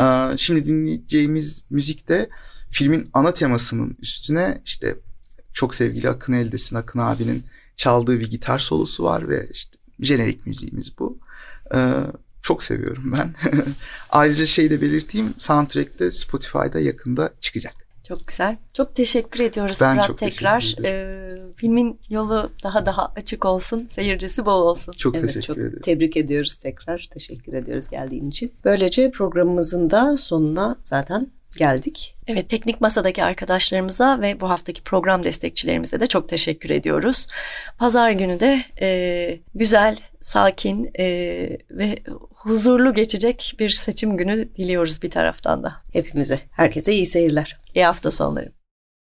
Ee, 0.00 0.36
şimdi 0.36 0.66
dinleyeceğimiz 0.66 1.62
müzik 1.70 2.08
de 2.08 2.28
filmin 2.70 3.10
ana 3.12 3.34
temasının 3.34 3.96
üstüne 4.02 4.62
işte 4.64 4.96
çok 5.52 5.74
sevgili 5.74 6.08
Akın 6.08 6.32
Eldes'in, 6.32 6.76
Akın 6.76 6.98
abinin 6.98 7.44
çaldığı 7.76 8.20
bir 8.20 8.30
gitar 8.30 8.58
solosu 8.58 9.04
var 9.04 9.28
ve 9.28 9.48
işte 9.52 9.76
jenerik 10.00 10.46
müziğimiz 10.46 10.98
bu. 10.98 11.18
Ee, 11.74 11.92
çok 12.42 12.62
seviyorum 12.62 13.12
ben. 13.12 13.34
Ayrıca 14.10 14.46
şey 14.46 14.70
de 14.70 14.80
belirteyim, 14.80 15.34
soundtrack 15.38 16.14
Spotify'da 16.14 16.80
yakında 16.80 17.30
çıkacak. 17.40 17.85
Çok 18.08 18.26
güzel. 18.26 18.56
Çok 18.74 18.94
teşekkür 18.94 19.40
ediyoruz 19.40 19.78
ben 19.80 19.94
Fırat 19.94 20.06
çok 20.06 20.18
tekrar. 20.18 20.76
Ee, 20.84 21.36
filmin 21.56 22.00
yolu 22.08 22.52
daha 22.62 22.86
daha 22.86 23.12
açık 23.16 23.44
olsun, 23.44 23.86
seyircisi 23.86 24.46
bol 24.46 24.62
olsun. 24.62 24.92
Çok 24.92 25.14
evet, 25.14 25.26
teşekkür 25.26 25.46
çok 25.46 25.58
ederim. 25.58 25.80
Tebrik 25.82 26.16
ediyoruz 26.16 26.56
tekrar. 26.56 27.08
Teşekkür 27.12 27.52
ediyoruz 27.52 27.88
geldiğin 27.88 28.30
için. 28.30 28.52
Böylece 28.64 29.10
programımızın 29.10 29.90
da 29.90 30.16
sonuna 30.16 30.76
zaten 30.82 31.30
geldik. 31.58 32.16
Evet 32.26 32.48
teknik 32.48 32.80
masadaki 32.80 33.24
arkadaşlarımıza 33.24 34.20
ve 34.20 34.40
bu 34.40 34.50
haftaki 34.50 34.82
program 34.82 35.24
destekçilerimize 35.24 36.00
de 36.00 36.06
çok 36.06 36.28
teşekkür 36.28 36.70
ediyoruz. 36.70 37.28
Pazar 37.78 38.10
günü 38.10 38.40
de 38.40 38.64
e, 38.80 39.40
güzel, 39.54 39.98
sakin 40.20 40.90
e, 40.98 41.04
ve 41.70 41.98
huzurlu 42.34 42.94
geçecek 42.94 43.56
bir 43.58 43.68
seçim 43.68 44.16
günü 44.16 44.48
diliyoruz 44.56 45.02
bir 45.02 45.10
taraftan 45.10 45.62
da. 45.62 45.72
Hepimize, 45.92 46.40
herkese 46.50 46.92
iyi 46.92 47.06
seyirler. 47.06 47.60
İyi 47.74 47.84
hafta 47.84 48.10
sonları. 48.10 48.55